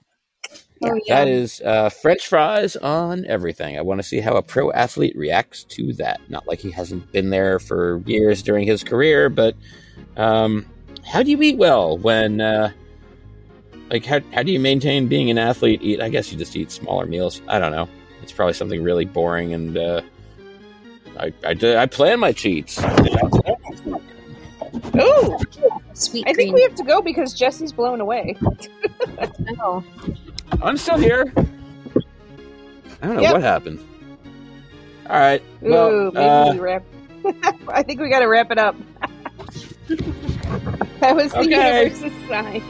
Oh, 0.84 1.00
yeah. 1.06 1.24
that 1.24 1.28
is 1.28 1.62
uh, 1.62 1.90
French 1.90 2.28
fries 2.28 2.76
on 2.76 3.26
everything. 3.26 3.78
I 3.78 3.82
want 3.82 4.00
to 4.00 4.04
see 4.04 4.20
how 4.20 4.36
a 4.36 4.42
pro 4.42 4.72
athlete 4.72 5.16
reacts 5.16 5.64
to 5.66 5.94
that. 5.94 6.20
Not 6.30 6.48
like 6.48 6.60
he 6.60 6.70
hasn't 6.70 7.12
been 7.12 7.30
there 7.30 7.60
for 7.60 8.04
years 8.06 8.44
during 8.44 8.68
his 8.68 8.84
career, 8.84 9.30
but 9.30 9.56
um, 10.18 10.66
how 11.04 11.24
do 11.24 11.32
you 11.32 11.42
eat 11.42 11.58
well 11.58 11.98
when, 11.98 12.42
uh, 12.42 12.72
like, 13.90 14.06
how 14.06 14.20
how 14.34 14.44
do 14.44 14.52
you 14.52 14.60
maintain 14.60 15.08
being 15.08 15.30
an 15.30 15.38
athlete? 15.38 15.82
Eat? 15.82 16.02
I 16.02 16.10
guess 16.10 16.32
you 16.32 16.38
just 16.38 16.56
eat 16.56 16.72
smaller 16.72 17.06
meals. 17.06 17.42
I 17.48 17.58
don't 17.58 17.72
know. 17.72 17.88
It's 18.26 18.32
probably 18.32 18.54
something 18.56 18.82
really 18.82 19.06
boring, 19.06 19.54
and 19.54 19.78
uh, 19.78 20.02
I 21.20 21.32
I, 21.46 21.56
I 21.78 21.86
plan 21.86 22.20
my 22.20 22.32
cheats. 22.32 22.80
Ooh, 24.98 25.38
Sweet 25.94 26.26
I 26.28 26.34
green. 26.34 26.48
think 26.48 26.56
we 26.56 26.64
have 26.64 26.74
to 26.74 26.84
go 26.84 27.04
because 27.04 27.36
Jesse's 27.36 27.72
blown 27.72 28.02
away. 28.02 28.36
Oh. 29.62 29.84
I'm 30.64 30.76
still 30.78 30.98
here. 30.98 31.32
I 33.02 33.06
don't 33.08 33.16
know 33.18 33.22
Yep. 33.22 33.34
what 33.34 33.42
happened. 33.44 33.80
All 35.08 35.20
right. 35.20 35.42
Ooh, 35.64 35.70
Well, 35.70 36.12
maybe 36.12 36.18
uh, 36.26 36.54
we 36.54 36.60
wrap. 36.60 36.84
I 37.68 37.84
think 37.84 38.02
we 38.02 38.10
got 38.10 38.22
to 38.22 38.28
wrap 38.28 38.50
it 38.52 38.58
up. 38.58 38.76
that 41.00 41.16
was 41.16 41.32
the 41.32 41.40
Okay. 41.42 41.84
universe's 41.90 42.28
sign. 42.28 42.64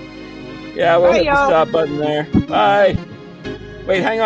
yeah, 0.75 0.97
we'll 0.97 1.11
Bye, 1.11 1.17
hit 1.19 1.19
the 1.21 1.25
y'all. 1.31 1.47
stop 1.47 1.71
button 1.71 1.97
there. 1.97 2.23
Bye. 2.47 2.97
Wait, 3.87 4.01
hang 4.01 4.19
on. 4.19 4.23